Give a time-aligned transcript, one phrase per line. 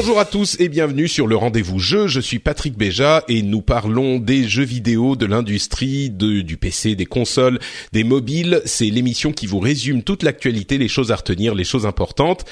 [0.00, 2.06] Bonjour à tous et bienvenue sur le rendez-vous jeu.
[2.06, 7.04] Je suis Patrick Béja et nous parlons des jeux vidéo, de l'industrie, du PC, des
[7.04, 7.58] consoles,
[7.92, 8.62] des mobiles.
[8.64, 12.46] C'est l'émission qui vous résume toute l'actualité, les choses à retenir, les choses importantes.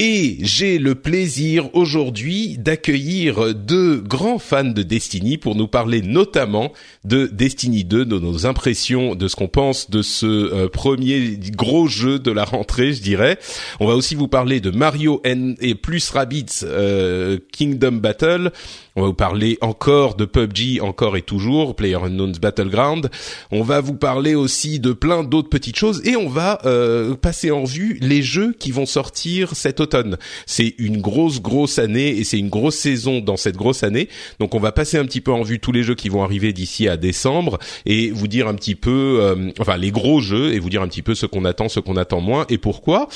[0.00, 6.72] Et j'ai le plaisir aujourd'hui d'accueillir deux grands fans de Destiny pour nous parler notamment
[7.04, 11.88] de Destiny 2, de nos impressions, de ce qu'on pense de ce euh, premier gros
[11.88, 13.40] jeu de la rentrée, je dirais.
[13.80, 18.52] On va aussi vous parler de Mario N et plus Rabbids euh, Kingdom Battle.
[18.98, 23.10] On va vous parler encore de PUBG, encore et toujours, PlayerUnknown's Battleground.
[23.52, 27.52] On va vous parler aussi de plein d'autres petites choses et on va euh, passer
[27.52, 30.16] en vue les jeux qui vont sortir cet automne.
[30.46, 34.08] C'est une grosse grosse année et c'est une grosse saison dans cette grosse année.
[34.40, 36.52] Donc on va passer un petit peu en vue tous les jeux qui vont arriver
[36.52, 40.58] d'ici à décembre et vous dire un petit peu, euh, enfin les gros jeux et
[40.58, 43.08] vous dire un petit peu ce qu'on attend, ce qu'on attend moins et pourquoi.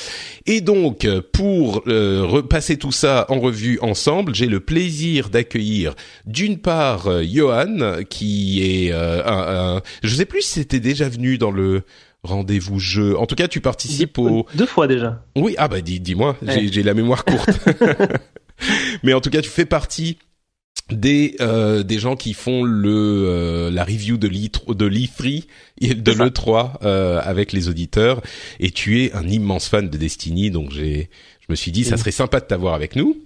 [0.46, 5.71] Et donc pour euh, repasser tout ça en revue ensemble, j'ai le plaisir d'accueillir
[6.26, 11.08] d'une part euh, Johan qui est euh, un, un, je sais plus si c'était déjà
[11.08, 11.82] venu dans le
[12.22, 13.18] rendez-vous jeu.
[13.18, 15.24] En tout cas, tu participes au deux fois déjà.
[15.36, 17.50] Oui, ah bah dis dis-moi, j'ai la mémoire courte.
[19.02, 20.18] Mais en tout cas, tu fais partie
[20.90, 25.44] des euh, des gens qui font le euh, la review de l'E3 de l'E3
[25.80, 28.20] de l'E3 euh, avec les auditeurs
[28.60, 31.08] et tu es un immense fan de Destiny donc j'ai
[31.40, 33.16] je me suis dit ça serait sympa de t'avoir avec nous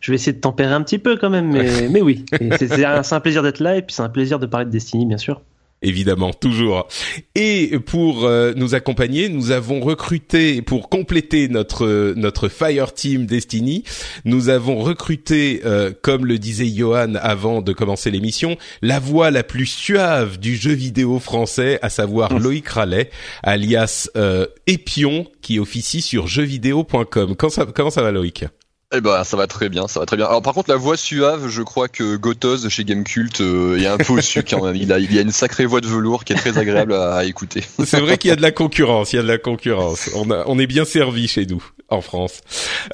[0.00, 2.24] je vais essayer de tempérer un petit peu quand même, mais, mais oui.
[2.58, 5.06] C'est un, un, plaisir d'être là et puis c'est un plaisir de parler de Destiny,
[5.06, 5.42] bien sûr.
[5.82, 6.88] Évidemment, toujours.
[7.34, 13.84] Et pour euh, nous accompagner, nous avons recruté pour compléter notre notre Fire Team Destiny,
[14.26, 19.42] nous avons recruté, euh, comme le disait Johan avant de commencer l'émission, la voix la
[19.42, 23.10] plus suave du jeu vidéo français, à savoir Loïc Rallet,
[23.42, 27.36] alias euh, Épion, qui officie sur jeuxvideo.com.
[27.36, 28.44] Comment ça, comment ça va, Loïc?
[28.92, 30.26] Eh ben, ça va très bien, ça va très bien.
[30.26, 33.98] Alors, par contre, la voix suave, je crois que Gotos chez Gamecult euh, est un
[33.98, 34.74] peu au sucre même.
[34.74, 37.24] Il a, il a une sacrée voix de velours qui est très agréable à, à
[37.24, 37.62] écouter.
[37.84, 40.10] C'est vrai qu'il y a de la concurrence, il y a de la concurrence.
[40.16, 42.40] On, a, on est bien servi chez nous en France.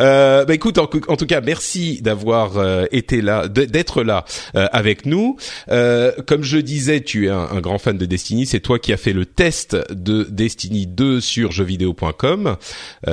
[0.01, 4.25] Euh, bah écoute, en, en, tout cas, merci d'avoir euh, été là, d'être là
[4.55, 5.37] euh, avec nous.
[5.71, 8.47] Euh, comme je disais, tu es un, un grand fan de Destiny.
[8.47, 12.57] C'est toi qui as fait le test de Destiny 2 sur jeuxvideo.com.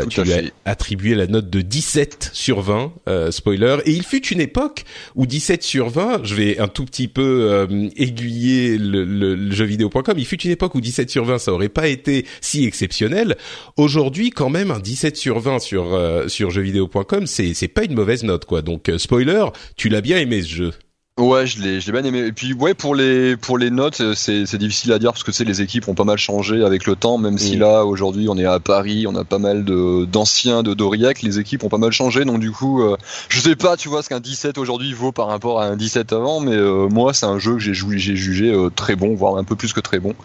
[0.09, 2.72] Tu lui as attribué la note de 17 sur 20
[3.07, 3.77] euh, spoiler.
[3.85, 4.83] Et il fut une époque
[5.15, 9.51] où 17 sur 20, je vais un tout petit peu euh, aiguiller le, le, le
[9.51, 13.37] jeuxvideo.com, il fut une époque où 17 sur 20, ça aurait pas été si exceptionnel.
[13.77, 17.93] Aujourd'hui, quand même, un 17 sur 20 sur euh, sur jeuxvideo.com, c'est c'est pas une
[17.93, 18.61] mauvaise note quoi.
[18.61, 19.45] Donc euh, spoiler,
[19.75, 20.71] tu l'as bien aimé ce jeu.
[21.19, 22.25] Ouais, je l'ai, je l'ai bien aimé.
[22.25, 25.29] Et puis ouais, pour les pour les notes, c'est c'est difficile à dire parce que
[25.29, 27.19] tu sais les équipes ont pas mal changé avec le temps.
[27.19, 30.73] Même si là aujourd'hui on est à Paris, on a pas mal de d'anciens de
[30.73, 32.25] d'Aurillac, les équipes ont pas mal changé.
[32.25, 32.97] Donc du coup, euh,
[33.29, 36.13] je sais pas, tu vois, ce qu'un 17 aujourd'hui vaut par rapport à un 17
[36.13, 36.39] avant.
[36.39, 39.37] Mais euh, moi, c'est un jeu que j'ai joué, j'ai jugé euh, très bon, voire
[39.37, 40.15] un peu plus que très bon.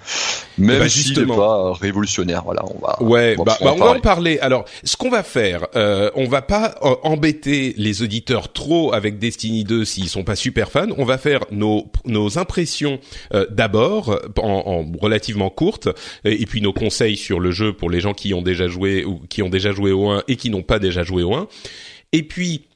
[0.57, 2.45] Même bah, s'il n'est pas révolutionnaire.
[2.45, 3.03] Voilà, on va.
[3.03, 4.39] Ouais, on va, bah, bah, on va en parler.
[4.39, 9.65] Alors, ce qu'on va faire, euh, on va pas embêter les auditeurs trop avec Destiny
[9.65, 10.78] 2 s'ils sont pas super fans.
[10.97, 11.89] On va faire nos,
[12.39, 13.01] impressions
[13.35, 15.89] euh, d'abord en, en, relativement courtes
[16.25, 19.21] et, puis nos conseils sur le jeu pour les gens qui ont déjà joué ou
[19.29, 21.49] qui ont déjà joué au 1 et qui n'ont pas déjà joué au 1.
[22.13, 22.68] Et puis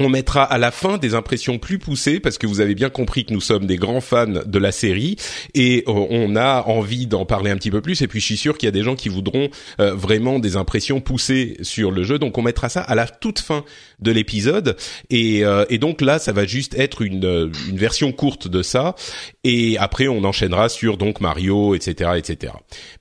[0.00, 3.24] on mettra à la fin des impressions plus poussées parce que vous avez bien compris
[3.24, 5.16] que nous sommes des grands fans de la série
[5.54, 8.02] et euh, on a envie d'en parler un petit peu plus.
[8.02, 9.48] Et puis je suis sûr qu'il y a des gens qui voudront
[9.80, 12.18] euh, vraiment des impressions poussées sur le jeu.
[12.18, 13.64] Donc on mettra ça à la toute fin
[14.00, 14.76] de l'épisode.
[15.10, 18.96] Et, euh, donc là, ça va juste être une, une version courte de ça.
[19.44, 22.52] Et après, on enchaînera sur donc Mario, etc., etc.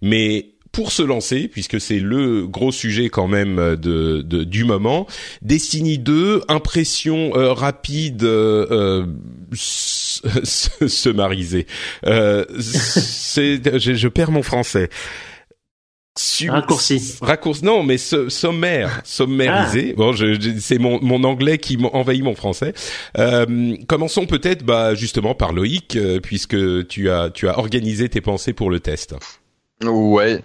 [0.02, 5.08] Mais pour se lancer, puisque c'est le gros sujet quand même de, de du moment.
[5.42, 9.08] Destiny 2, impression euh, rapide, euh,
[9.54, 11.66] se mariser.
[12.06, 14.90] Euh, c'est, je, je, perds mon français.
[16.48, 17.16] Raccourci.
[17.22, 17.66] Raccourci.
[17.66, 19.94] Non, mais sommaire, sommarisé.
[19.94, 19.98] Ah.
[19.98, 22.74] Bon, je, c'est mon, mon anglais qui envahit mon français.
[23.18, 28.22] Euh, commençons peut-être, bah, justement par Loïc, euh, puisque tu as tu as organisé tes
[28.22, 29.16] pensées pour le test.
[29.86, 30.44] Ouais,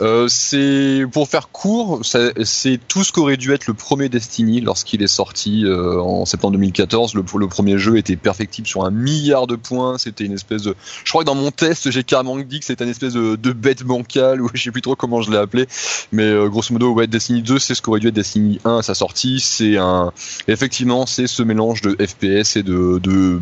[0.00, 5.04] euh, c'est pour faire court, c'est tout ce qu'aurait dû être le premier Destiny lorsqu'il
[5.04, 7.14] est sorti euh, en septembre 2014.
[7.14, 9.98] Le, le premier jeu était perfectible sur un milliard de points.
[9.98, 10.74] C'était une espèce de,
[11.04, 13.52] je crois que dans mon test j'ai carrément dit que c'était une espèce de, de
[13.52, 15.68] bête bancale ou je sais plus trop comment je l'ai appelé,
[16.10, 18.82] mais euh, grosso modo ouais Destiny 2 c'est ce qu'aurait dû être Destiny 1 à
[18.82, 19.38] sa sortie.
[19.38, 20.12] C'est un,
[20.48, 23.40] effectivement c'est ce mélange de FPS et de, de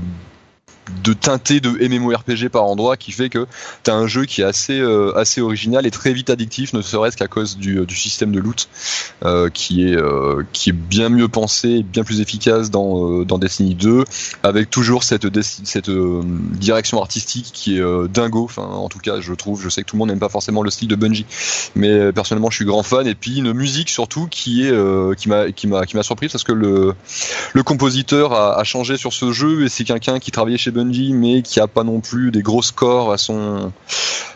[1.02, 3.46] de teinté de MMORPG par endroit qui fait que
[3.84, 6.82] tu as un jeu qui est assez euh, assez original et très vite addictif ne
[6.82, 8.68] serait-ce qu'à cause du, du, système de loot
[9.24, 13.74] euh, qui est euh, qui est bien mieux pensé bien plus efficace dans dans Destiny
[13.74, 14.04] 2
[14.42, 15.26] avec toujours cette
[15.64, 18.44] cette direction artistique qui est dingo.
[18.44, 20.62] Enfin en tout cas je trouve je sais que tout le monde n'aime pas forcément
[20.62, 21.26] le style de Bungie.
[21.74, 23.06] Mais personnellement je suis grand fan.
[23.06, 26.44] Et puis une musique surtout qui est qui m'a qui m'a qui m'a surpris parce
[26.44, 26.94] que le
[27.52, 30.79] le compositeur a, a changé sur ce jeu et c'est quelqu'un qui travaillait chez Bungie
[30.84, 33.72] mais qui a pas non plus des gros scores à son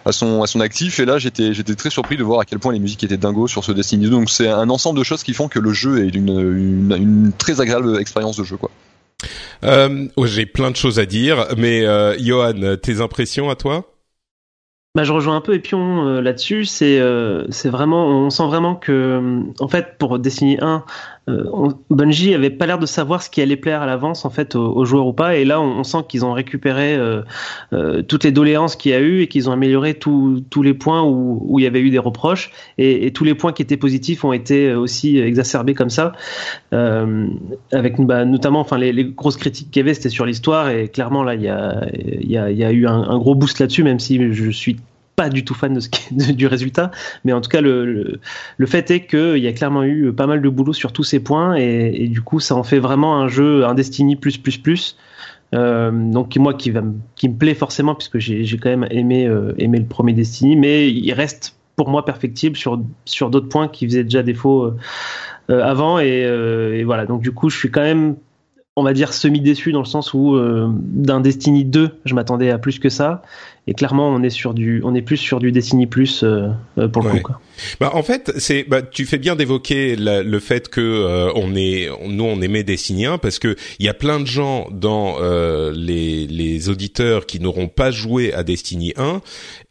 [0.04, 1.00] à son à son actif.
[1.00, 3.46] Et là, j'étais j'étais très surpris de voir à quel point les musiques étaient dingo
[3.46, 4.10] sur ce Destiny 2.
[4.10, 7.60] Donc c'est un ensemble de choses qui font que le jeu est une, une, très
[7.60, 8.70] agréable expérience de jeu, quoi.
[9.64, 13.94] Euh, J'ai plein de choses à dire, mais euh, Johan, tes impressions à toi?
[14.96, 16.66] Bah, je rejoins un peu Epion euh, là-dessus.
[16.66, 20.84] C'est euh, c'est vraiment, on sent vraiment que, en fait, pour Destiny 1,
[21.28, 24.54] euh, Bungie avait pas l'air de savoir ce qui allait plaire à l'avance en fait
[24.56, 25.36] aux, joueurs ou pas.
[25.36, 29.22] Et là, on, sent qu'ils ont récupéré euh, toutes les doléances qu'il y a eu
[29.22, 33.12] et qu'ils ont amélioré tous les points où, il y avait eu des reproches et,
[33.12, 36.12] tous les points qui étaient positifs ont été aussi exacerbés comme ça.
[36.72, 41.22] avec bah, notamment, enfin, les, grosses critiques qu'il y avait, c'était sur l'histoire et clairement
[41.22, 44.00] là, il y a, y a, y a eu un, un gros boost là-dessus, même
[44.00, 44.76] si je suis
[45.16, 45.78] pas du tout fan
[46.10, 46.90] du résultat,
[47.24, 48.20] mais en tout cas le,
[48.56, 51.20] le, fait est qu'il y a clairement eu pas mal de boulot sur tous ces
[51.20, 54.96] points et, du coup ça en fait vraiment un jeu un Destiny plus plus plus.
[55.54, 56.82] Euh, donc moi qui va
[57.14, 60.90] qui me plaît forcément puisque j'ai quand même aimé euh, aimé le premier Destiny, mais
[60.90, 64.72] il reste pour moi perfectible sur sur d'autres points qui faisaient déjà défaut
[65.50, 68.16] euh, avant et, et, voilà donc du coup je suis quand même
[68.76, 72.58] on va dire semi déçu dans le sens où d'un Destiny 2 je m'attendais à
[72.58, 73.22] plus que ça
[73.66, 76.88] et clairement on est sur du on est plus sur du Destiny plus euh, euh,
[76.88, 77.40] pour le coup quoi.
[77.80, 81.88] Bah en fait c'est bah tu fais bien d'évoquer le fait que euh, on est
[82.06, 85.18] nous on aimait Destiny 1 parce que il y a plein de gens dans
[85.72, 89.20] les les auditeurs qui n'auront pas joué à Destiny 1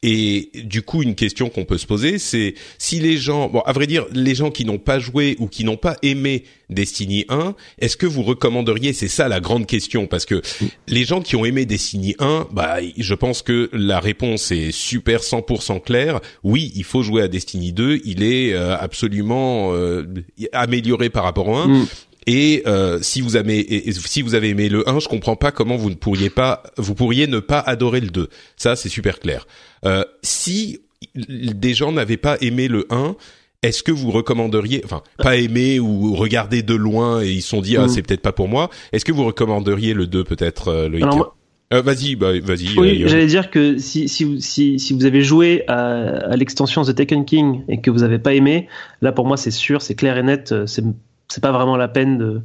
[0.04, 3.72] et du coup, une question qu'on peut se poser, c'est si les gens, bon, à
[3.72, 7.56] vrai dire, les gens qui n'ont pas joué ou qui n'ont pas aimé Destiny 1,
[7.80, 10.42] est-ce que vous recommanderiez C'est ça la grande question, parce que
[10.88, 15.22] les gens qui ont aimé Destiny 1, bah, je pense que la réponse est super
[15.22, 16.20] 100% claire.
[16.44, 18.02] Oui, il faut jouer à Destiny 2.
[18.06, 20.06] Il est euh, absolument euh,
[20.52, 21.68] amélioré par rapport au 1.
[21.68, 21.86] Mm.
[22.26, 25.76] Et euh, si vous avez si vous avez aimé le 1, je comprends pas comment
[25.76, 28.30] vous ne pourriez pas vous pourriez ne pas adorer le 2.
[28.56, 29.46] Ça c'est super clair.
[29.86, 30.80] Euh, si
[31.16, 33.16] des gens n'avaient pas aimé le 1,
[33.62, 37.62] est-ce que vous recommanderiez, enfin, pas aimé ou regarder de loin et ils se sont
[37.62, 37.90] dit ah mm.
[37.90, 38.70] c'est peut-être pas pour moi.
[38.92, 41.00] Est-ce que vous recommanderiez le 2 peut-être euh, le
[41.74, 42.78] euh, vas-y, bah, vas-y.
[42.78, 45.76] Oui, j'allais dire que si, si, si, si vous avez joué à,
[46.32, 48.68] à l'extension The Taken King et que vous n'avez pas aimé,
[49.02, 50.84] là pour moi c'est sûr, c'est clair et net, c'est
[51.34, 52.42] c'est pas vraiment la peine de,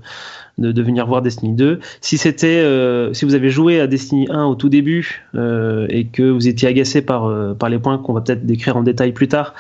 [0.57, 1.81] de, de, venir voir Destiny 2.
[2.01, 6.07] Si c'était, euh, si vous avez joué à Destiny 1 au tout début euh, et
[6.07, 9.13] que vous étiez agacé par euh, par les points qu'on va peut-être décrire en détail
[9.13, 9.55] plus tard,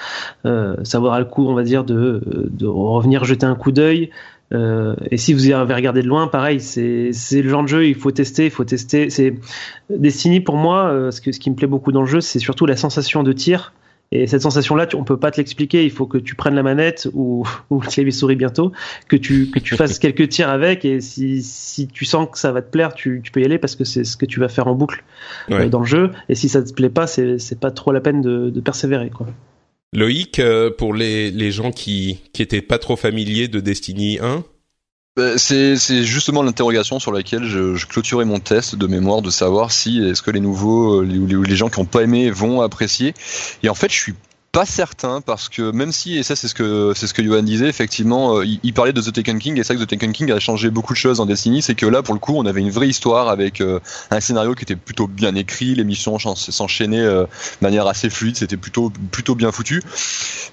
[0.47, 4.11] euh, ça vaudra le coup, on va dire, de, de revenir jeter un coup d'œil.
[4.52, 7.12] Euh, et si vous avez regardé de loin, pareil, c'est
[7.43, 9.11] le genre de jeu, il faut tester, il faut tester.
[9.11, 9.35] C'est
[9.90, 12.67] Destiny pour moi, ce, que, ce qui me plaît beaucoup dans le jeu, c'est surtout
[12.67, 13.73] la sensation de tir.
[14.11, 15.85] Et cette sensation-là, on peut pas te l'expliquer.
[15.85, 18.73] Il faut que tu prennes la manette ou, ou le clavier souris bientôt,
[19.07, 20.85] que tu que tu fasses quelques tirs avec.
[20.85, 23.59] Et si, si tu sens que ça va te plaire, tu, tu peux y aller
[23.59, 25.05] parce que c'est ce que tu vas faire en boucle
[25.50, 26.11] euh, dans le jeu.
[26.28, 29.11] Et si ça te plaît pas, c'est c'est pas trop la peine de, de persévérer,
[29.11, 29.26] quoi.
[29.92, 34.45] Loïc, euh, pour les les gens qui qui étaient pas trop familiers de Destiny 1.
[35.16, 40.02] bah, c'est justement l'interrogation sur laquelle je, clôturais mon test de mémoire de savoir si
[40.02, 43.14] est-ce que les nouveaux les, les gens qui n'ont pas aimé vont apprécier.
[43.62, 44.14] Et en fait, je suis
[44.52, 47.43] pas certain parce que même si et ça c'est ce que c'est ce que Johan
[47.43, 50.33] disait effectivement euh, il, parlait de The Taken King et ça que The Taken King
[50.33, 52.62] a changé beaucoup de choses en Destiny c'est que là pour le coup on avait
[52.62, 53.78] une vraie histoire avec euh,
[54.11, 57.28] un scénario qui était plutôt bien écrit les missions s'enchaînaient euh, de
[57.61, 59.83] manière assez fluide c'était plutôt plutôt bien foutu.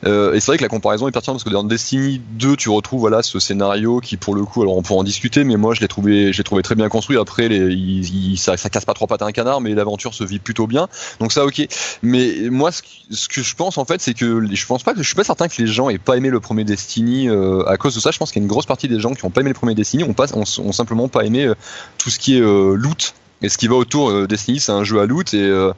[0.05, 2.99] Et c'est vrai que la comparaison est pertinente parce que dans Destiny 2 tu retrouves
[2.99, 5.79] voilà ce scénario qui pour le coup alors on pourra en discuter mais moi je
[5.81, 7.17] l'ai trouvé j'ai trouvé très bien construit.
[7.17, 10.39] Après il, ça, ça casse pas trois pattes à un canard mais l'aventure se vit
[10.39, 10.89] plutôt bien.
[11.19, 11.65] Donc ça ok.
[12.03, 15.01] Mais moi ce, ce que je pense en fait, c'est que je pense pas que
[15.01, 17.77] je suis pas certain que les gens aient pas aimé le premier Destiny euh, à
[17.77, 18.11] cause de ça.
[18.11, 19.55] Je pense qu'il y a une grosse partie des gens qui ont pas aimé le
[19.55, 21.55] premier Destiny, ont pas, simplement pas aimé euh,
[21.97, 24.83] tout ce qui est euh, loot et ce qui va autour euh, Destiny, c'est un
[24.83, 25.73] jeu à loot et euh,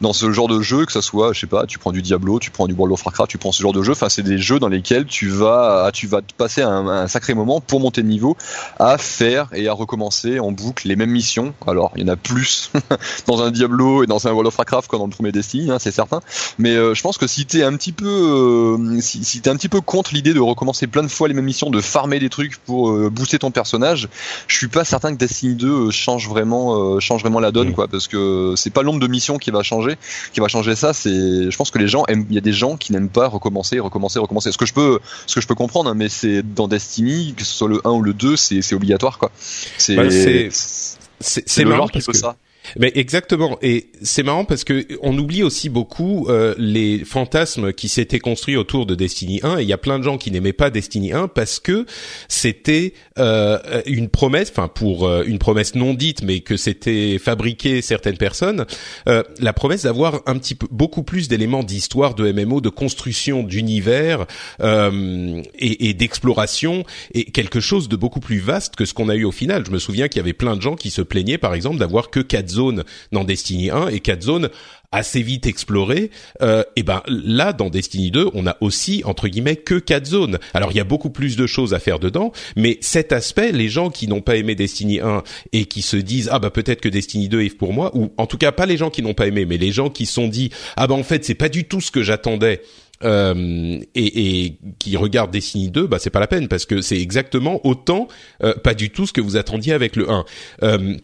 [0.00, 2.38] dans ce genre de jeu, que ça soit, je sais pas, tu prends du Diablo,
[2.38, 3.92] tu prends du World of Warcraft, tu prends ce genre de jeu.
[3.92, 7.60] Enfin, c'est des jeux dans lesquels tu vas, tu vas te passer un, sacré moment
[7.60, 8.36] pour monter de niveau,
[8.78, 11.52] à faire et à recommencer en boucle les mêmes missions.
[11.66, 12.70] Alors, il y en a plus
[13.26, 15.78] dans un Diablo et dans un World of Warcraft que dans le premier Destiny, hein,
[15.80, 16.20] c'est certain.
[16.58, 19.68] Mais euh, je pense que si t'es un petit peu, si, si t'es un petit
[19.68, 22.56] peu contre l'idée de recommencer plein de fois les mêmes missions, de farmer des trucs
[22.58, 24.08] pour booster ton personnage,
[24.46, 27.74] je suis pas certain que Destiny 2 change vraiment change vraiment la donne, mm.
[27.74, 29.96] quoi, parce que c'est pas le nombre de missions qui va changer,
[30.32, 30.92] qui va changer ça.
[30.92, 33.28] C'est, je pense que les gens aiment, il y a des gens qui n'aiment pas
[33.28, 34.52] recommencer, recommencer, recommencer.
[34.52, 37.44] Ce que je peux, ce que je peux comprendre, hein, mais c'est dans Destiny, que
[37.44, 39.30] ce soit le 1 ou le 2, c'est obligatoire, quoi.
[39.78, 42.36] C'est, bah, c'est, le genre qui veut ça.
[42.78, 47.88] Mais exactement, et c'est marrant parce que on oublie aussi beaucoup euh, les fantasmes qui
[47.88, 49.58] s'étaient construits autour de Destiny 1.
[49.58, 51.86] Et il y a plein de gens qui n'aimaient pas Destiny 1 parce que
[52.28, 57.82] c'était euh, une promesse, enfin pour euh, une promesse non dite, mais que c'était fabriqué
[57.82, 58.66] certaines personnes,
[59.08, 63.42] euh, la promesse d'avoir un petit peu beaucoup plus d'éléments d'histoire de MMO, de construction
[63.42, 64.26] d'univers
[64.60, 69.14] euh, et, et d'exploration, et quelque chose de beaucoup plus vaste que ce qu'on a
[69.14, 69.64] eu au final.
[69.66, 72.10] Je me souviens qu'il y avait plein de gens qui se plaignaient, par exemple, d'avoir
[72.10, 74.50] que quatre zones dans Destiny 1 et quatre zones
[74.92, 76.10] assez vite explorées.
[76.42, 80.38] Euh, et ben là, dans Destiny 2, on a aussi entre guillemets que quatre zones.
[80.54, 83.68] Alors il y a beaucoup plus de choses à faire dedans, mais cet aspect, les
[83.68, 86.88] gens qui n'ont pas aimé Destiny 1 et qui se disent ah bah peut-être que
[86.88, 89.26] Destiny 2 est pour moi, ou en tout cas pas les gens qui n'ont pas
[89.26, 91.80] aimé, mais les gens qui sont dit ah bah en fait c'est pas du tout
[91.80, 92.62] ce que j'attendais.
[93.02, 97.00] Euh, et, et, qui regardent Destiny 2, bah c'est pas la peine parce que c'est
[97.00, 98.08] exactement autant
[98.42, 100.24] euh, pas du tout ce que vous attendiez avec le 1.
[100.64, 100.96] Euh,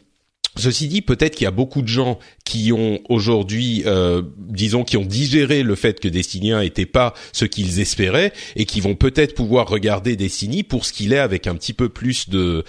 [0.57, 4.97] Ceci dit, peut-être qu'il y a beaucoup de gens qui ont aujourd'hui, euh, disons, qui
[4.97, 8.95] ont digéré le fait que Destiny 1 n'était pas ce qu'ils espéraient et qui vont
[8.95, 12.65] peut-être pouvoir regarder Destiny pour ce qu'il est avec un petit peu plus de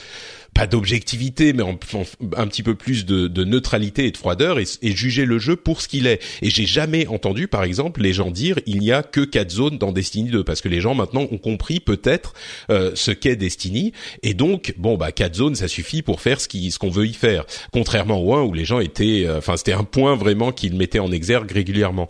[0.57, 4.95] pas d'objectivité, mais un petit peu plus de, de neutralité et de froideur et, et,
[4.95, 6.19] juger le jeu pour ce qu'il est.
[6.41, 9.77] Et j'ai jamais entendu, par exemple, les gens dire il n'y a que quatre zones
[9.77, 12.33] dans Destiny 2 parce que les gens maintenant ont compris peut-être
[12.71, 16.47] euh, ce qu'est Destiny et donc bon bah quatre zones ça suffit pour faire ce
[16.47, 17.45] qui ce qu'on veut y faire.
[17.71, 20.99] Contrairement au 1 où les gens étaient, euh, enfin c'était un point vraiment qu'ils mettaient
[20.99, 22.07] en exergue régulièrement.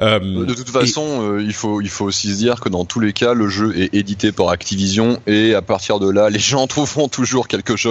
[0.00, 3.00] Euh, de toute façon, euh, il faut il faut aussi se dire que dans tous
[3.00, 6.66] les cas le jeu est édité par Activision et à partir de là les gens
[6.68, 7.87] trouveront toujours quelque chose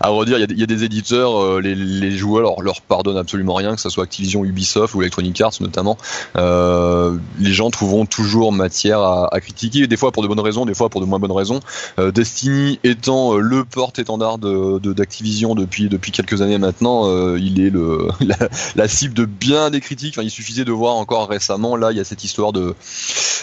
[0.00, 0.38] à redire.
[0.38, 4.04] Il y a, des éditeurs, euh, les, joueurs leur, pardonnent absolument rien, que ce soit
[4.04, 5.96] Activision, Ubisoft ou Electronic Arts notamment.
[6.36, 10.74] Euh, les gens trouveront toujours matière à, critiquer, des fois pour de bonnes raisons, des
[10.74, 11.60] fois pour de moins bonnes raisons.
[11.98, 17.72] Euh, Destiny étant le porte-étendard d'Activision depuis depuis quelques années maintenant, il est
[18.76, 20.18] la, cible de bien des critiques.
[20.20, 22.52] il suffisait de voir encore récemment, là, il y a cette histoire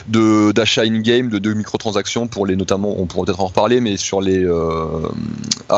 [0.07, 4.21] d'achat in-game, de, de microtransactions pour les notamment, on pourra peut-être en reparler, mais sur
[4.21, 4.45] les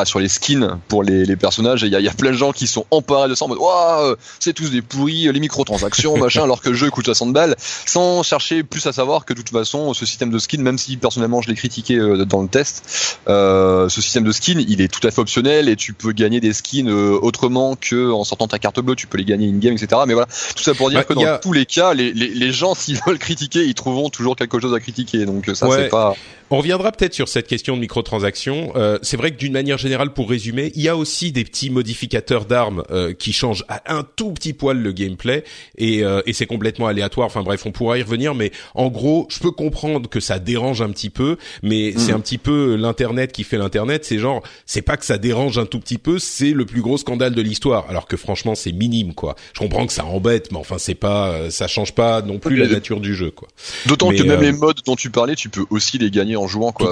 [0.05, 1.84] sur les skins pour les, les personnages.
[1.84, 3.48] Et il y a, y a, plein de gens qui sont emparés de ça en
[3.48, 7.34] mode Waouh, c'est tous des pourris, les microtransactions, machin, alors que le jeu coûte 60
[7.34, 7.55] balles,
[7.86, 10.98] sans chercher plus à savoir que de toute façon, ce système de skin, même si
[10.98, 14.88] personnellement je l'ai critiqué euh, dans le test, euh, ce système de skin, il est
[14.88, 18.48] tout à fait optionnel et tu peux gagner des skins euh, autrement que en sortant
[18.48, 20.01] ta carte bleue, tu peux les gagner in-game, etc.
[20.08, 22.75] Mais voilà, tout ça pour dire que dans tous les cas, les, les, les gens,
[22.75, 25.25] s'ils veulent critiquer, ils trouveront toujours quelque chose à critiquer.
[25.25, 26.15] Donc ça, c'est pas.
[26.53, 28.74] On reviendra peut-être sur cette question de microtransactions.
[28.75, 31.70] Euh, c'est vrai que d'une manière générale, pour résumer, il y a aussi des petits
[31.70, 35.44] modificateurs d'armes euh, qui changent à un tout petit poil le gameplay
[35.78, 37.28] et, euh, et c'est complètement aléatoire.
[37.28, 40.82] Enfin bref, on pourra y revenir, mais en gros, je peux comprendre que ça dérange
[40.82, 42.00] un petit peu, mais mm.
[42.00, 44.06] c'est un petit peu l'internet qui fait l'internet.
[44.06, 46.98] C'est genre, c'est pas que ça dérange un tout petit peu, c'est le plus gros
[46.98, 47.86] scandale de l'histoire.
[47.90, 49.36] Alors que franchement, c'est minime quoi.
[49.54, 52.56] Je comprends que ça embête, mais enfin c'est pas, euh, ça change pas non plus
[52.56, 53.48] la nature du jeu quoi.
[53.86, 56.72] D'autant que même les modes dont tu parlais, tu peux aussi les gagner en jouant
[56.72, 56.92] quoi.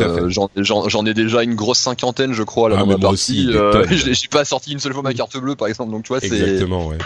[0.57, 3.47] J'en ai déjà une grosse cinquantaine, je crois, là mais ma moi partie.
[3.49, 5.91] euh, j'ai pas sorti une seule fois ma carte bleue, par exemple.
[5.91, 6.97] Donc tu vois, c'est Exactement, ouais.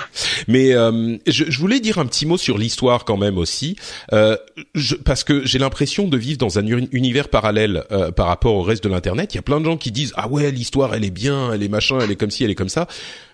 [0.47, 3.75] Mais euh, je, je voulais dire un petit mot sur l'histoire quand même aussi,
[4.13, 4.35] euh,
[4.75, 8.55] je, parce que j'ai l'impression de vivre dans un uni- univers parallèle euh, par rapport
[8.55, 9.33] au reste de l'internet.
[9.33, 11.63] Il y a plein de gens qui disent ah ouais l'histoire elle est bien, elle
[11.63, 12.87] est machin, elle est comme ci, elle est comme ça.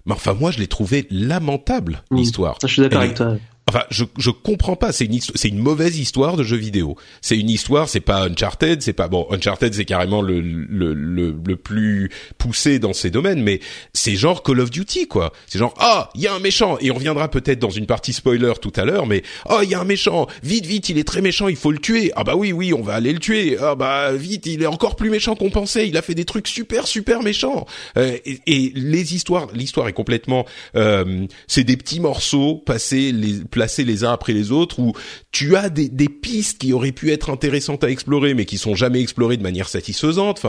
[0.06, 2.18] Mais enfin moi je l'ai trouvé lamentable Mm.
[2.18, 2.58] l'histoire.
[2.62, 3.36] Je suis d'accord avec toi.
[3.70, 4.92] Enfin, je je comprends pas.
[4.92, 6.96] C'est une c'est une mauvaise histoire de jeu vidéo.
[7.22, 7.88] C'est une histoire.
[7.88, 8.82] C'est pas Uncharted.
[8.82, 9.28] C'est pas bon.
[9.30, 12.10] Uncharted c'est carrément le le le plus
[12.40, 13.44] poussé dans ces domaines.
[13.44, 13.60] Mais
[13.94, 15.34] c'est genre Call of Duty quoi.
[15.46, 18.12] C'est genre ah il y a un méchant et on reviendra peut-être dans une partie
[18.12, 19.06] spoiler tout à l'heure.
[19.06, 20.26] Mais oh il y a un méchant.
[20.42, 21.48] Vite vite il est très méchant.
[21.48, 22.12] Il faut le tuer.
[22.16, 23.56] Ah bah oui oui on va aller le tuer.
[23.62, 25.88] Ah bah vite il est encore plus méchant qu'on pensait.
[25.88, 27.68] Il a fait des trucs super super méchants.
[27.98, 33.46] Euh, et, et les histoires l'histoire est complètement euh, c'est des petits morceaux passés les
[33.60, 34.94] placés les uns après les autres où
[35.34, 39.02] tu as des, pistes qui auraient pu être intéressantes à explorer mais qui sont jamais
[39.02, 40.46] explorées de manière satisfaisante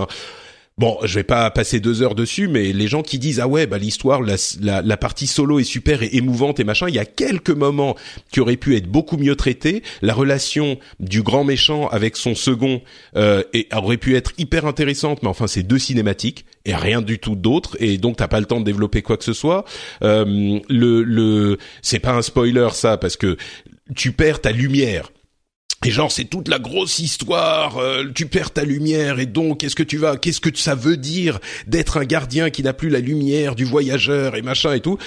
[0.80, 3.66] Bon, je vais pas passer deux heures dessus, mais les gens qui disent ah ouais
[3.66, 6.99] bah l'histoire, la, la, la partie solo est super et émouvante et machin, il y
[6.99, 7.96] a quelques moments
[8.32, 9.82] qui auraient pu être beaucoup mieux traités.
[10.00, 12.80] La relation du grand méchant avec son second
[13.14, 17.18] euh, et, aurait pu être hyper intéressante, mais enfin c'est deux cinématiques et rien du
[17.18, 19.66] tout d'autre, et donc t'as pas le temps de développer quoi que ce soit.
[20.02, 23.37] Euh, le le c'est pas un spoiler ça parce que
[23.94, 25.10] tu perds ta lumière.
[25.87, 29.75] Et genre c'est toute la grosse histoire, euh, tu perds ta lumière et donc qu'est-ce
[29.75, 33.00] que tu vas, qu'est-ce que ça veut dire d'être un gardien qui n'a plus la
[33.00, 34.99] lumière du voyageur et machin et tout.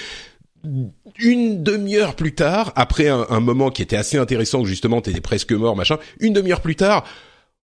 [1.20, 5.22] Une demi-heure plus tard, après un, un moment qui était assez intéressant où justement t'étais
[5.22, 7.06] presque mort machin, une demi-heure plus tard,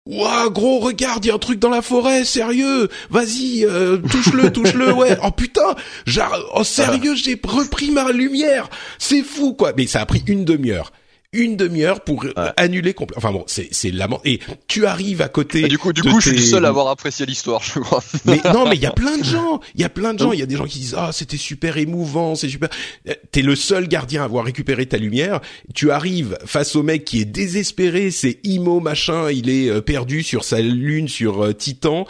[0.06, 2.90] Ouah, gros, regarde, il y a un truc dans la forêt, sérieux.
[3.12, 5.16] Vas-y, euh, touche-le, touche-le, ouais.
[5.24, 5.76] Oh putain,
[6.08, 8.70] genre, oh sérieux, j'ai repris ma lumière.
[8.98, 9.72] C'est fou, quoi.
[9.78, 10.92] Mais ça a pris une demi-heure.
[11.32, 13.20] Une demi-heure pour euh, annuler complètement.
[13.24, 14.20] Enfin bon, c'est c'est lament.
[14.26, 15.66] Et tu arrives à côté.
[15.66, 18.04] Et du coup, du coup, je suis le seul à avoir apprécié l'histoire, je crois.
[18.26, 19.60] mais non, mais il y a plein de gens.
[19.76, 20.32] Il y a plein de gens.
[20.32, 22.70] Il y a des gens qui disent ah c'était super émouvant, c'est super.
[23.08, 25.40] Euh, T'es le seul gardien à avoir récupéré ta lumière.
[25.76, 30.24] Tu arrives face au mec qui est désespéré, c'est Imo machin, il est euh, perdu
[30.24, 32.08] sur sa lune sur Titan.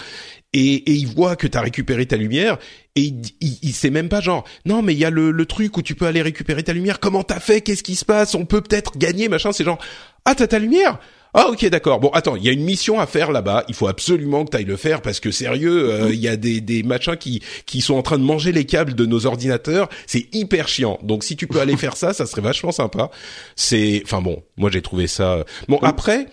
[0.53, 2.57] Et, et il voit que t'as récupéré ta lumière
[2.96, 5.46] et il, il, il sait même pas genre non mais il y a le, le
[5.46, 7.00] truc où tu peux aller récupérer ta lumière.
[7.00, 7.62] Comment t'as fait?
[7.62, 8.36] Qu'est-ce qui se passe?
[8.36, 9.52] On peut peut-être gagner machin.
[9.52, 9.80] C'est genre
[10.25, 10.99] ah t'as ta lumière?
[11.34, 11.99] Ah ok d'accord.
[11.99, 13.63] Bon attends il y a une mission à faire là-bas.
[13.67, 16.62] Il faut absolument que t'ailles le faire parce que sérieux euh, il y a des
[16.62, 19.89] des machins qui qui sont en train de manger les câbles de nos ordinateurs.
[20.08, 20.99] C'est hyper chiant.
[21.04, 23.12] Donc si tu peux aller faire ça ça serait vachement sympa.
[23.56, 26.28] C'est enfin bon moi j'ai trouvé ça bon après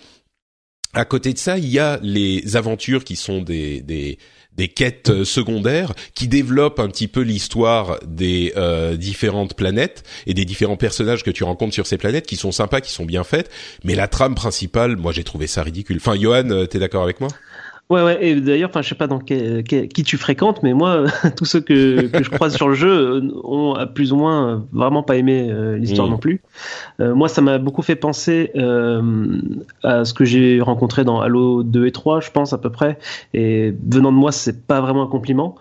[0.93, 4.17] à côté de ça, il y a les aventures qui sont des des
[4.57, 10.33] des quêtes euh, secondaires qui développent un petit peu l'histoire des euh, différentes planètes et
[10.33, 13.23] des différents personnages que tu rencontres sur ces planètes qui sont sympas, qui sont bien
[13.23, 13.49] faites.
[13.83, 15.97] Mais la trame principale, moi j'ai trouvé ça ridicule.
[15.97, 17.29] Enfin, Johan, euh, t'es d'accord avec moi?
[17.89, 21.05] Ouais, ouais, et d'ailleurs, enfin, je sais pas dans qui tu fréquentes, mais moi,
[21.37, 24.47] tous ceux que, que je croise sur le jeu euh, ont à plus ou moins
[24.49, 26.11] euh, vraiment pas aimé euh, l'histoire Mm.
[26.11, 26.41] non plus.
[26.99, 29.39] Euh, moi, ça m'a beaucoup fait penser euh,
[29.83, 32.97] à ce que j'ai rencontré dans Halo 2 et 3, je pense à peu près.
[33.33, 35.55] Et venant de moi, c'est pas vraiment un compliment.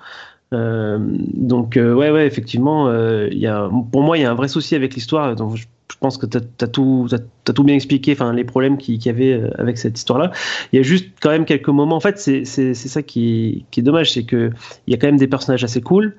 [0.52, 4.37] Euh, donc euh, ouais ouais effectivement euh, y a pour moi il y a un
[4.37, 5.66] vrai souci avec l'histoire donc je,
[5.98, 9.32] pense que tu as, t'as tout bien expliqué enfin les problèmes qu'il qu'il y avait
[9.32, 10.30] euh, avec cette histoire là
[10.72, 11.96] il y a juste quand même quelques moments.
[11.96, 14.52] En fait c'est ça qui qui est dommage c'est que
[14.87, 16.14] il y a quand même des personnages assez cool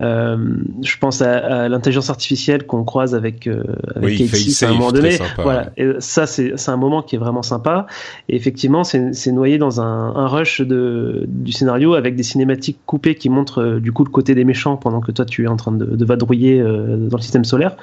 [0.00, 3.62] je pense à, à l'intelligence artificielle qu'on croise avec, euh,
[3.94, 5.18] avec Oui, Casey à un moment donné.
[5.38, 7.86] voilà, et ça c'est un moment qui est vraiment sympa.
[8.28, 13.14] Et effectivement, c'est noyé dans un, un rush de, du scénario avec des cinématiques coupées
[13.14, 15.56] qui montrent euh, du coup le côté des méchants pendant que toi tu es en
[15.56, 17.76] train de, de vadrouiller euh, dans le système solaire.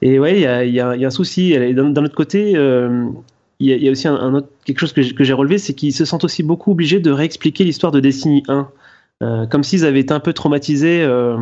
[0.00, 1.54] Et ouais, il y a, il y, a, il y a un souci.
[1.74, 3.04] D'un autre côté, euh,
[3.60, 5.24] il y, a, il y a aussi un, un autre quelque chose que j'ai que
[5.24, 8.68] j'ai relevé, c'est qu'ils se sentent aussi beaucoup obligés de réexpliquer l'histoire de Destiny 1.
[9.20, 11.36] Euh, comme s'ils avaient été un peu traumatisés euh,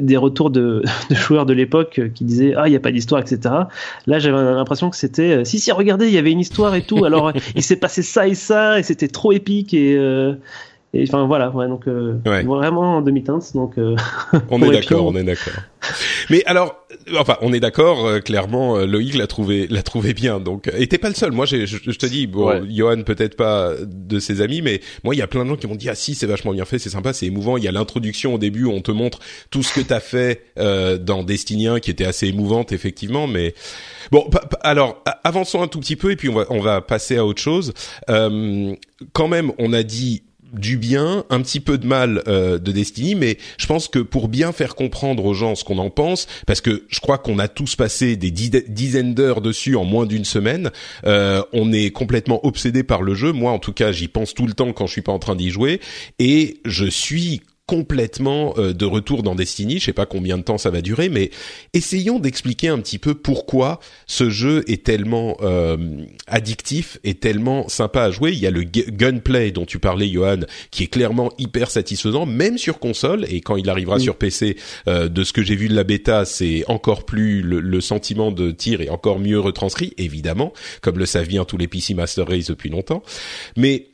[0.00, 2.90] des retours de, de joueurs de l'époque euh, qui disaient ah il y a pas
[2.90, 3.38] d'histoire etc.
[4.08, 6.82] Là j'avais l'impression que c'était euh, si si regardez il y avait une histoire et
[6.82, 10.34] tout alors il s'est passé ça et ça et c'était trop épique et euh,
[10.94, 12.42] et enfin voilà ouais donc euh, Ouais.
[12.42, 13.96] vraiment en demi-teinte donc euh,
[14.50, 15.54] On est d'accord, on- est d'accord.
[16.30, 16.76] Mais alors,
[17.10, 18.06] euh, enfin, on est d'accord.
[18.06, 20.38] euh, clairement, euh, Loïc l'a trouvé, l'a trouvé bien.
[20.38, 21.32] Donc, et t'es pas le seul.
[21.32, 22.60] Moi, je, je te dis, bon, Ouais.
[22.70, 25.66] Johan peut-être pas de ses amis, mais moi, il y a plein de gens qui
[25.66, 27.56] m'ont dit ah si, c'est vachement bien fait, c'est sympa, c'est émouvant.
[27.56, 29.18] Il y a l'introduction au début où on te montre
[29.50, 33.26] tout ce que t'as fait euh, dans Destiny 1, qui était assez émouvante effectivement.
[33.26, 33.54] Mais
[34.12, 37.26] bon, alors avançons un tout petit peu et puis on va on va passer à
[37.26, 37.72] autre chose.
[38.08, 38.72] Euh,
[39.12, 40.22] quand même, on a dit
[40.52, 44.28] du bien, un petit peu de mal euh, de Destiny, mais je pense que pour
[44.28, 47.48] bien faire comprendre aux gens ce qu'on en pense, parce que je crois qu'on a
[47.48, 50.70] tous passé des dizaines d'heures dessus en moins d'une semaine,
[51.04, 53.32] euh, on est complètement obsédé par le jeu.
[53.32, 55.36] Moi, en tout cas, j'y pense tout le temps quand je suis pas en train
[55.36, 55.80] d'y jouer,
[56.18, 59.78] et je suis complètement euh, de retour dans Destiny.
[59.78, 61.30] Je sais pas combien de temps ça va durer, mais
[61.74, 65.76] essayons d'expliquer un petit peu pourquoi ce jeu est tellement euh,
[66.26, 68.32] addictif et tellement sympa à jouer.
[68.32, 72.58] Il y a le gunplay dont tu parlais, Johan, qui est clairement hyper satisfaisant, même
[72.58, 73.26] sur console.
[73.30, 74.56] Et quand il arrivera sur PC,
[74.88, 78.32] euh, de ce que j'ai vu de la bêta, c'est encore plus le, le, sentiment
[78.32, 82.26] de tir est encore mieux retranscrit, évidemment, comme le savent bien tous les PC Master
[82.26, 83.02] Race depuis longtemps.
[83.56, 83.91] Mais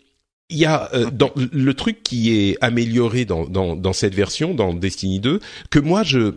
[0.50, 4.54] il y a euh, dans le truc qui est amélioré dans, dans, dans cette version,
[4.54, 6.34] dans Destiny 2, que moi je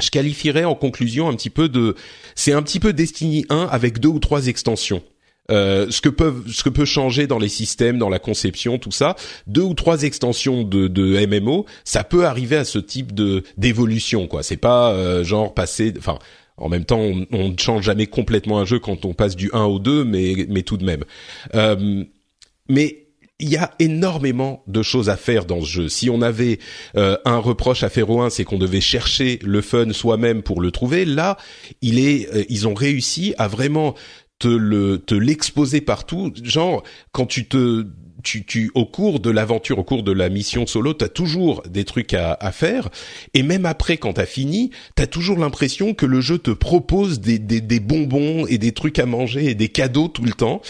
[0.00, 1.94] je qualifierais en conclusion un petit peu de,
[2.34, 5.02] c'est un petit peu Destiny 1 avec deux ou trois extensions.
[5.50, 8.90] Euh, ce que peuvent, ce que peut changer dans les systèmes, dans la conception, tout
[8.90, 9.14] ça,
[9.46, 14.26] deux ou trois extensions de, de MMO, ça peut arriver à ce type de d'évolution,
[14.26, 14.42] quoi.
[14.42, 16.18] C'est pas euh, genre passer, enfin,
[16.56, 19.64] en même temps, on, ne change jamais complètement un jeu quand on passe du 1
[19.64, 21.04] au 2, mais mais tout de même.
[21.54, 22.04] Euh,
[22.70, 23.03] mais
[23.40, 25.88] il y a énormément de choses à faire dans ce jeu.
[25.88, 26.60] Si on avait
[26.96, 30.60] euh, un reproche à faire au 1, c'est qu'on devait chercher le fun soi-même pour
[30.60, 31.04] le trouver.
[31.04, 31.36] Là,
[31.82, 33.94] il est, euh, ils ont réussi à vraiment
[34.38, 36.32] te le te l'exposer partout.
[36.42, 37.86] Genre quand tu te
[38.24, 41.84] tu, tu, au cours de l'aventure, au cours de la mission solo, t'as toujours des
[41.84, 42.88] trucs à, à, faire.
[43.34, 47.38] Et même après, quand t'as fini, t'as toujours l'impression que le jeu te propose des,
[47.38, 50.62] des, des, bonbons et des trucs à manger et des cadeaux tout le temps.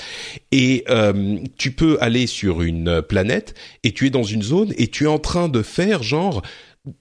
[0.53, 4.89] Et euh, tu peux aller sur une planète et tu es dans une zone et
[4.89, 6.43] tu es en train de faire genre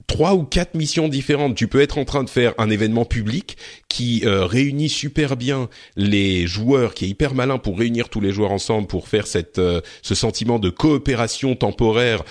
[0.06, 1.56] trois ou quatre missions différentes.
[1.56, 5.68] Tu peux être en train de faire un événement public qui euh, réunit super bien
[5.96, 9.58] les joueurs, qui est hyper malin pour réunir tous les joueurs ensemble pour faire cette
[9.58, 12.24] euh, ce sentiment de coopération temporaire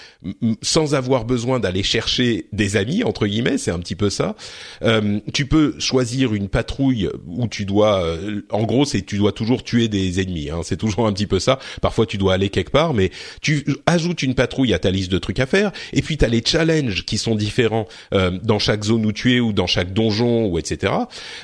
[0.61, 3.57] sans avoir besoin d'aller chercher des amis entre guillemets.
[3.57, 4.35] C'est un petit peu ça.
[4.81, 8.17] Euh, tu peux choisir une patrouille où tu dois,
[8.49, 10.49] en gros, c'est tu dois toujours tuer des ennemis.
[10.49, 10.61] Hein.
[10.63, 11.59] C'est toujours un petit peu ça.
[11.81, 13.11] Parfois, tu dois aller quelque part, mais
[13.41, 15.71] tu ajoutes une patrouille à ta liste de trucs à faire.
[15.91, 19.35] Et puis, tu as les challenges qui sont différents euh, dans chaque zone où tu
[19.35, 20.93] es ou dans chaque donjon ou etc.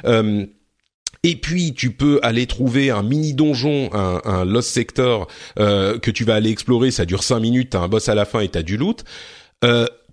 [0.06, 0.46] Euh,
[1.24, 5.28] et puis tu peux aller trouver un mini donjon, un, lost sector
[5.60, 6.92] euh, que tu vas aller explorer.
[6.92, 9.04] Ça dure cinq minutes, t'as un boss à la fin et t'as du loot.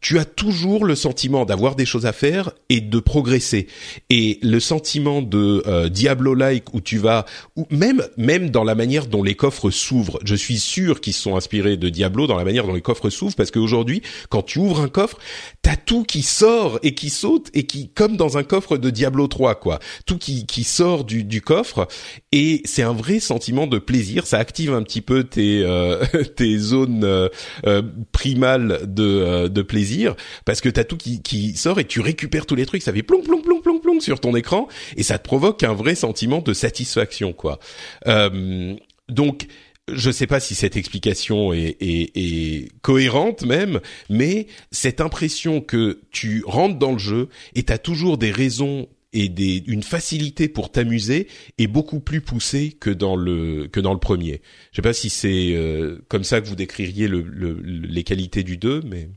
[0.06, 3.66] Tu as toujours le sentiment d'avoir des choses à faire et de progresser.
[4.08, 7.24] Et le sentiment de euh, Diablo-like où tu vas,
[7.56, 10.20] ou même même dans la manière dont les coffres s'ouvrent.
[10.22, 13.34] Je suis sûr qu'ils sont inspirés de Diablo dans la manière dont les coffres s'ouvrent
[13.34, 15.18] parce qu'aujourd'hui, quand tu ouvres un coffre,
[15.62, 19.26] t'as tout qui sort et qui saute et qui, comme dans un coffre de Diablo
[19.26, 21.88] 3, quoi, tout qui qui sort du du coffre
[22.30, 24.24] et c'est un vrai sentiment de plaisir.
[24.24, 26.04] Ça active un petit peu tes euh,
[26.36, 29.95] tes zones euh, primales de de plaisir
[30.44, 33.22] parce que t'as tout qui, sort et tu récupères tous les trucs, ça fait plong
[33.22, 36.52] plong plong plong plong sur ton écran et ça te provoque un vrai sentiment de
[36.52, 37.59] satisfaction quoi.
[38.06, 38.74] Euh,
[39.09, 39.46] donc
[39.92, 43.80] je sais pas si cette explication est, cohérente même,
[44.11, 49.28] mais cette impression que tu rentres dans le jeu et t'as toujours des raisons et
[49.28, 51.28] des, une facilité pour t'amuser
[51.59, 54.42] est beaucoup plus poussée que dans le que dans le premier.
[54.72, 58.42] Je sais pas si c'est euh, comme ça que vous décririez le, le, les qualités
[58.42, 59.09] du 2, mais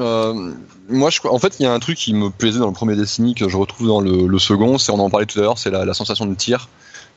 [0.00, 0.52] euh,
[0.88, 3.34] moi, en fait, il y a un truc qui me plaisait dans le premier Destiny
[3.34, 5.94] que je retrouve dans le, second, c'est on en parlait tout à l'heure, c'est la,
[5.94, 6.68] sensation de tir.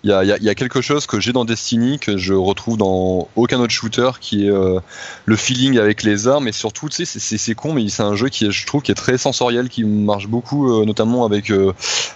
[0.08, 3.28] Il y a, y a, quelque chose que j'ai dans Destiny que je retrouve dans
[3.36, 4.80] aucun autre shooter, qui est euh,
[5.26, 8.30] le feeling avec les armes et surtout, tu sais, c'est con, mais c'est un jeu
[8.30, 11.52] qui est, je trouve, qui est très sensoriel, qui marche beaucoup, euh, notamment avec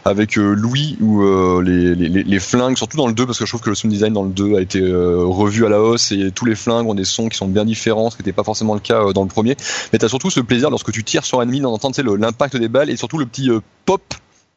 [0.06, 1.22] avec Louis ou
[1.60, 3.94] les, les, les, flingues, surtout dans le 2 parce que je trouve que le sound
[3.94, 6.96] design dans le 2 a été revu à la hausse et tous les flingues ont
[6.96, 9.28] des sons qui sont bien différents, ce qui n'était pas forcément le cas dans le
[9.28, 9.58] premier.
[9.92, 12.90] Mais t'as surtout ce plaisir lorsque tu tires sur un ennemi d'entendre l'impact des balles
[12.90, 13.50] et surtout le petit
[13.86, 14.02] pop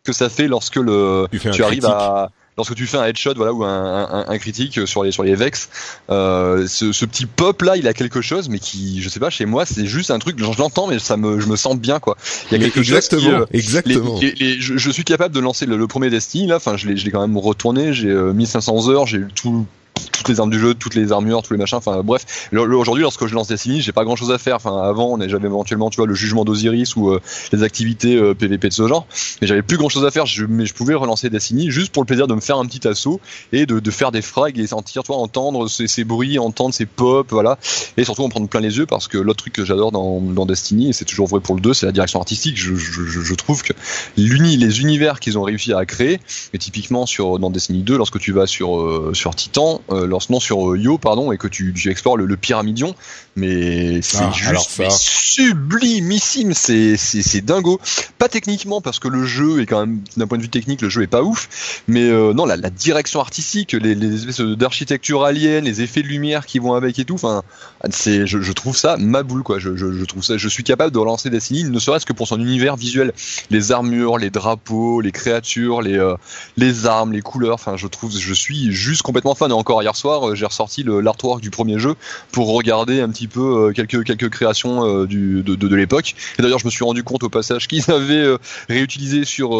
[0.04, 3.64] que ça fait lorsque le tu, arrives à lorsque tu fais un headshot voilà ou
[3.64, 5.68] un, un, un critique sur les sur les vex
[6.10, 9.30] euh, ce, ce, petit pop là il a quelque chose mais qui je sais pas
[9.30, 11.98] chez moi c'est juste un truc je l'entends mais ça me je me sens bien
[11.98, 12.16] quoi.
[12.50, 14.20] Il y a quelque exactement, chose qui, euh, exactement.
[14.20, 16.96] les, je, je, suis capable de lancer le, le premier Destiny là enfin je l'ai
[16.96, 19.66] je l'ai quand même retourné j'ai 1500 euh, heures j'ai eu tout
[20.12, 21.78] toutes les armes du jeu, toutes les armures, tous les machins.
[21.78, 24.56] Enfin bref, aujourd'hui lorsque je lance Destiny, j'ai pas grand chose à faire.
[24.56, 27.20] Enfin avant, j'avais éventuellement tu vois le jugement d'Osiris ou euh,
[27.52, 29.06] les activités PVP euh, de ce genre,
[29.40, 30.24] mais j'avais plus grand chose à faire.
[30.48, 33.20] Mais je pouvais relancer Destiny juste pour le plaisir de me faire un petit assaut
[33.52, 37.58] et de, faire des frags et sentir, toi, entendre ces, bruits, entendre ces pop, voilà,
[37.96, 40.46] et surtout en prendre plein les yeux parce que l'autre truc que j'adore dans, dans
[40.46, 42.56] Destiny et c'est toujours vrai pour le 2, c'est la direction artistique.
[42.56, 43.72] Je, je, je trouve que
[44.16, 46.20] l'uni, les univers qu'ils ont réussi à créer,
[46.52, 50.40] et typiquement sur dans Destiny 2, lorsque tu vas sur euh, sur Titan, lorsque non
[50.40, 52.94] sur Yo, pardon, et que tu, tu explores le pyramidion,
[53.36, 57.80] mais c'est ah, juste sublimissime, c'est c'est dingo.
[58.18, 60.88] Pas techniquement parce que le jeu est quand même d'un point de vue technique, le
[60.88, 65.24] jeu est pas ouf, mais euh, non la, la, direction artistique, les, les espèces d'architecture
[65.24, 67.42] alien, les effets de lumière qui vont avec et tout, enfin
[67.90, 69.58] c'est je, je, trouve ça ma boule quoi.
[69.58, 72.28] Je, je, je, trouve ça, je suis capable de relancer Destiny, ne serait-ce que pour
[72.28, 73.12] son univers visuel,
[73.50, 76.14] les armures, les drapeaux, les créatures, les euh,
[76.56, 77.54] les armes, les couleurs.
[77.54, 79.50] Enfin je trouve, je suis juste complètement fan.
[79.50, 81.94] Et encore hier soir, euh, j'ai ressorti l'artwork du premier jeu
[82.32, 86.14] pour regarder un petit peu euh, quelques quelques créations euh, de, de, l'époque.
[86.38, 89.50] Et d'ailleurs, je me suis rendu compte au passage qu'ils avaient euh, réutilisé sur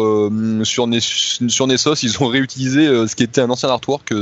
[0.63, 0.87] sur,
[1.47, 4.13] sur Nessos, ils ont réutilisé ce qui était un ancien artwork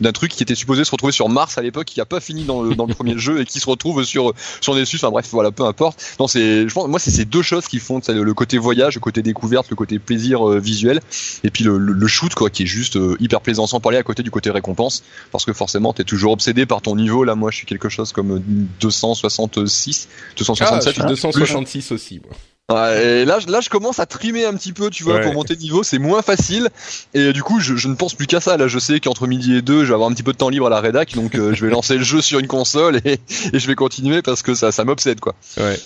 [0.00, 2.44] d'un truc qui était supposé se retrouver sur Mars à l'époque, qui a pas fini
[2.44, 4.96] dans le, le premier jeu et qui se retrouve sur sur Nessus.
[4.96, 6.02] Enfin bref, voilà, peu importe.
[6.18, 9.00] Non, c'est je pense moi c'est ces deux choses qui font le côté voyage, le
[9.00, 11.00] côté découverte, le côté plaisir visuel,
[11.44, 14.22] et puis le, le, shoot quoi, qui est juste hyper plaisant sans parler à côté
[14.22, 17.24] du côté récompense, parce que forcément t'es toujours obsédé par ton niveau.
[17.24, 18.42] Là, moi, je suis quelque chose comme
[18.82, 20.96] 266, 267.
[20.98, 22.20] Ah, 266 aussi.
[22.22, 22.36] Moi.
[22.70, 25.56] Ouais, et là, là, je commence à trimer un petit peu, tu vois, pour monter
[25.56, 26.68] de niveau, c'est moins facile.
[27.12, 28.56] Et du coup, je, je ne pense plus qu'à ça.
[28.56, 30.48] Là, je sais qu'entre midi et deux, je vais avoir un petit peu de temps
[30.48, 33.18] libre à la rédac, donc euh, je vais lancer le jeu sur une console et,
[33.52, 35.34] et je vais continuer parce que ça, ça m'obsède, quoi.
[35.58, 35.78] Ouais.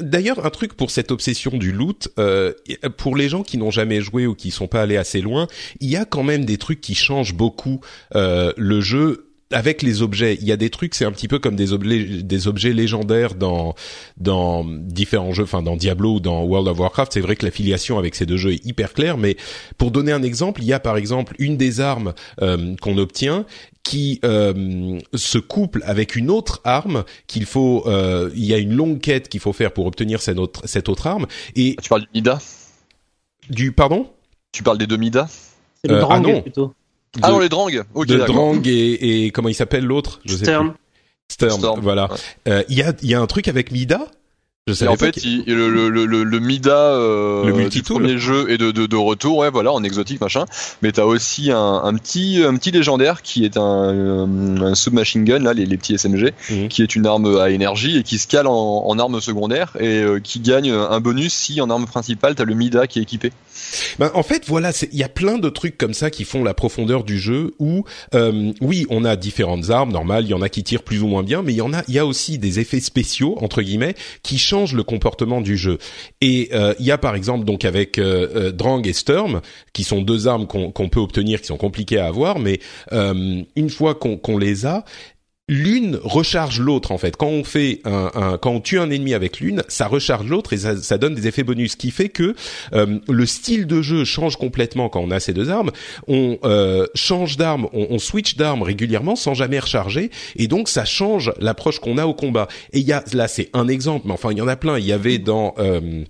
[0.00, 2.52] D'ailleurs, un truc pour cette obsession du loot, euh,
[2.96, 5.46] pour les gens qui n'ont jamais joué ou qui sont pas allés assez loin,
[5.80, 7.80] il y a quand même des trucs qui changent beaucoup
[8.16, 11.38] euh, le jeu avec les objets, il y a des trucs, c'est un petit peu
[11.38, 13.74] comme des objets, des objets légendaires dans
[14.18, 17.12] dans différents jeux, enfin dans Diablo ou dans World of Warcraft.
[17.12, 19.36] C'est vrai que l'affiliation avec ces deux jeux est hyper claire, mais
[19.78, 23.46] pour donner un exemple, il y a par exemple une des armes euh, qu'on obtient
[23.88, 27.84] qui euh, se couple avec une autre arme qu'il faut.
[27.86, 30.90] Euh, il y a une longue quête qu'il faut faire pour obtenir cette autre cette
[30.90, 31.26] autre arme.
[31.56, 32.38] Et tu parles du Mida?
[33.48, 34.10] Du pardon?
[34.52, 35.26] Tu parles des deux Mida
[35.82, 36.42] C'est le euh, ah non.
[36.42, 36.74] plutôt.
[37.22, 37.70] Ah non, les Drang.
[37.94, 40.74] Okay, de Drang et, et comment il s'appelle l'autre Je Stern.
[41.28, 41.58] Stern.
[41.58, 41.80] Stern.
[41.80, 42.08] voilà.
[42.46, 44.08] Euh, il y a il y a un truc avec Mida
[44.68, 48.70] je en fait, le, le, le, le, Mida euh, le du premier jeu est de,
[48.70, 50.44] de, de, retour, ouais, voilà, en exotique machin.
[50.82, 55.24] Mais t'as aussi un, un, petit, un petit légendaire qui est un, euh, un submachine
[55.24, 56.68] gun, là, les, les petits SMG, mhm.
[56.68, 60.02] qui est une arme à énergie et qui se cale en, en arme secondaire et
[60.02, 63.32] euh, qui gagne un bonus si en arme principale t'as le Mida qui est équipé.
[63.98, 66.54] Ben, en fait, voilà, il y a plein de trucs comme ça qui font la
[66.54, 67.54] profondeur du jeu.
[67.58, 71.02] Où, euh, oui, on a différentes armes, normal, il y en a qui tirent plus
[71.02, 73.36] ou moins bien, mais il y en a, il y a aussi des effets spéciaux
[73.40, 75.78] entre guillemets qui changent le comportement du jeu.
[76.20, 79.40] Et euh, il y a par exemple donc avec euh, euh, Drang et Sturm,
[79.72, 82.60] qui sont deux armes qu'on peut obtenir, qui sont compliquées à avoir, mais
[82.92, 84.84] une fois qu'on les a,
[85.48, 87.16] l'une recharge l'autre en fait.
[87.16, 90.58] Quand on fait un, quand on tue un ennemi avec l'une, ça recharge l'autre et
[90.58, 92.34] ça, ça, donne des effets bonus, ce qui fait que
[92.74, 95.70] euh, le style de jeu change complètement quand on a ces deux armes.
[96.06, 100.84] On euh, change d'arme, on, on, switch d'arme régulièrement sans jamais recharger et donc ça
[100.84, 102.48] change l'approche qu'on a au combat.
[102.72, 104.78] Et il y a là c'est un exemple, mais enfin il y en a plein.
[104.78, 106.04] Il y avait dans euh,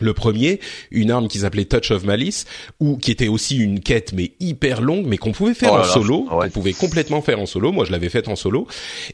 [0.00, 2.46] le premier, une arme qui s'appelait Touch of Malice,
[2.80, 5.84] ou qui était aussi une quête mais hyper longue, mais qu'on pouvait faire oh en
[5.84, 7.72] solo, on pouvait complètement faire en solo.
[7.72, 8.66] Moi, je l'avais faite en solo,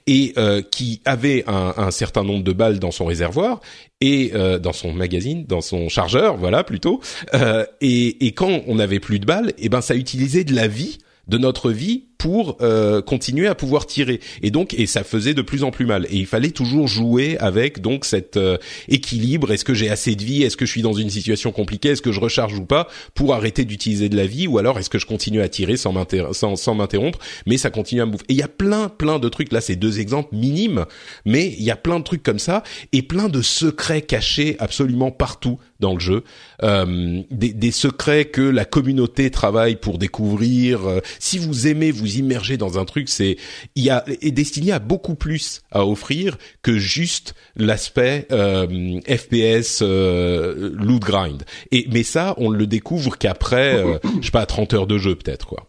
[0.06, 3.60] et euh, qui avait un, un, certain nombre de balles dans son réservoir
[4.00, 7.00] et euh, dans son magazine, dans son chargeur, voilà plutôt.
[7.34, 10.54] Euh, et, et, quand on n'avait plus de balles, et eh ben ça utilisait de
[10.54, 14.20] la vie de notre vie pour euh, continuer à pouvoir tirer.
[14.42, 16.06] Et donc et ça faisait de plus en plus mal.
[16.10, 19.52] Et il fallait toujours jouer avec donc cet euh, équilibre.
[19.52, 20.42] Est-ce que j'ai assez de vie?
[20.42, 21.90] Est-ce que je suis dans une situation compliquée?
[21.90, 22.88] Est-ce que je recharge ou pas?
[23.14, 24.48] Pour arrêter d'utiliser de la vie?
[24.48, 27.20] Ou alors est-ce que je continue à tirer sans m'interrompre sans, m'interrompre?
[27.46, 28.24] Mais ça continue à me bouffer.
[28.28, 29.52] Et il y a plein plein de trucs.
[29.52, 30.86] Là c'est deux exemples minimes.
[31.24, 35.12] Mais il y a plein de trucs comme ça et plein de secrets cachés absolument
[35.12, 36.24] partout dans le jeu.
[36.64, 40.86] Euh, des, des, secrets que la communauté travaille pour découvrir.
[40.86, 43.36] Euh, si vous aimez vous immerger dans un truc, c'est
[43.74, 49.80] il y a est destiné à beaucoup plus à offrir que juste l'aspect euh, FPS
[49.82, 51.44] euh, loot grind.
[51.72, 55.14] Et mais ça, on le découvre qu'après, euh, je sais pas, 30 heures de jeu
[55.14, 55.66] peut-être quoi.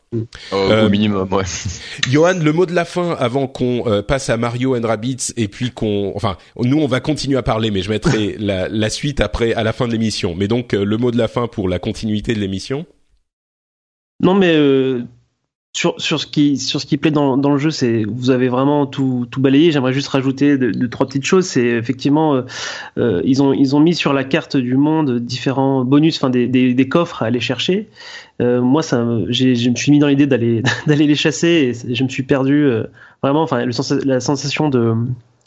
[0.53, 1.43] Euh, au minimum, ouais.
[2.09, 5.71] Johan, le mot de la fin avant qu'on passe à Mario and Rabbids et puis
[5.71, 9.53] qu'on, enfin, nous on va continuer à parler, mais je mettrai la, la suite après
[9.53, 10.33] à la fin de l'émission.
[10.35, 12.85] Mais donc le mot de la fin pour la continuité de l'émission?
[14.21, 14.57] Non, mais
[15.71, 18.49] sur, sur, ce qui, sur ce qui plaît dans, dans le jeu, c'est vous avez
[18.49, 19.71] vraiment tout, tout balayé.
[19.71, 21.45] J'aimerais juste rajouter de, trois petites choses.
[21.45, 22.41] C'est effectivement, euh,
[22.97, 26.47] euh, ils, ont, ils ont mis sur la carte du monde différents bonus, enfin des,
[26.47, 27.87] des, des coffres à aller chercher.
[28.41, 31.47] Euh, moi, ça, je me suis mis dans l'idée d'aller d'aller les chasser
[31.87, 32.65] et je me suis perdu.
[32.65, 32.85] Euh,
[33.21, 34.95] vraiment, enfin, le, la sensation de,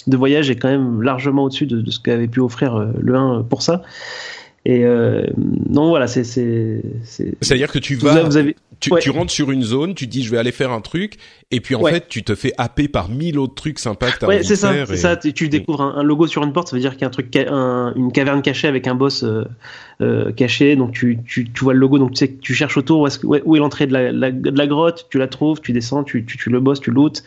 [0.06, 3.42] de voyage est quand même largement au-dessus de, de, ce qu'avait pu offrir le 1
[3.42, 3.82] pour ça.
[4.64, 4.84] Et
[5.68, 6.80] non, voilà, c'est c'est.
[7.40, 8.22] C'est-à-dire que tu vas.
[8.22, 10.80] Vous avez tu, tu, rentres sur une zone, tu dis je vais aller faire un
[10.80, 11.14] truc,
[11.50, 14.26] et puis en fait tu te fais happer par mille autres trucs sympas que t'as
[14.26, 15.16] ouais, c'est ça, c'est ça.
[15.16, 17.34] Tu, découvres un, logo sur une porte, ça veut dire qu'il y a un truc,
[17.34, 19.44] une caverne cachée avec un boss euh,
[20.00, 20.74] euh, caché.
[20.74, 23.06] Donc tu, tu, tu, vois le logo, donc tu sais que tu cherches autour où
[23.06, 26.24] est, où est l'entrée de la, de la grotte, tu la trouves, tu descends, tu,
[26.24, 27.22] tu, tu le boss, tu lootes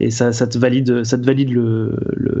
[0.00, 1.94] et ça, ça te valide, ça te valide le,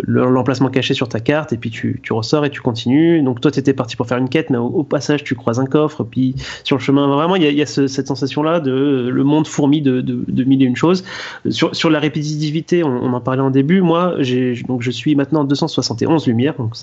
[0.06, 3.22] l'emplacement caché sur ta carte, et puis tu, tu ressors et tu continues.
[3.22, 5.66] Donc toi, tu étais parti pour faire une quête, mais au, passage, tu croises un
[5.66, 9.24] coffre, puis sur le chemin, vraiment, il y a, y a cette sensation-là de le
[9.24, 11.04] monde fourmi de, de, de, mille et une choses.
[11.48, 13.80] Sur, sur la répétitivité, on, on en parlait en début.
[13.80, 14.16] Moi,
[14.66, 16.74] donc je suis maintenant 271 lumières, donc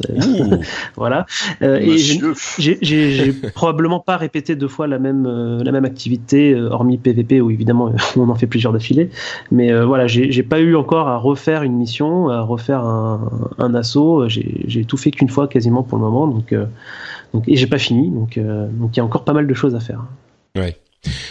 [0.96, 1.26] voilà.
[1.62, 6.70] Euh, et j'ai probablement pas répété deux fois la même euh, la même activité, euh,
[6.70, 9.10] hormis PVP où évidemment on en fait plusieurs d'affilée.
[9.52, 14.28] Mais voilà, j'ai pas eu encore à refaire une mission, à refaire un, assaut.
[14.28, 16.66] J'ai tout fait qu'une fois quasiment pour le moment, donc, euh,
[17.48, 19.76] et j'ai pas fini, donc euh, donc il y a encore pas mal de choses
[19.76, 20.04] à faire.
[20.56, 20.78] Ouais.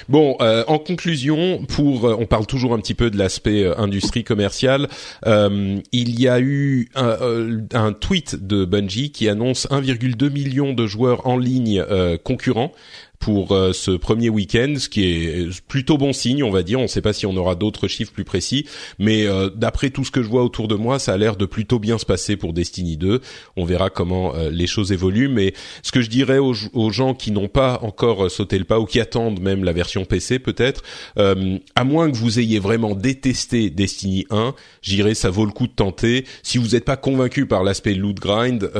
[0.08, 4.88] Bon, euh, en conclusion, pour on parle toujours un petit peu de l'aspect industrie commerciale.
[5.26, 11.26] il y a eu un, un, tweet de Bungie qui annonce 1,2 million de joueurs
[11.26, 11.84] en ligne
[12.24, 12.72] concurrents
[13.18, 16.78] pour euh, ce premier week-end, ce qui est plutôt bon signe, on va dire.
[16.78, 18.66] On ne sait pas si on aura d'autres chiffres plus précis,
[18.98, 21.46] mais euh, d'après tout ce que je vois autour de moi, ça a l'air de
[21.46, 23.20] plutôt bien se passer pour Destiny 2.
[23.56, 27.14] On verra comment euh, les choses évoluent, mais ce que je dirais aux, aux gens
[27.14, 30.82] qui n'ont pas encore sauté le pas ou qui attendent même la version PC peut-être,
[31.16, 35.72] à moins que vous ayez vraiment détesté Destiny 1, j'irai ça vaut le coup de
[35.72, 36.24] tenter.
[36.42, 38.70] Si vous n'êtes pas convaincu par l'aspect loot grind,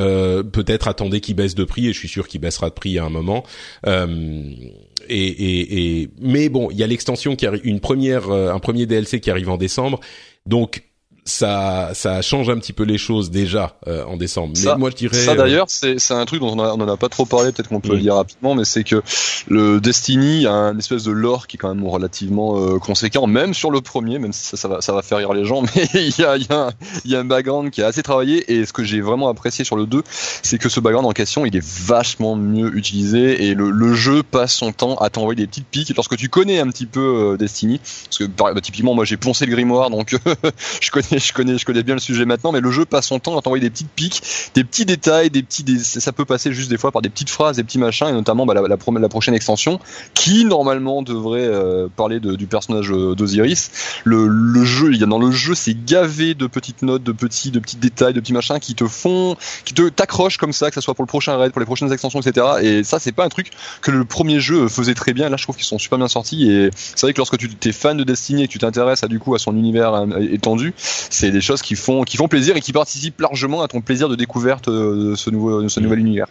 [0.53, 3.05] peut-être attendez qu'il baisse de prix et je suis sûr qu'il baissera de prix à
[3.05, 3.45] un moment.
[5.09, 8.59] Et, et, et, mais bon, il y a l'extension qui arrive, une première, euh, un
[8.59, 10.01] premier DLC qui arrive en décembre.
[10.47, 10.83] Donc
[11.27, 14.55] ça ça change un petit peu les choses déjà euh, en décembre.
[14.65, 16.81] Mais moi je dirais ça euh, d'ailleurs c'est c'est un truc dont on, a, on
[16.81, 19.03] en a pas trop parlé, peut-être qu'on peut le dire rapidement, mais c'est que
[19.49, 23.55] le Destiny a un espèce de lore qui est quand même relativement euh, conséquent, même
[23.55, 25.89] sur le premier, même si ça, ça va ça va faire rire les gens, mais
[25.95, 26.71] il y a il y a
[27.05, 29.65] il y a un background qui est assez travaillé et ce que j'ai vraiment apprécié
[29.65, 30.03] sur le 2,
[30.43, 34.23] c'est que ce background en question il est vachement mieux utilisé et le, le jeu
[34.23, 37.81] passe son temps à t'envoyer des petites piques lorsque tu connais un petit peu Destiny,
[38.05, 40.17] parce que bah, typiquement moi j'ai poncé le grimoire donc
[40.81, 43.19] je connais je connais, je connais bien le sujet maintenant, mais le jeu passe son
[43.19, 44.23] temps à t'envoyer des petites piques,
[44.55, 47.57] des petits détails, des petits, ça peut passer juste des fois par des petites phrases,
[47.57, 49.81] des petits machins, et notamment bah, la, la, la, prochaine extension,
[50.15, 53.71] qui normalement devrait euh, parler de, du personnage euh, d'Osiris.
[54.05, 57.13] Le, le jeu, il y a dans le jeu, c'est gavé de petites notes, de
[57.13, 60.71] petits, de petits détails, de petits machins qui te font, qui te t'accrochent comme ça,
[60.71, 62.47] que ce soit pour le prochain raid, pour les prochaines extensions, etc.
[62.63, 63.51] Et ça, c'est pas un truc
[63.81, 65.29] que le premier jeu faisait très bien.
[65.29, 66.51] Là, je trouve qu'ils sont super bien sortis.
[66.51, 69.09] Et c'est vrai que lorsque tu es fan de Destiny et que tu t'intéresses à
[69.09, 70.75] du coup à son univers euh, étendu,
[71.11, 74.09] c'est des choses qui font, qui font plaisir et qui participent largement à ton plaisir
[74.09, 76.27] de découverte euh, de ce, nouveau, de ce nouvel univers.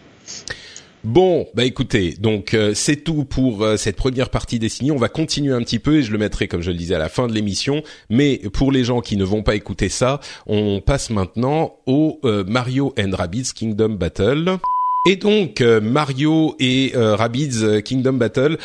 [1.04, 4.90] Bon, bah écoutez, donc euh, c'est tout pour euh, cette première partie dessinée.
[4.90, 6.98] On va continuer un petit peu et je le mettrai comme je le disais à
[6.98, 7.82] la fin de l'émission.
[8.10, 12.92] Mais pour les gens qui ne vont pas écouter ça, on passe maintenant au Mario
[12.98, 14.58] and Rabbids Kingdom Battle.
[15.06, 18.58] Et donc euh, Mario et euh, Rabbids euh, Kingdom Battle,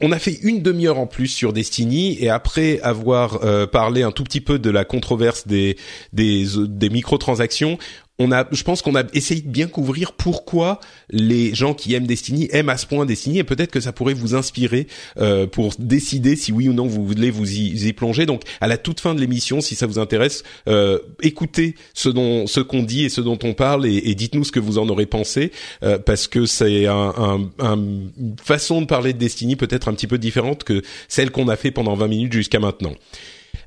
[0.00, 4.22] on a fait une demi-heure en plus sur Destiny et après avoir parlé un tout
[4.22, 5.76] petit peu de la controverse des
[6.12, 7.78] des, des microtransactions,
[8.18, 12.06] on a, je pense qu'on a essayé de bien couvrir pourquoi les gens qui aiment
[12.06, 14.86] Destiny aiment à ce point Destiny et peut-être que ça pourrait vous inspirer
[15.18, 18.26] euh, pour décider si oui ou non vous voulez vous y, y plonger.
[18.26, 22.46] Donc à la toute fin de l'émission, si ça vous intéresse, euh, écoutez ce dont
[22.46, 24.88] ce qu'on dit et ce dont on parle et, et dites-nous ce que vous en
[24.88, 25.52] aurez pensé
[25.82, 29.94] euh, parce que c'est un, un, un, une façon de parler de Destiny peut-être un
[29.94, 32.94] petit peu différente que celle qu'on a fait pendant 20 minutes jusqu'à maintenant.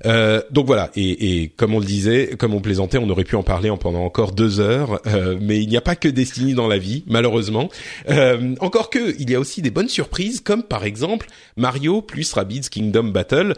[0.06, 3.44] Euh, donc voilà, et, comme on le disait, comme on plaisantait, on aurait pu en
[3.44, 6.68] parler en pendant encore deux heures, euh, mais il n'y a pas que Destiny dans
[6.68, 7.70] la vie, malheureusement.
[8.10, 12.32] Euh, encore que, il y a aussi des bonnes surprises, comme par exemple Mario plus
[12.34, 13.56] Rabbids Kingdom Battle.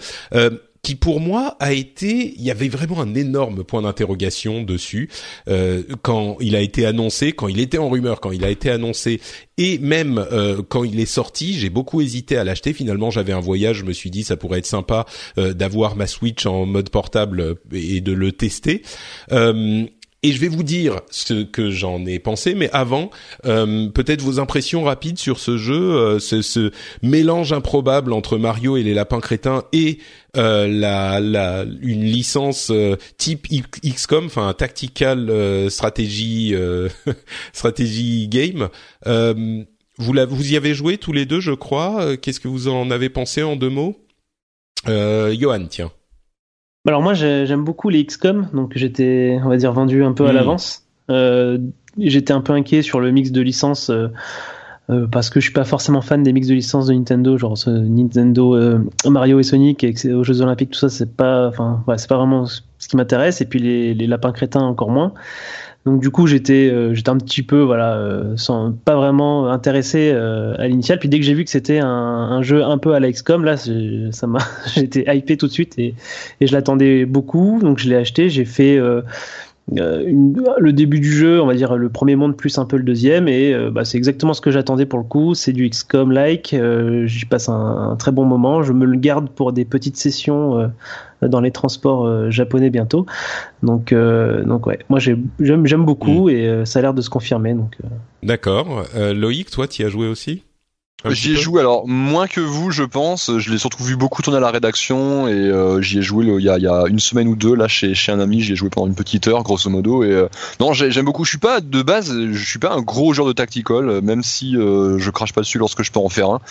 [0.82, 5.10] Euh, qui pour moi a été, il y avait vraiment un énorme point d'interrogation dessus
[5.48, 8.70] euh, quand il a été annoncé, quand il était en rumeur, quand il a été
[8.70, 9.22] annoncé,
[9.58, 12.74] et même euh, quand il est sorti, j'ai beaucoup hésité à l'acheter.
[12.74, 15.06] Finalement, j'avais un voyage, je me suis dit ça pourrait être sympa
[15.38, 18.82] euh, d'avoir ma Switch en mode portable et de le tester.
[20.24, 23.10] Et je vais vous dire ce que j'en ai pensé, mais avant,
[23.46, 28.78] euh, peut-être vos impressions rapides sur ce jeu, euh, ce, ce, mélange improbable entre Mario
[28.78, 29.98] et les lapins crétins et
[30.38, 33.48] euh, la, la, une licence euh, type
[33.84, 36.56] XCOM, enfin tactical euh, stratégie
[37.54, 38.70] stratégie game.
[39.06, 42.16] vous, la, vous y avez joué tous les deux, je crois.
[42.18, 43.98] Qu'est-ce que vous en avez pensé en deux mots,
[44.86, 45.92] Johan Tiens.
[46.88, 50.32] Alors moi j'aime beaucoup les XCOM, donc j'étais on va dire vendu un peu à
[50.32, 50.36] hmm.
[50.36, 50.88] l'avance.
[51.10, 51.58] Euh,
[51.98, 54.08] j'étais un peu inquiet sur le mix de licences euh,
[54.90, 57.58] euh, parce que je suis pas forcément fan des mix de licences de Nintendo, genre
[57.58, 61.84] ce Nintendo euh, Mario et Sonic et aux Jeux Olympiques, tout ça, c'est pas, enfin,
[61.88, 63.42] ouais, c'est pas vraiment ce qui m'intéresse.
[63.42, 65.14] Et puis les, les, lapins crétins encore moins.
[65.86, 70.68] Donc du coup, j'étais, euh, j'étais un petit peu, voilà, sans, pas vraiment intéressé à
[70.68, 71.00] l'initial.
[71.00, 73.44] Puis dès que j'ai vu que c'était un, un, jeu un peu à la XCOM,
[73.44, 74.40] là, ça m'a,
[74.76, 75.96] j'étais hypé tout de suite et,
[76.40, 77.60] et je l'attendais beaucoup.
[77.62, 79.02] Donc je l'ai acheté, j'ai fait euh,
[79.78, 82.84] une, le début du jeu, on va dire le premier monde plus un peu le
[82.84, 85.34] deuxième, et euh, bah, c'est exactement ce que j'attendais pour le coup.
[85.34, 88.64] C'est du XCOM-like, euh, j'y passe un, très bon moment.
[88.64, 90.72] Je me le garde pour des petites sessions
[91.22, 93.06] dans les transports japonais bientôt.
[93.64, 96.30] Donc, donc ouais, moi j'aime beaucoup mm.
[96.30, 97.54] et ça a l'air de se confirmer.
[97.54, 97.78] Donc.
[98.24, 98.84] D'accord.
[98.96, 100.44] Loïc, toi, tu y as joué aussi?
[101.10, 103.38] J'y ai joué alors moins que vous, je pense.
[103.38, 106.44] Je l'ai surtout vu beaucoup tourner à la rédaction et euh, j'y ai joué il,
[106.44, 108.42] y a, il y, a, une semaine ou deux là chez, chez un ami.
[108.42, 110.04] J'y ai joué pendant une petite heure, grosso modo.
[110.04, 110.28] Et euh,
[110.60, 111.26] non, j'aime beaucoup.
[111.26, 114.56] Je suis pas de base, je suis pas un gros joueur de tactical, même si
[114.56, 116.42] euh, je crache pas dessus lorsque je peux en faire un.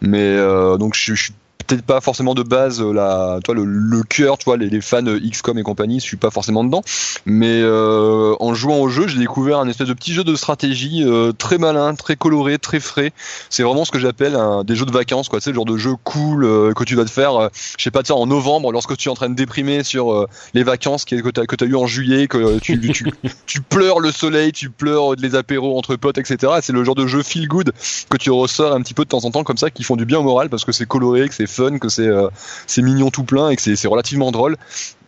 [0.00, 0.36] Mais
[0.78, 1.34] donc je, je suis
[1.70, 4.80] peut-être pas forcément de base euh, la, toi, le, le cœur, tu vois, les, les,
[4.80, 6.82] fans XCOM et compagnie, je suis pas forcément dedans.
[7.26, 11.04] Mais euh, en jouant au jeu, j'ai découvert un espèce de petit jeu de stratégie
[11.04, 13.12] euh, très malin, très coloré, très frais.
[13.50, 15.40] C'est vraiment ce que j'appelle des jeux de vacances, quoi.
[15.40, 18.26] C'est le genre de jeu cool que tu vas te faire, je sais pas, en
[18.26, 21.64] novembre, lorsque tu es en train de déprimer sur les vacances que tu as, que
[21.64, 23.06] as eu en juillet, que tu, tu,
[23.46, 26.54] tu, pleures le soleil, tu pleures les apéros entre potes, etc.
[26.62, 27.72] C'est le genre de jeu feel good
[28.08, 30.06] que tu ressors un petit peu de temps en temps comme ça, qui font du
[30.06, 31.46] bien au moral parce que c'est coloré, que c'est
[31.78, 32.28] que c'est euh,
[32.66, 34.56] c'est mignon tout plein et que c'est relativement drôle.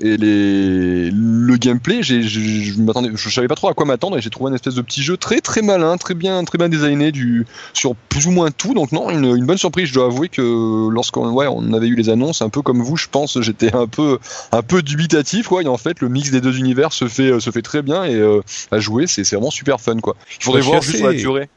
[0.01, 4.21] Et les, le gameplay, j'ai, je m'attendais, je savais pas trop à quoi m'attendre et
[4.21, 7.13] j'ai trouvé un espèce de petit jeu très très malin, très bien très bien designé
[7.13, 8.75] du sur plus ou moins tout.
[8.75, 9.89] Donc non, une, une bonne surprise.
[9.89, 12.97] Je dois avouer que lorsqu'on ouais, on avait eu les annonces, un peu comme vous,
[12.97, 14.19] je pense, j'étais un peu
[14.51, 15.49] un peu dubitatif.
[15.49, 15.63] Quoi.
[15.63, 18.17] Et en fait, le mix des deux univers se fait se fait très bien et
[18.17, 18.41] euh,
[18.71, 20.01] à jouer, c'est vraiment super fun.
[20.01, 20.17] Quoi.
[20.41, 21.49] Il faudrait voir juste la durée.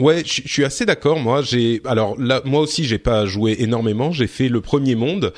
[0.00, 1.20] Ouais, je, suis assez d'accord.
[1.20, 4.12] Moi, j'ai alors là, moi aussi, j'ai pas joué énormément.
[4.12, 5.32] J'ai fait le premier monde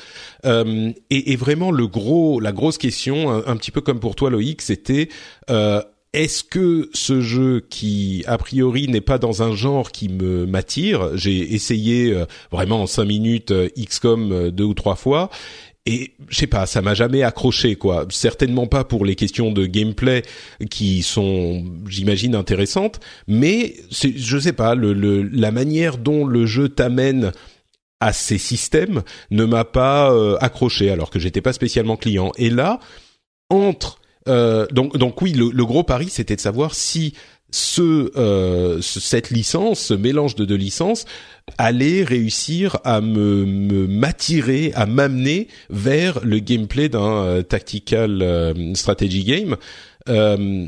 [0.45, 4.29] euh, et, et, vraiment le gros, la grosse question, un, petit peu comme pour toi,
[4.29, 5.09] Loïc, c'était
[5.49, 5.81] euh,
[6.13, 11.17] est-ce que ce jeu qui a priori n'est pas dans un genre qui me m'attire?
[11.17, 15.31] J'ai essayé euh, vraiment en cinq minutes euh, XCOM euh, deux ou trois fois
[15.85, 18.05] et je sais pas, ça m'a jamais accroché quoi.
[18.09, 20.23] Certainement pas pour les questions de gameplay
[20.69, 26.69] qui sont, j'imagine, intéressantes, mais je sais pas, le, le, la manière dont le jeu
[26.69, 27.33] t'amène
[27.99, 32.31] à ces systèmes ne m'a pas euh, accroché alors que j'étais pas spécialement client.
[32.37, 32.79] Et là,
[33.49, 37.13] entre euh, donc donc oui, le, le gros pari c'était de savoir si
[37.53, 41.05] ce, euh, cette licence, ce mélange de deux licences,
[41.57, 43.45] allait réussir à me
[43.87, 49.57] m'attirer, à m'amener vers le gameplay d'un euh, tactical euh, strategy game.
[50.09, 50.67] Euh,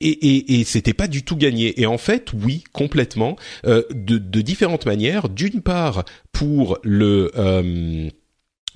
[0.00, 1.80] et, et, et c'était pas du tout gagné.
[1.80, 5.28] Et en fait, oui, complètement, de, de différentes manières.
[5.28, 7.30] D'une part, pour le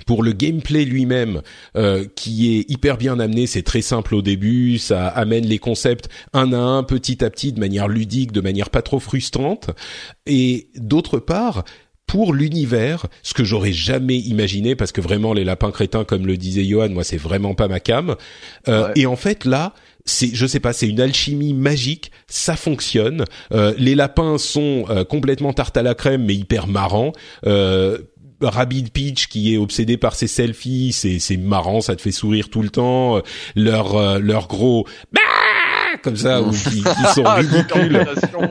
[0.07, 1.43] pour le gameplay lui-même,
[1.77, 6.09] euh, qui est hyper bien amené, c'est très simple au début, ça amène les concepts
[6.33, 9.71] un à un, petit à petit, de manière ludique, de manière pas trop frustrante.
[10.27, 11.65] Et d'autre part,
[12.07, 16.37] pour l'univers, ce que j'aurais jamais imaginé, parce que vraiment les lapins crétins, comme le
[16.37, 18.17] disait Johan, moi c'est vraiment pas ma cam.
[18.69, 19.73] Euh, Et en fait là,
[20.05, 23.25] c'est, je sais pas, c'est une alchimie magique, ça fonctionne.
[23.53, 27.13] Euh, les lapins sont euh, complètement tarte à la crème, mais hyper marrants.
[27.47, 27.99] Euh,
[28.45, 32.49] Rabbit Peach qui est obsédé par ses selfies, c'est c'est marrant, ça te fait sourire
[32.49, 33.21] tout le temps.
[33.57, 35.21] Leur euh, leur gros bah
[36.03, 36.83] comme ça ou qui,
[37.15, 38.07] sont ridicules.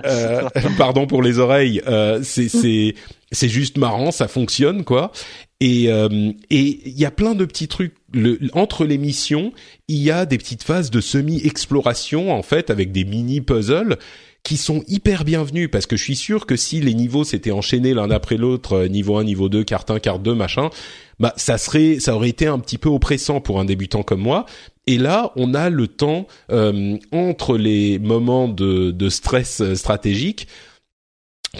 [0.06, 0.42] euh,
[0.78, 1.82] pardon pour les oreilles.
[1.88, 2.96] Euh, c'est c'est
[3.32, 5.12] c'est juste marrant, ça fonctionne quoi.
[5.60, 7.96] Et euh, et il y a plein de petits trucs.
[8.14, 9.54] Le, entre les missions,
[9.88, 13.98] il y a des petites phases de semi-exploration en fait avec des mini puzzles
[14.44, 17.94] qui sont hyper bienvenus parce que je suis sûr que si les niveaux s'étaient enchaînés
[17.94, 20.70] l'un après l'autre, euh, niveau 1, niveau 2, carte 1, carte 2, machin,
[21.20, 24.46] bah ça serait ça aurait été un petit peu oppressant pour un débutant comme moi.
[24.86, 30.48] Et là, on a le temps euh, entre les moments de, de stress euh, stratégique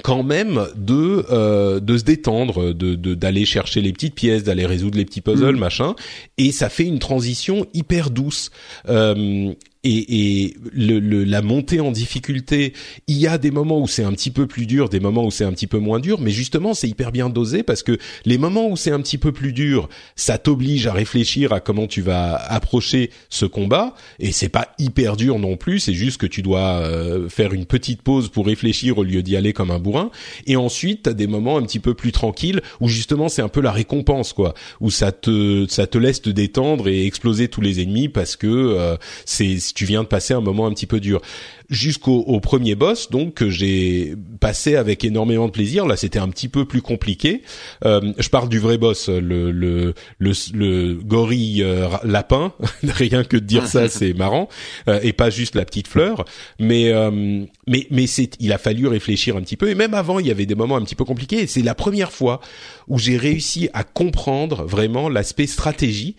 [0.02, 4.98] quand même de euh, de se détendre, de d'aller chercher les petites pièces, d'aller résoudre
[4.98, 5.60] les petits puzzles, mm.
[5.60, 5.96] machin,
[6.38, 8.50] et ça fait une transition hyper douce.
[8.90, 9.54] Euh,
[9.84, 12.74] et, et le, le, la montée en difficulté,
[13.08, 15.32] il y a des moments où c'est un petit peu plus dur, des moments où
[15.32, 18.38] c'est un petit peu moins dur, mais justement c'est hyper bien dosé parce que les
[18.38, 22.02] moments où c'est un petit peu plus dur, ça t'oblige à réfléchir à comment tu
[22.02, 26.42] vas approcher ce combat, et c'est pas hyper dur non plus, c'est juste que tu
[26.42, 30.12] dois euh, faire une petite pause pour réfléchir au lieu d'y aller comme un bourrin,
[30.48, 33.62] et ensuite t'as des moments un petit peu plus tranquilles où justement c'est un peu
[33.62, 37.82] la récompense quoi, où ça te ça te laisse te détendre et exploser tous les
[37.82, 41.22] ennemis parce que euh, c'est tu viens de passer un moment un petit peu dur.
[41.70, 45.86] Jusqu'au au premier boss donc que j'ai passé avec énormément de plaisir.
[45.86, 47.42] Là c'était un petit peu plus compliqué.
[47.86, 52.54] Euh, je parle du vrai boss le le le, le gorille euh, lapin.
[52.84, 54.50] Rien que de dire ça c'est marrant.
[54.88, 56.26] Euh, et pas juste la petite fleur.
[56.60, 59.70] Mais euh, mais mais c'est il a fallu réfléchir un petit peu.
[59.70, 61.42] Et même avant il y avait des moments un petit peu compliqués.
[61.42, 62.40] Et c'est la première fois
[62.88, 66.16] où j'ai réussi à comprendre vraiment l'aspect stratégie.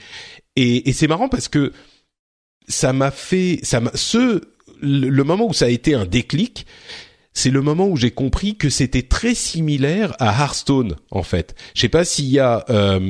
[0.56, 1.72] Et, et c'est marrant parce que
[2.68, 4.42] ça m'a fait ça m'a ce
[4.80, 6.66] le, moment où ça a été un déclic,
[7.32, 11.54] c'est le moment où j'ai compris que c'était très similaire à Hearthstone en fait.
[11.74, 13.00] Je sais pas s'il y a euh,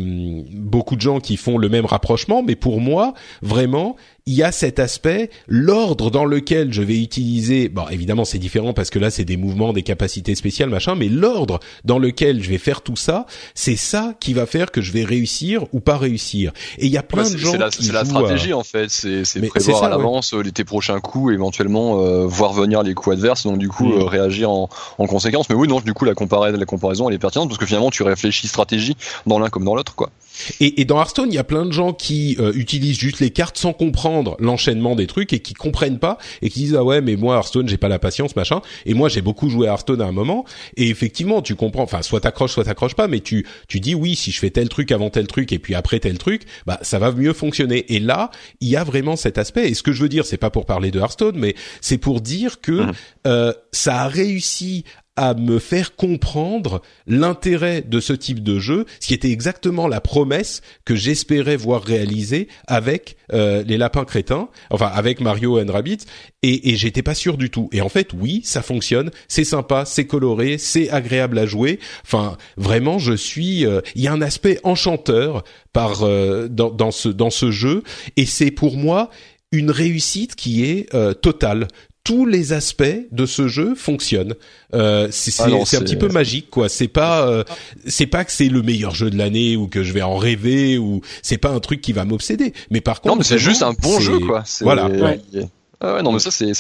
[0.51, 3.97] beaucoup de gens qui font le même rapprochement, mais pour moi, vraiment,
[4.27, 8.73] il y a cet aspect, l'ordre dans lequel je vais utiliser, bon évidemment c'est différent
[8.73, 12.49] parce que là c'est des mouvements, des capacités spéciales, machin, mais l'ordre dans lequel je
[12.49, 15.99] vais faire tout ça, c'est ça qui va faire que je vais réussir ou pas
[15.99, 16.53] réussir.
[16.79, 19.25] Et il y a plein de gens la, qui C'est la stratégie en fait, c'est
[19.47, 20.51] prévoir ça, à l'avance ouais.
[20.53, 24.01] tes prochains coups, éventuellement euh, voir venir les coups adverses, donc du coup mmh.
[24.01, 25.51] euh, réagir en, en, conséquence.
[25.51, 27.91] Mais oui, non, du coup la comparaison, la comparaison elle est pertinente parce que finalement
[27.91, 28.97] tu réfléchis stratégie
[29.27, 30.11] dans l'un comme dans l'autre, quoi.
[30.61, 33.31] Et, et, dans Hearthstone, il y a plein de gens qui euh, utilisent juste les
[33.31, 37.01] cartes sans comprendre l'enchaînement des trucs et qui comprennent pas et qui disent ah ouais
[37.01, 38.61] mais moi Hearthstone j'ai pas la patience machin.
[38.87, 40.45] Et moi j'ai beaucoup joué à Hearthstone à un moment
[40.77, 41.83] et effectivement tu comprends.
[41.83, 44.69] Enfin soit t'accroches soit t'accroches pas, mais tu tu dis oui si je fais tel
[44.69, 47.95] truc avant tel truc et puis après tel truc, bah ça va mieux fonctionner.
[47.95, 48.31] Et là
[48.61, 49.69] il y a vraiment cet aspect.
[49.69, 52.21] Et ce que je veux dire c'est pas pour parler de Hearthstone, mais c'est pour
[52.21, 52.93] dire que mmh.
[53.27, 54.85] euh, ça a réussi
[55.17, 60.01] à me faire comprendre l'intérêt de ce type de jeu, ce qui était exactement la
[60.01, 65.99] promesse que j'espérais voir réalisée avec euh, les lapins crétins, enfin avec Mario and Rabbit,
[66.43, 67.69] et, et j'étais pas sûr du tout.
[67.73, 71.79] Et en fait, oui, ça fonctionne, c'est sympa, c'est coloré, c'est agréable à jouer.
[72.05, 73.65] Enfin, vraiment, je suis.
[73.67, 77.83] Euh, il y a un aspect enchanteur par euh, dans, dans ce dans ce jeu,
[78.17, 79.11] et c'est pour moi
[79.53, 81.69] une réussite qui est euh, totale
[82.05, 84.35] tous les aspects de ce jeu fonctionnent.
[84.75, 86.69] Euh, c'est ah un petit peu magique, quoi.
[86.69, 87.45] C'est pas, euh,
[87.87, 90.77] c'est pas que c'est le meilleur jeu de l'année ou que je vais en rêver
[90.77, 92.53] ou c'est pas un truc qui va m'obséder.
[92.71, 94.45] Mais par contre, non, mais c'est juste un bon jeu, quoi.
[94.61, 94.87] Voilà.
[94.87, 95.19] Ouais.
[95.81, 96.53] Ah ouais, non, mais ça, c'est,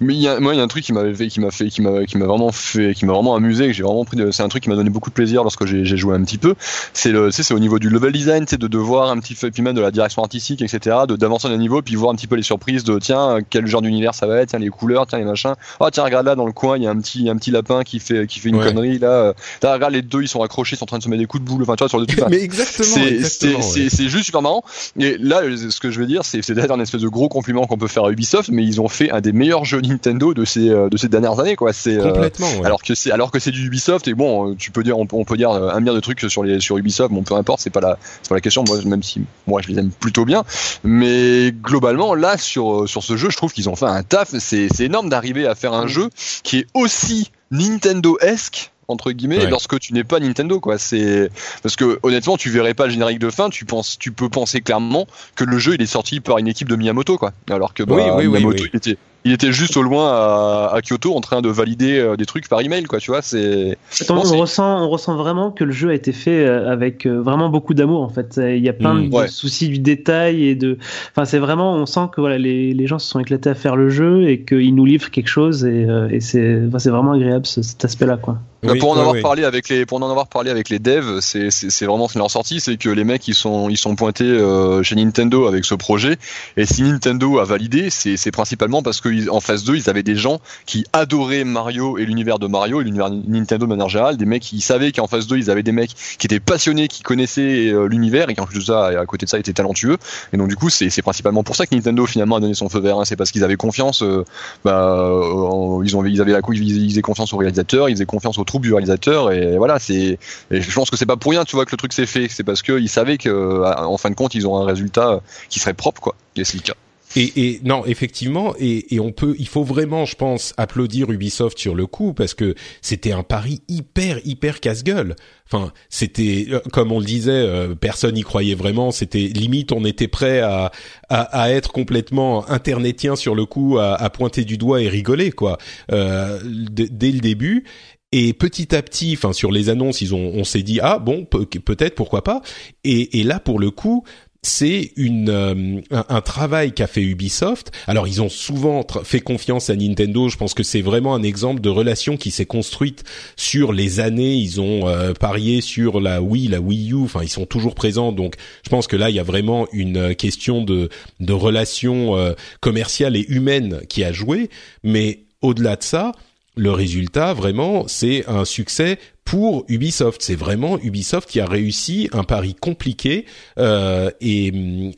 [0.00, 1.50] mais il y a, moi, il y a un truc qui m'avait fait, qui m'a
[1.50, 4.16] fait, qui m'a, qui m'a vraiment fait, qui m'a vraiment amusé, que j'ai vraiment pris,
[4.16, 6.22] de, c'est un truc qui m'a donné beaucoup de plaisir lorsque j'ai, j'ai joué un
[6.22, 6.54] petit peu.
[6.92, 9.50] C'est le, c'est au niveau du level design, c'est de, de voir un petit peu,
[9.50, 12.26] puis même de la direction artistique, etc., de, d'avancer d'un niveau, puis voir un petit
[12.26, 15.18] peu les surprises de, tiens, quel genre d'univers ça va être, tiens, les couleurs, tiens,
[15.18, 15.54] les machins.
[15.80, 17.82] Oh, tiens, regarde là, dans le coin, il y a un petit, un petit lapin
[17.82, 18.66] qui fait, qui fait une ouais.
[18.66, 19.34] connerie, là.
[19.62, 21.26] Là, regarde, les deux, ils sont accrochés, ils sont en train de se mettre des
[21.26, 22.22] coups de boule, enfin, tu vois, sur le truc.
[22.30, 24.08] mais exactement, c'est, ouais.
[24.08, 24.64] juste super marrant.
[24.98, 27.66] Et là, ce que je veux dire, c'est, c'est d'être un espèce de gros compliment
[27.66, 30.44] qu'on peut faire à Ubisoft, mais ils ont fait un des meilleurs jeux Nintendo de
[30.44, 31.72] ces de ces dernières années quoi.
[31.72, 32.66] C'est complètement ouais.
[32.66, 35.24] alors que c'est alors que c'est du Ubisoft et bon tu peux dire on, on,
[35.24, 37.80] peut dire un milliard de trucs sur les sur Ubisoft bon peu importe c'est pas
[37.80, 40.44] la c'est pas la question moi même si moi je les aime plutôt bien.
[40.84, 44.34] Mais globalement là sur sur ce jeu je trouve qu'ils ont fait un taf.
[44.38, 46.10] C'est c'est énorme d'arriver à faire un jeu
[46.42, 49.50] qui est aussi Nintendo-esque entre guillemets ouais.
[49.50, 50.78] lorsque tu n'es pas Nintendo quoi.
[50.78, 51.30] C'est
[51.62, 54.60] parce que honnêtement tu verrais pas le générique de fin tu penses tu peux penser
[54.60, 57.32] clairement que le jeu il est sorti par une équipe de Miyamoto quoi.
[57.50, 60.70] Alors que bah, oui, oui, Miyamoto oui, il était il était juste au loin à,
[60.74, 63.76] à, Kyoto en train de valider euh, des trucs par email quoi tu vois c'est
[64.08, 67.20] on, on ressent on ressent vraiment que le jeu a été fait euh, avec euh,
[67.20, 69.28] vraiment beaucoup d'amour en fait il y a plein mmh, de ouais.
[69.28, 70.78] soucis du détail et de
[71.10, 73.76] enfin c'est vraiment on sent que voilà les, les gens se sont éclatés à faire
[73.76, 77.46] le jeu et qu'ils nous livrent quelque chose et, et c'est enfin, c'est vraiment agréable
[77.46, 79.22] ce, cet aspect là quoi oui, pour en avoir oui.
[79.22, 82.58] parlé avec les pour en avoir parlé avec les devs, c'est c'est vraiment leur sortie,
[82.58, 86.16] c'est que les mecs ils sont ils sont pointés euh, chez Nintendo avec ce projet
[86.56, 90.02] et si Nintendo a validé, c'est c'est principalement parce que en phase 2, ils avaient
[90.02, 94.16] des gens qui adoraient Mario et l'univers de Mario et l'univers Nintendo de manière générale,
[94.16, 97.02] des mecs qui savaient qu'en phase 2, ils avaient des mecs qui étaient passionnés, qui
[97.02, 99.96] connaissaient euh, l'univers et qui en plus de ça à côté de ça étaient talentueux.
[100.32, 102.80] Et donc du coup, c'est principalement pour ça que Nintendo finalement a donné son feu
[102.80, 103.04] vert, hein.
[103.04, 104.24] c'est parce qu'ils avaient confiance euh,
[104.64, 108.62] bah, en, ils ils avaient la ils, confiance aux réalisateurs, ils faisaient confiance aux troupes
[108.62, 110.18] du réalisateur et voilà c'est
[110.50, 112.28] je pense que c'est pas pour rien tu vois que le truc s'est fait.
[112.28, 115.74] C'est parce qu'ils savaient que en fin de compte ils ont un résultat qui serait
[115.74, 116.14] propre quoi.
[116.36, 116.74] Et c'est le cas
[117.16, 121.58] et, et, non, effectivement, et, et, on peut, il faut vraiment, je pense, applaudir Ubisoft
[121.58, 125.16] sur le coup parce que c'était un pari hyper, hyper casse-gueule.
[125.50, 128.90] Enfin, c'était, euh, comme on le disait, euh, personne n'y croyait vraiment.
[128.90, 130.70] C'était limite, on était prêt à,
[131.08, 135.32] à, à, être complètement internetien sur le coup, à, à, pointer du doigt et rigoler
[135.32, 135.56] quoi,
[135.90, 137.64] euh, dès le début.
[138.10, 141.26] Et petit à petit, enfin sur les annonces, ils ont, on s'est dit ah bon
[141.26, 142.40] peut-être pourquoi pas.
[142.82, 144.02] Et, et là pour le coup,
[144.42, 147.72] c'est une euh, un, travail qu'a fait Ubisoft.
[147.88, 150.28] Alors ils ont souvent fait confiance à Nintendo.
[150.28, 153.02] Je pense que c'est vraiment un exemple de relation qui s'est construite
[153.36, 154.34] sur les années.
[154.34, 157.02] Ils ont euh, parié sur la Wii, la Wii U.
[157.04, 158.12] Enfin, ils sont toujours présents.
[158.12, 162.34] Donc, je pense que là, il y a vraiment une question de de relation euh,
[162.60, 164.50] commerciale et humaine qui a joué.
[164.84, 166.12] Mais au-delà de ça,
[166.54, 168.98] le résultat, vraiment, c'est un succès
[169.28, 170.22] pour Ubisoft.
[170.22, 173.26] C'est vraiment Ubisoft qui a réussi un pari compliqué
[173.58, 174.50] euh, et,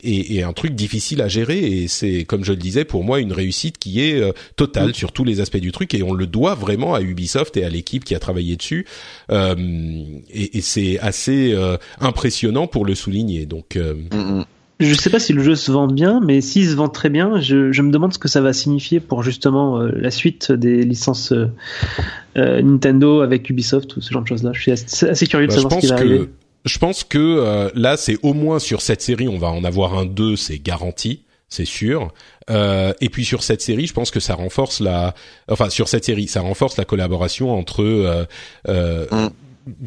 [0.03, 1.59] et, un truc difficile à gérer.
[1.59, 5.11] Et c'est, comme je le disais, pour moi une réussite qui est euh, totale sur
[5.11, 5.93] tous les aspects du truc.
[5.93, 8.85] Et on le doit vraiment à Ubisoft et à l'équipe qui a travaillé dessus.
[9.31, 9.53] Euh,
[10.33, 13.45] et, et c'est assez euh, impressionnant pour le souligner.
[13.45, 13.75] Donc.
[13.75, 14.45] Mm, mm.
[14.81, 17.39] Je sais pas si le jeu se vend bien, mais s'il se vend très bien,
[17.39, 20.83] je, je, me demande ce que ça va signifier pour justement euh, la suite des
[20.83, 21.51] licences euh,
[22.35, 24.51] euh, Nintendo avec Ubisoft ou ce genre de choses-là.
[24.53, 26.29] Je suis assez, curieux de bah, savoir ce qui va arriver.
[26.65, 30.05] Je pense que là, c'est au moins sur cette série, on va en avoir un
[30.05, 32.13] 2, c'est garanti, c'est sûr.
[32.49, 35.15] et puis sur cette série, je pense que ça renforce la,
[35.47, 38.27] enfin sur cette série, ça renforce la collaboration entre
[38.67, 39.29] mm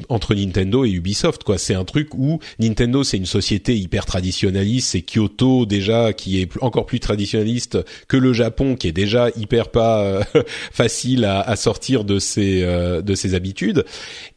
[0.09, 1.59] entre Nintendo et Ubisoft quoi.
[1.59, 6.49] C'est un truc où Nintendo c'est une société hyper traditionnaliste c'est Kyoto déjà qui est
[6.61, 10.23] encore plus traditionnaliste que le Japon qui est déjà hyper pas euh,
[10.73, 13.85] facile à, à, sortir de ses euh, de ses habitudes.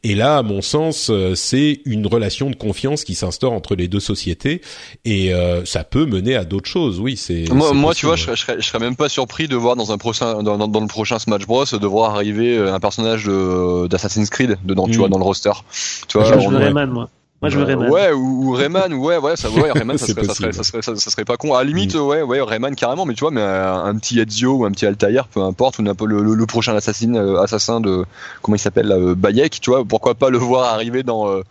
[0.04, 3.88] Et là à mon sens euh, c'est une relation de confiance qui s'instaure entre les
[3.88, 4.62] deux sociétés.
[5.06, 5.32] Et
[5.66, 8.66] ça peut mener à d'autres choses oui c'est moi, moi tu vois je serais, je
[8.66, 11.66] serais, même pas surpris de voir dans un prochain dans, dans, le prochain Smash Bros
[11.66, 13.26] de voir arriver un personnage
[13.90, 15.12] d'Assassin's Creed dedans tu vois mm.
[15.12, 15.52] dans le roster.
[16.08, 17.10] Tu vois, je Rayman, moi.
[17.42, 17.92] Moi, je veux Rayman.
[17.92, 20.96] Ouais, ou, Rayman, ouais, ouais, ça, ouais, Rayman, ça, serait, ça, serait, ça, serait, ça,
[20.96, 21.54] serait, pas con.
[21.54, 22.00] À la limite, mm.
[22.00, 25.28] ouais, ouais, Rayman carrément, mais tu vois, mais un, petit Ezio ou un petit Altair,
[25.28, 28.06] peu importe, ou peu le, le, prochain assassin, euh, assassin de,
[28.42, 31.44] comment il s'appelle, euh, Bayek, tu vois, pourquoi pas le voir arriver dans, euh,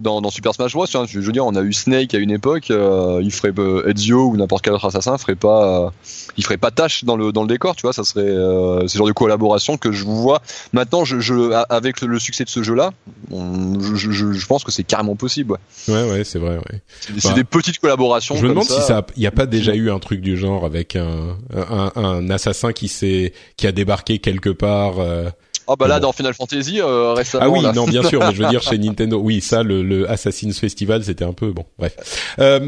[0.00, 0.86] dans, dans, Super Smash Bros.
[0.86, 4.26] Je veux dire, on a eu Snake à une époque, euh, il ferait euh, Ezio
[4.26, 5.90] ou n'importe quel autre assassin ferait pas, euh,
[6.36, 7.92] il ferait pas tâche dans le dans le décor, tu vois.
[7.92, 10.42] Ça serait euh, ce genre de collaboration que je vois.
[10.72, 12.92] Maintenant, je, je avec le, succès de ce jeu-là,
[13.30, 15.23] je, je, je, pense que c'est carrément possible.
[15.48, 15.58] Ouais,
[15.88, 16.56] ouais, ouais c'est vrai.
[16.56, 16.82] Ouais.
[17.00, 18.36] C'est bah, des petites collaborations.
[18.36, 20.64] Je me demande si ça, il n'y a pas déjà eu un truc du genre
[20.64, 24.96] avec un un, un assassin qui s'est qui a débarqué quelque part.
[25.66, 27.44] Ah bah là dans Final Fantasy euh, récemment.
[27.46, 30.10] Ah oui, non bien sûr, mais je veux dire chez Nintendo, oui ça le, le
[30.10, 31.94] Assassin's Festival c'était un peu bon, bref.
[32.38, 32.60] Euh,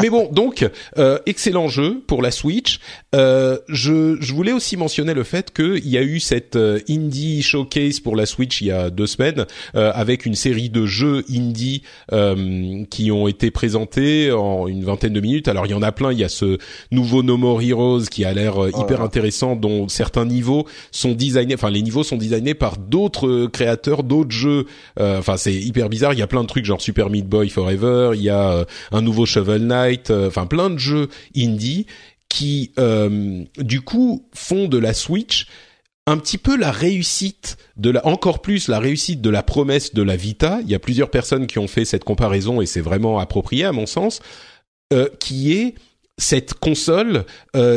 [0.00, 2.80] mais bon donc euh, excellent jeu pour la Switch.
[3.14, 7.42] Euh, je, je voulais aussi mentionner le fait qu'il y a eu cette euh, indie
[7.42, 11.82] showcase pour la Switch il y a deux semaines avec une série de jeux indie
[12.90, 15.48] qui ont été présentés en une vingtaine de minutes.
[15.48, 16.58] Alors il y en a plein, il y a ce
[16.90, 21.70] nouveau No More Heroes qui a l'air hyper intéressant dont certains niveaux sont designés, enfin
[21.70, 24.66] les niveaux sont designés par d'autres euh, créateurs, d'autres jeux.
[24.98, 26.12] Euh, enfin, c'est hyper bizarre.
[26.12, 28.12] Il y a plein de trucs genre Super Meat Boy Forever.
[28.14, 30.10] Il y a euh, un nouveau Shovel Knight.
[30.10, 31.86] Enfin, plein de jeux indie
[32.28, 32.72] qui,
[33.58, 35.46] du coup, font de la Switch
[36.06, 40.02] un petit peu la réussite de la, encore plus la réussite de la promesse de
[40.02, 40.58] la Vita.
[40.62, 43.72] Il y a plusieurs personnes qui ont fait cette comparaison et c'est vraiment approprié à
[43.72, 44.20] mon sens,
[45.20, 45.74] qui est
[46.18, 47.24] cette console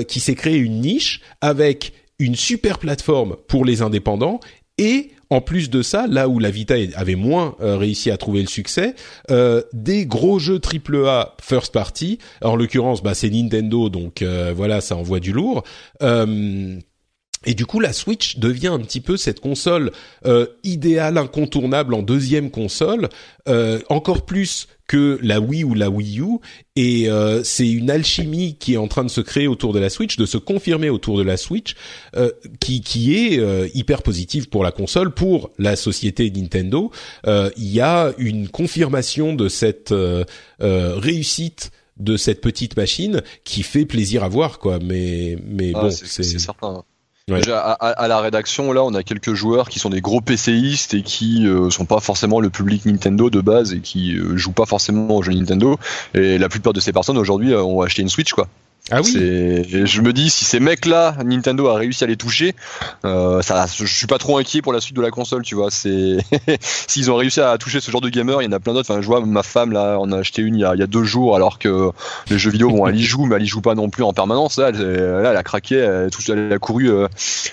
[0.07, 4.39] qui s'est créée une niche avec une super plateforme pour les indépendants
[4.77, 8.41] et en plus de ça, là où la Vita avait moins euh, réussi à trouver
[8.41, 8.95] le succès,
[9.31, 12.19] euh, des gros jeux AAA first party.
[12.41, 15.63] En l'occurrence, bah, c'est Nintendo, donc euh, voilà, ça envoie du lourd.
[17.45, 19.91] Et du coup, la Switch devient un petit peu cette console
[20.63, 23.09] idéale, incontournable en deuxième console,
[23.89, 26.39] encore plus que la Wii ou la Wii U.
[26.75, 29.89] Et euh, c'est une alchimie qui est en train de se créer autour de la
[29.89, 31.75] Switch, de se confirmer autour de la Switch,
[32.17, 32.29] euh,
[32.59, 36.91] qui qui est euh, hyper positive pour la console, pour la société Nintendo.
[37.25, 39.93] il y a une confirmation de cette
[40.59, 44.79] réussite de cette petite machine qui fait plaisir à voir quoi.
[44.79, 46.83] Mais mais ah, bon c'est certain
[47.27, 51.01] Déjà, à, la rédaction, là, on a quelques joueurs qui sont des gros PCistes et
[51.01, 54.65] qui euh, sont pas forcément le public Nintendo de base et qui euh, jouent pas
[54.65, 55.77] forcément aux jeux Nintendo.
[56.13, 58.47] Et la plupart de ces personnes aujourd'hui euh, ont acheté une Switch, quoi.
[58.91, 59.13] Ah oui.
[59.13, 62.55] Je me dis si ces mecs-là, Nintendo a réussi à les toucher,
[63.05, 65.71] euh, ça, je suis pas trop inquiet pour la suite de la console, tu vois.
[65.71, 66.17] C'est
[66.59, 68.91] s'ils ont réussi à toucher ce genre de gamer, il y en a plein d'autres.
[68.91, 70.83] Enfin, je vois ma femme là, on a acheté une il y a, il y
[70.83, 71.91] a deux jours, alors que
[72.29, 74.11] les jeux vidéo, bon, elle y joue, mais elle y joue pas non plus en
[74.11, 74.57] permanence.
[74.57, 77.07] Là, elle, elle a craqué, elle, a couru euh,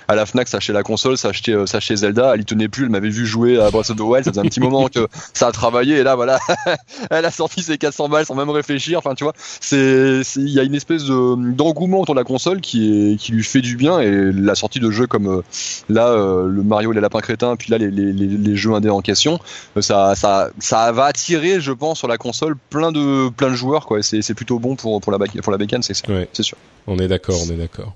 [0.09, 1.15] à la Fnac, s'acheter la console,
[1.49, 2.35] euh, s'acheter Zelda.
[2.35, 4.25] Elle y tenait plus, elle m'avait vu jouer à Breath of the Wild.
[4.25, 6.39] Ça faisait un petit moment que ça a travaillé, et là, voilà,
[7.11, 8.99] elle a sorti ses 400 balles sans même réfléchir.
[8.99, 12.61] Enfin, tu vois, c'est, il y a une espèce de d'engouement autour de la console
[12.61, 15.43] qui est qui lui fait du bien et la sortie de jeux comme
[15.89, 19.01] là le Mario et les lapins crétins puis là les, les, les jeux indés en
[19.01, 19.39] question
[19.81, 23.87] ça ça ça va attirer je pense sur la console plein de plein de joueurs
[23.87, 24.03] quoi.
[24.03, 26.57] C'est plutôt bon pour pour la pour la bécane c'est c'est sûr.
[26.87, 27.95] On est d'accord on est d'accord.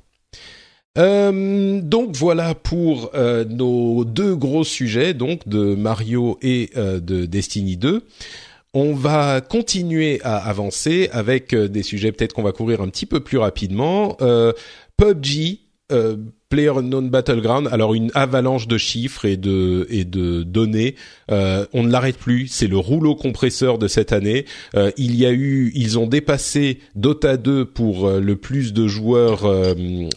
[0.99, 7.25] Euh, donc voilà pour euh, nos deux gros sujets, donc de Mario et euh, de
[7.25, 8.05] Destiny 2.
[8.75, 13.07] On va continuer à avancer avec euh, des sujets peut-être qu'on va couvrir un petit
[13.07, 14.17] peu plus rapidement.
[14.97, 15.59] PUBG,
[16.53, 20.97] Player Unknown Battleground, alors une avalanche de chiffres et de et de données.
[21.31, 22.47] Euh, on ne l'arrête plus.
[22.47, 24.45] C'est le rouleau compresseur de cette année.
[24.75, 28.87] Euh, il y a eu, ils ont dépassé Dota 2 pour euh, le plus de
[28.87, 30.11] joueurs euh,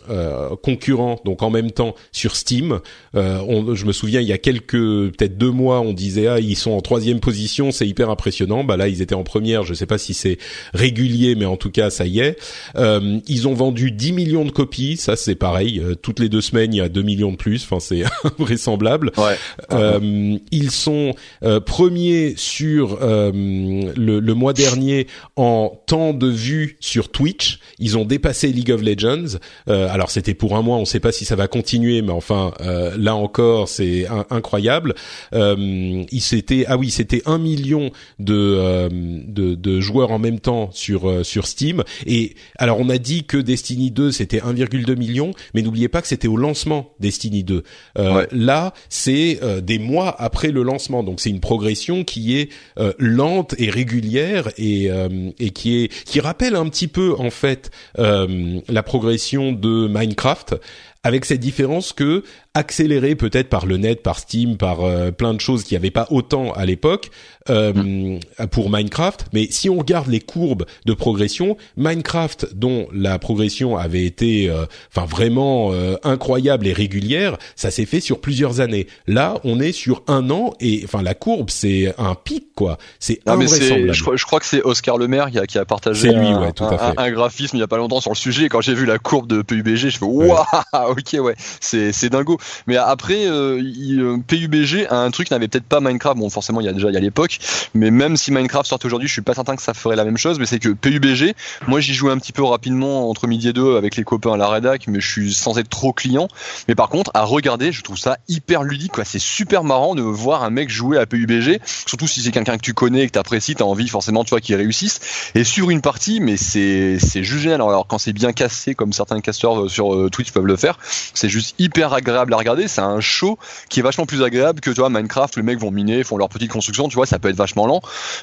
[0.61, 2.79] concurrents, donc en même temps sur Steam.
[3.13, 6.57] On, je me souviens, il y a quelques, peut-être deux mois, on disait ah ils
[6.57, 8.65] sont en troisième position, c'est hyper impressionnant.
[8.65, 9.63] Bah là ils étaient en première.
[9.63, 10.37] Je sais pas si c'est
[10.73, 12.37] régulier, mais en tout cas ça y est.
[12.75, 14.97] ils ont vendu 10 millions de copies.
[14.97, 15.81] Ça c'est pareil.
[16.01, 17.63] toutes les deux semaines, il y a 2 millions de plus.
[17.63, 19.11] Enfin, c'est invraisemblable.
[19.17, 19.35] Ouais.
[19.71, 21.13] Euh, ils sont
[21.43, 27.59] euh, premiers sur euh, le, le, mois dernier en temps de vue sur Twitch.
[27.79, 29.37] Ils ont dépassé League of Legends.
[29.69, 30.77] Euh, alors, c'était pour un mois.
[30.77, 34.95] On ne sait pas si ça va continuer, mais enfin, euh, là encore, c'est incroyable.
[35.33, 41.25] il s'était, ah oui, c'était un million de, de, de joueurs en même temps sur
[41.25, 41.83] sur Steam.
[42.05, 46.07] Et alors, on a dit que Destiny 2 c'était 1,2 million, mais n'oubliez pas que
[46.15, 47.63] c'était au lancement Destiny 2.
[47.97, 52.49] Euh, Là, c'est euh, des mois après le lancement, donc c'est une progression qui est
[52.79, 57.29] euh, lente et régulière et, euh, et qui est qui rappelle un petit peu en
[57.29, 60.55] fait la progression de Minecraft
[61.03, 64.79] avec cette différence que accéléré peut-être par le net, par Steam, par
[65.13, 67.09] plein de choses qui n'y avait pas autant à l'époque,
[67.49, 68.19] euh,
[68.51, 69.27] pour Minecraft.
[69.33, 74.65] Mais si on regarde les courbes de progression, Minecraft, dont la progression avait été, euh,
[74.93, 78.87] enfin vraiment euh, incroyable et régulière, ça s'est fait sur plusieurs années.
[79.05, 82.79] Là, on est sur un an et enfin la courbe, c'est un pic quoi.
[82.99, 83.93] C'est invraisemblable.
[83.93, 86.51] Je, je, crois que c'est Oscar Lemaire qui a, qui a partagé lui, un, ouais,
[86.51, 86.99] tout à fait.
[86.99, 88.49] Un, graphisme il y a pas longtemps sur le sujet.
[88.49, 90.43] quand j'ai vu la courbe de PUBG, je fais waouh,
[90.73, 92.39] ok ouais, c'est c'est dingo.
[92.65, 96.17] Mais après, euh, PUBG a un truc n'avait peut-être pas Minecraft.
[96.17, 97.34] Bon, forcément, il y a déjà il y a l'époque
[97.73, 100.17] mais même si Minecraft sort aujourd'hui, je suis pas certain que ça ferait la même
[100.17, 100.39] chose.
[100.39, 101.35] Mais c'est que PUBG,
[101.67, 104.37] moi j'y jouais un petit peu rapidement entre midi et deux avec les copains à
[104.37, 106.27] la rédac, mais je suis sans être trop client.
[106.67, 108.93] Mais par contre, à regarder, je trouve ça hyper ludique.
[109.03, 112.63] C'est super marrant de voir un mec jouer à PUBG, surtout si c'est quelqu'un que
[112.63, 114.99] tu connais et que t'apprécies, t'as envie forcément, tu vois, qu'il réussisse.
[115.35, 117.45] Et sur une partie, mais c'est c'est juste.
[117.45, 120.79] Alors, quand c'est bien cassé, comme certains casteurs euh, sur euh, Twitch peuvent le faire,
[121.13, 122.67] c'est juste hyper agréable à regarder.
[122.67, 123.37] C'est un show
[123.69, 125.35] qui est vachement plus agréable que tu vois Minecraft.
[125.35, 127.81] Les mecs vont miner, font leur petite construction, tu vois, ça peut être vachement lent.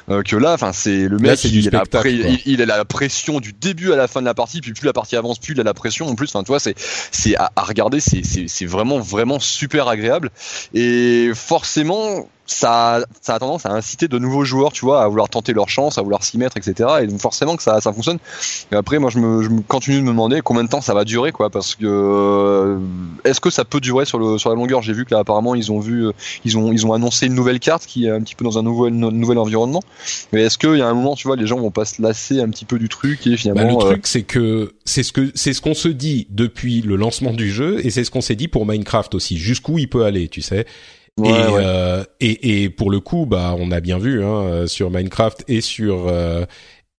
[0.09, 1.83] Euh, que là, enfin, c'est le mec, il, a
[2.45, 4.93] il, a la pression du début à la fin de la partie, puis plus la
[4.93, 6.07] partie avance, plus il a la pression.
[6.07, 9.87] En plus, enfin, tu vois, c'est c'est à, à, regarder, c'est c'est vraiment vraiment super
[9.87, 10.29] agréable.
[10.73, 15.29] Et forcément, ça, ça a tendance à inciter de nouveaux joueurs, tu vois, à vouloir
[15.29, 16.89] tenter leur chance, à vouloir s'y mettre, etc.
[17.01, 18.19] Et donc forcément que ça, ça fonctionne.
[18.71, 21.05] Et après, moi, je me, je continue de me demander combien de temps ça va
[21.05, 22.79] durer, quoi, parce que euh,
[23.23, 24.81] est-ce que ça peut durer sur le sur la longueur?
[24.81, 26.07] J'ai vu que là, apparemment, ils ont vu,
[26.43, 28.63] ils ont ils ont annoncé une nouvelle carte qui est un petit peu dans un
[28.63, 29.81] nouvel nouvel environnement.
[30.31, 32.41] Mais est-ce qu'il y a un moment, tu vois, les gens vont pas se lasser
[32.41, 35.13] un petit peu du truc et finalement bah, le truc, euh, c'est que c'est ce
[35.13, 38.21] que c'est ce qu'on se dit depuis le lancement du jeu et c'est ce qu'on
[38.21, 39.37] s'est dit pour Minecraft aussi.
[39.37, 40.65] Jusqu'où il peut aller, tu sais?
[41.19, 44.89] Et, Euh, et, et pour le coup, bah, on a bien vu hein, euh, sur
[44.89, 46.45] Minecraft et sur euh,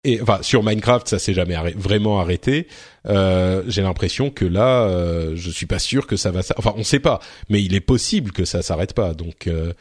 [0.03, 2.67] et enfin sur Minecraft, ça s'est jamais vraiment arrêté.
[3.07, 6.41] Euh, J'ai l'impression que là, euh, je suis pas sûr que ça va.
[6.57, 9.13] Enfin, on sait pas, mais il est possible que ça s'arrête pas.
[9.13, 9.73] Donc, euh,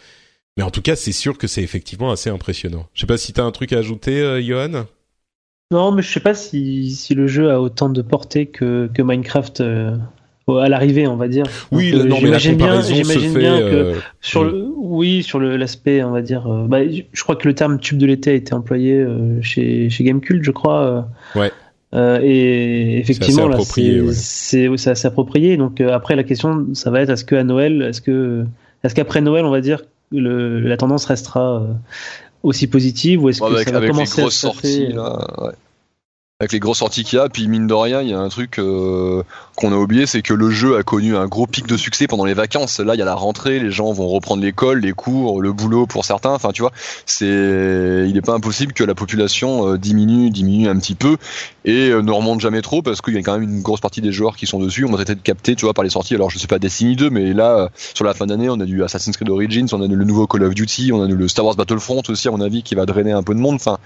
[0.56, 2.86] mais en tout cas, c'est sûr que c'est effectivement assez impressionnant.
[2.94, 4.86] Je sais pas si t'as un truc à ajouter, euh, Johan?
[5.72, 9.00] Non, mais je sais pas si, si le jeu a autant de portée que, que
[9.02, 9.60] Minecraft
[10.48, 11.44] à l'arrivée, on va dire.
[11.70, 13.38] Oui, Donc, non, mais la comparaison bien, se fait.
[13.38, 16.46] Bien que euh, sur le, oui, sur l'aspect, on va dire.
[16.46, 19.88] Euh, bah, je crois que le terme tube de l'été a été employé euh, chez,
[19.90, 21.08] chez Gamecult, je crois.
[21.36, 21.50] ouais.
[22.22, 23.58] et effectivement, là,
[24.12, 24.88] c'est ouais.
[24.88, 25.56] assez approprié.
[25.56, 28.44] Donc après, la question, ça va être est-ce que à Noël, est-ce que,
[28.84, 31.66] est-ce qu'après Noël, on va dire, le, la tendance restera
[32.42, 35.52] aussi positive ou est-ce que avec, ça va avec commencer les grosses sorties là, ouais
[36.42, 37.28] avec les grosses sorties qu'il y a.
[37.28, 39.22] Puis mine de rien, il y a un truc euh,
[39.54, 42.24] qu'on a oublié, c'est que le jeu a connu un gros pic de succès pendant
[42.24, 42.80] les vacances.
[42.80, 45.86] Là, il y a la rentrée, les gens vont reprendre l'école, les cours, le boulot
[45.86, 46.30] pour certains.
[46.30, 46.72] Enfin, tu vois,
[47.06, 51.16] c'est, il n'est pas impossible que la population euh, diminue, diminue un petit peu
[51.64, 54.00] et euh, ne remonte jamais trop parce qu'il y a quand même une grosse partie
[54.00, 54.84] des joueurs qui sont dessus.
[54.84, 56.14] On va traiter de capter, tu vois, par les sorties.
[56.14, 58.82] Alors, je sais pas Destiny 2, mais là, sur la fin d'année, on a du
[58.82, 61.56] Assassin's Creed Origins, on a le nouveau Call of Duty, on a le Star Wars
[61.56, 63.56] Battlefront aussi, à mon avis, qui va drainer un peu de monde.
[63.56, 63.78] Enfin,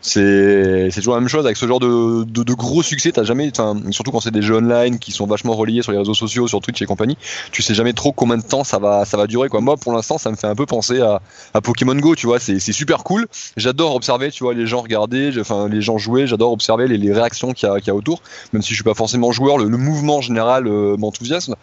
[0.00, 3.50] c'est, c'est toujours la même chose avec ce genre de de, gros succès, t'as jamais,
[3.50, 6.48] enfin, surtout quand c'est des jeux online qui sont vachement reliés sur les réseaux sociaux,
[6.48, 7.16] sur Twitch et compagnie,
[7.52, 9.60] tu sais jamais trop combien de temps ça va, ça va durer, quoi.
[9.60, 11.20] Moi, pour l'instant, ça me fait un peu penser à,
[11.54, 13.26] à Pokémon Go, tu vois, c'est, c'est super cool.
[13.56, 17.52] J'adore observer, tu vois, les gens regarder, enfin, les gens jouer, j'adore observer les réactions
[17.52, 18.22] qu'il y a, qu'il y a autour,
[18.52, 21.54] même si je suis pas forcément joueur, le, le mouvement général euh, m'enthousiasme.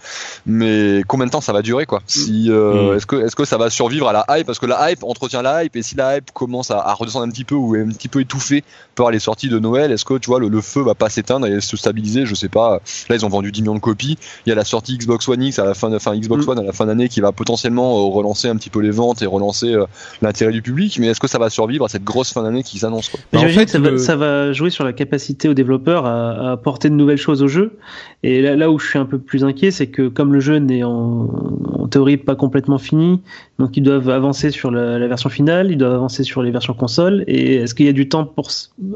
[0.46, 2.02] Mais combien de temps ça va durer, quoi?
[2.08, 2.98] Si, euh, Mm.
[2.98, 4.46] est-ce que, est-ce que ça va survivre à la hype?
[4.48, 7.26] Parce que la hype entretient la hype, et si la hype commence à, à redescendre
[7.26, 8.64] un petit peu ou est un petit peu étouffée
[8.96, 11.48] par les sorties de Noël, est-ce que, tu vois, le, le feu va pas s'éteindre
[11.48, 12.26] et se stabiliser?
[12.26, 12.82] Je sais pas.
[13.10, 14.18] Là, ils ont vendu 10 millions de copies.
[14.46, 16.50] Il y a la sortie Xbox One X à la fin, de, enfin, Xbox Mm.
[16.50, 19.22] One à la fin d'année qui va potentiellement euh, relancer un petit peu les ventes
[19.22, 19.86] et relancer euh,
[20.22, 20.98] l'intérêt du public.
[21.00, 23.20] Mais est-ce que ça va survivre à cette grosse fin d'année qui s'annonce, quoi?
[23.32, 25.54] Bah, en J'imagine fait, que ça, le- va, ça va jouer sur la capacité aux
[25.54, 27.78] développeurs à, apporter de nouvelles choses au jeu.
[28.24, 30.84] Et là, où je suis un peu plus inquiet, c'est que comme le jeu n'est
[30.84, 33.22] en théorie pas complètement fini,
[33.60, 37.24] donc ils doivent avancer sur la, version finale, ils doivent avancer sur les versions console.
[37.28, 38.50] Et est-ce qu'il y a du temps pour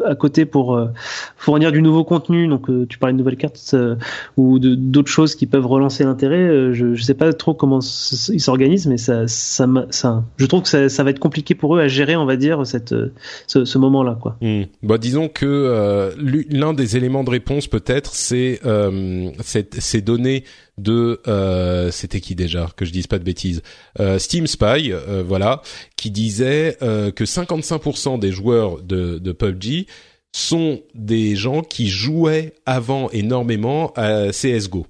[0.05, 0.87] à côté pour euh,
[1.37, 2.47] fournir du nouveau contenu?
[2.47, 3.95] Donc euh, tu parlais de nouvelles cartes euh,
[4.37, 6.73] ou d'autres choses qui peuvent relancer l'intérêt.
[6.73, 7.79] je, je sais pas trop comment
[8.29, 11.79] ils s'organisent, mais ça, ça, ça, je trouve que ça, va être compliqué pour eux
[11.79, 12.95] à gérer, on va dire, cette,
[13.45, 14.17] ce, moment-là.
[14.41, 14.63] Hmm.
[14.81, 18.59] Bon, disons que l'u- l'un des éléments de réponse peut-être, c'est
[19.43, 20.43] ces données
[20.77, 23.61] de euh, c'était qui déjà que je dise pas de bêtises
[23.99, 25.61] euh, Steam Spy euh, voilà
[25.95, 29.87] qui disait euh, que 55% des joueurs de, de PUBG
[30.33, 34.85] sont des gens qui jouaient avant énormément à CS:GO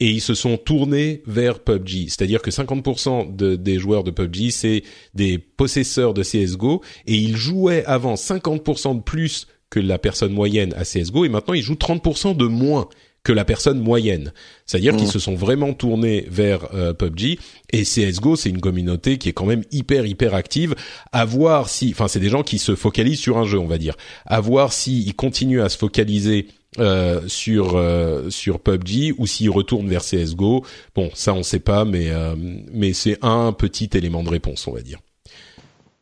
[0.00, 2.08] et ils se sont tournés vers PUBG.
[2.08, 4.82] C'est-à-dire que 50% de, des joueurs de PUBG, c'est
[5.14, 10.74] des possesseurs de CSGO, et ils jouaient avant 50% de plus que la personne moyenne
[10.74, 12.88] à CSGO, et maintenant ils jouent 30% de moins
[13.24, 14.32] que la personne moyenne.
[14.66, 14.96] C'est-à-dire Mmh.
[14.98, 17.38] qu'ils se sont vraiment tournés vers euh, PUBG,
[17.72, 20.74] et CSGO, c'est une communauté qui est quand même hyper, hyper active.
[21.12, 21.90] À voir si...
[21.90, 23.96] Enfin, c'est des gens qui se focalisent sur un jeu, on va dire.
[24.26, 26.48] À voir s'ils continuent à se focaliser
[26.78, 30.64] euh, sur euh, sur PUBG ou s'ils retournent vers CS:GO.
[30.96, 32.34] Bon, ça on sait pas, mais euh,
[32.72, 34.98] mais c'est un petit élément de réponse, on va dire.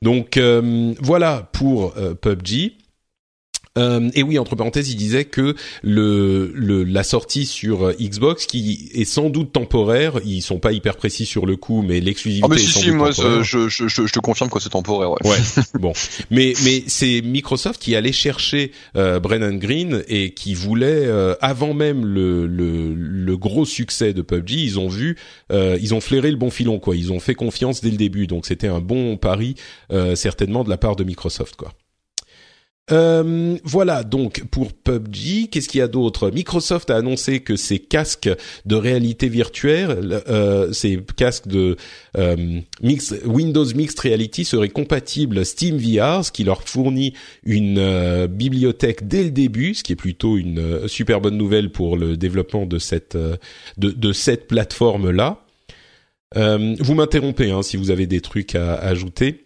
[0.00, 2.72] Donc euh, voilà pour euh, PUBG.
[3.78, 8.44] Euh, et oui, entre parenthèses, il disait que le, le la sortie sur euh, Xbox,
[8.46, 12.46] qui est sans doute temporaire, ils sont pas hyper précis sur le coup, mais l'exclusivité
[12.50, 13.42] Ah mais est si sans si doute moi temporaire.
[13.42, 15.18] je, je, je, je te confirme que c'est temporaire ouais.
[15.24, 15.38] Ouais,
[15.80, 15.92] bon,
[16.30, 21.72] mais mais c'est Microsoft qui allait chercher euh, Brennan Green et qui voulait euh, avant
[21.72, 25.16] même le, le le gros succès de PUBG, ils ont vu,
[25.50, 28.26] euh, ils ont flairé le bon filon quoi, ils ont fait confiance dès le début,
[28.26, 29.54] donc c'était un bon pari
[29.92, 31.72] euh, certainement de la part de Microsoft quoi.
[32.90, 35.48] Euh, voilà donc pour PUBG.
[35.50, 36.30] Qu'est-ce qu'il y a d'autre?
[36.30, 38.28] Microsoft a annoncé que ses casques
[38.66, 41.76] de réalité virtuelle, euh, ces casques de
[42.18, 42.60] euh,
[43.24, 47.14] Windows Mixed Reality seraient compatibles Steam VR, ce qui leur fournit
[47.44, 51.70] une euh, bibliothèque dès le début, ce qui est plutôt une euh, super bonne nouvelle
[51.70, 53.36] pour le développement de cette euh,
[53.78, 55.44] de, cette plateforme là.
[56.36, 59.41] Euh, vous m'interrompez hein, si vous avez des trucs à ajouter.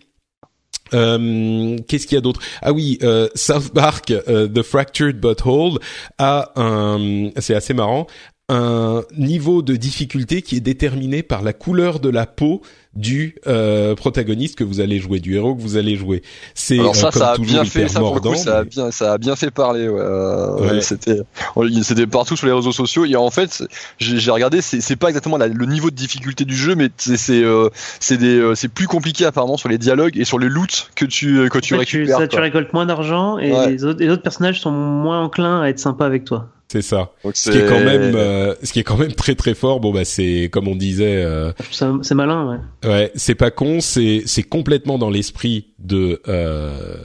[0.95, 2.41] Euh, Qu'est-ce qu'il y a d'autre?
[2.63, 5.79] Ah oui, euh, South Park, euh, The Fractured Butthole
[6.19, 8.07] a un, c'est assez marrant,
[8.49, 12.63] un niveau de difficulté qui est déterminé par la couleur de la peau
[12.95, 16.23] du euh, protagoniste que vous allez jouer, du héros que vous allez jouer.
[16.55, 18.91] C'est Alors ça, euh, comme ça a toujours bien hyper fait, ça coup, a bien,
[18.93, 19.89] ça a bien fait parler.
[19.89, 20.01] Ouais.
[20.01, 20.81] Euh, Ouais.
[20.81, 21.19] C'était,
[21.57, 23.05] on- c'était partout sur les réseaux sociaux.
[23.05, 23.65] Et en fait,
[23.99, 26.89] j'ai j'ai regardé, c'est c'est pas exactement la- le niveau de difficulté du jeu, mais
[26.97, 27.69] c'est c'est euh,
[28.01, 31.05] c'est des, euh, c'est plus compliqué apparemment sur les dialogues et sur les loots que
[31.05, 32.19] tu que tu fait, tu, récupères.
[32.19, 33.71] ça, tu récoltes moins d'argent et Ouais.
[33.73, 36.49] les, autres, les autres personnages sont moins enclins à être sympas avec toi.
[36.69, 37.13] C'est ça.
[37.23, 39.55] Donc Ce qui est quand c'est- même, euh, ce qui est quand même très très
[39.55, 39.79] fort.
[39.81, 41.23] Bon bah c'est comme on disait.
[41.25, 42.89] euh, C'est malin, ouais.
[42.91, 46.97] Ouais, c'est pas con, c'est c'est complètement dans l'esprit de euh,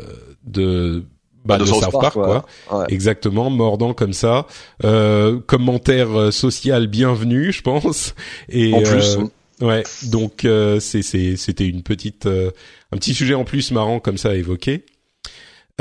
[0.46, 1.04] de
[1.46, 2.46] bah, de, South Park, quoi.
[2.72, 2.86] Ouais.
[2.90, 4.46] Exactement, mordant comme ça.
[4.84, 8.14] Euh, commentaire euh, social bienvenu, je pense.
[8.50, 12.52] Et En plus, euh, ouais, donc euh, c'est c'est c'était une petite euh,
[12.92, 14.86] un petit sujet en plus marrant comme ça à évoquer.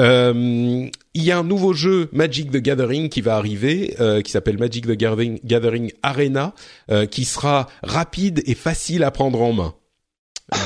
[0.00, 4.30] Euh, il y a un nouveau jeu Magic the Gathering qui va arriver, euh, qui
[4.32, 6.54] s'appelle Magic the Gathering, Gathering Arena,
[6.90, 9.74] euh, qui sera rapide et facile à prendre en main.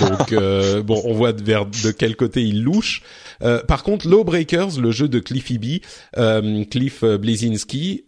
[0.00, 0.34] Donc
[0.86, 3.02] bon, on voit vers de quel côté il louche.
[3.68, 8.04] Par contre, Lawbreakers, le jeu de Cliffy B, Cliff Blazinski,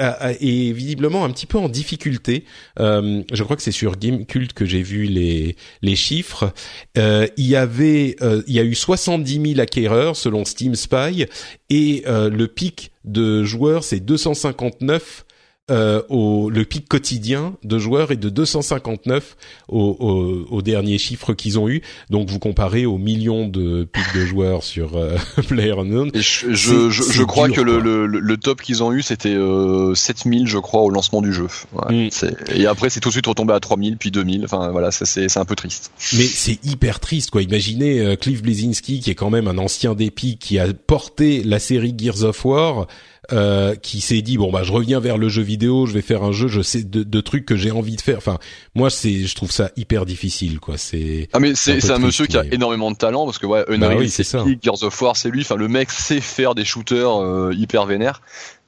[0.00, 2.44] est visiblement un petit peu en difficulté.
[2.78, 6.52] Euh, je crois que c'est sur Gamecult que j'ai vu les les chiffres.
[6.98, 11.26] Euh, il y avait, euh, il y a eu 70 000 acquéreurs selon Steam Spy
[11.68, 15.24] et euh, le pic de joueurs c'est 259
[15.70, 19.36] euh, au, le pic quotidien de joueurs est de 259
[19.68, 21.82] au, au, au dernier chiffre qu'ils ont eu.
[22.10, 25.16] Donc vous comparez aux millions de pics de joueurs sur euh,
[25.48, 26.10] PlayerUnknown.
[26.14, 29.94] Je, je, je, je crois que le, le, le, top qu'ils ont eu c'était euh,
[29.94, 31.46] 7000 je crois au lancement du jeu.
[31.72, 32.10] Ouais, mm.
[32.54, 34.44] Et après c'est tout de suite retombé à 3000 puis 2000.
[34.44, 35.92] Enfin voilà, c'est un peu triste.
[36.14, 37.42] Mais c'est hyper triste quoi.
[37.42, 41.58] Imaginez euh, Cliff Bleszinski qui est quand même un ancien d'Epic qui a porté la
[41.58, 42.86] série Gears of War
[43.32, 46.22] euh, qui s'est dit bon bah je reviens vers le jeu vidéo, je vais faire
[46.22, 48.18] un jeu, je sais de, de trucs que j'ai envie de faire.
[48.18, 48.38] Enfin
[48.74, 50.76] moi c'est je trouve ça hyper difficile quoi.
[50.76, 53.64] C'est ah mais c'est un, un monsieur qui a énormément de talent parce que ouais
[53.68, 54.44] Unreal bah oui, c'est ça.
[54.62, 55.42] Gears of War c'est lui.
[55.42, 58.20] Enfin le mec sait faire des shooters euh, hyper vénères.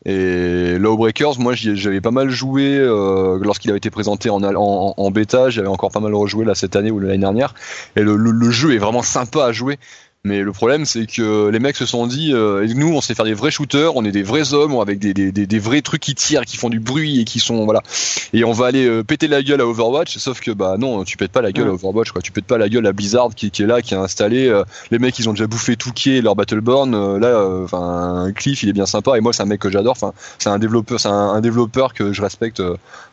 [0.04, 5.10] Et Lawbreakers, moi j'avais pas mal joué euh, lorsqu'il avait été présenté en, en, en
[5.12, 7.54] bêta, j'avais encore pas mal rejoué là cette année ou l'année dernière.
[7.94, 9.78] Et le, le, le, jeu est vraiment sympa à jouer.
[10.24, 13.24] Mais le problème, c'est que les mecs se sont dit, euh, nous, on sait faire
[13.24, 16.00] des vrais shooters, on est des vrais hommes, avec des, des, des, des, vrais trucs
[16.00, 17.82] qui tirent, qui font du bruit et qui sont voilà.
[18.32, 20.18] Et on va aller euh, péter la gueule à Overwatch.
[20.18, 22.22] Sauf que bah non, tu pètes pas la gueule à Overwatch, quoi.
[22.22, 24.46] Tu pètes pas la gueule à Blizzard qui, qui est là, qui a installé.
[24.46, 24.62] Euh,
[24.92, 26.94] les mecs, ils ont déjà bouffé tout qui est leur Battleborn.
[26.94, 29.18] Euh, là, enfin, Cliff, il est bien sympa.
[29.18, 29.96] Et moi, c'est un mec que j'adore.
[29.96, 32.62] Enfin, c'est un développeur, c'est un, un, développeur que je respecte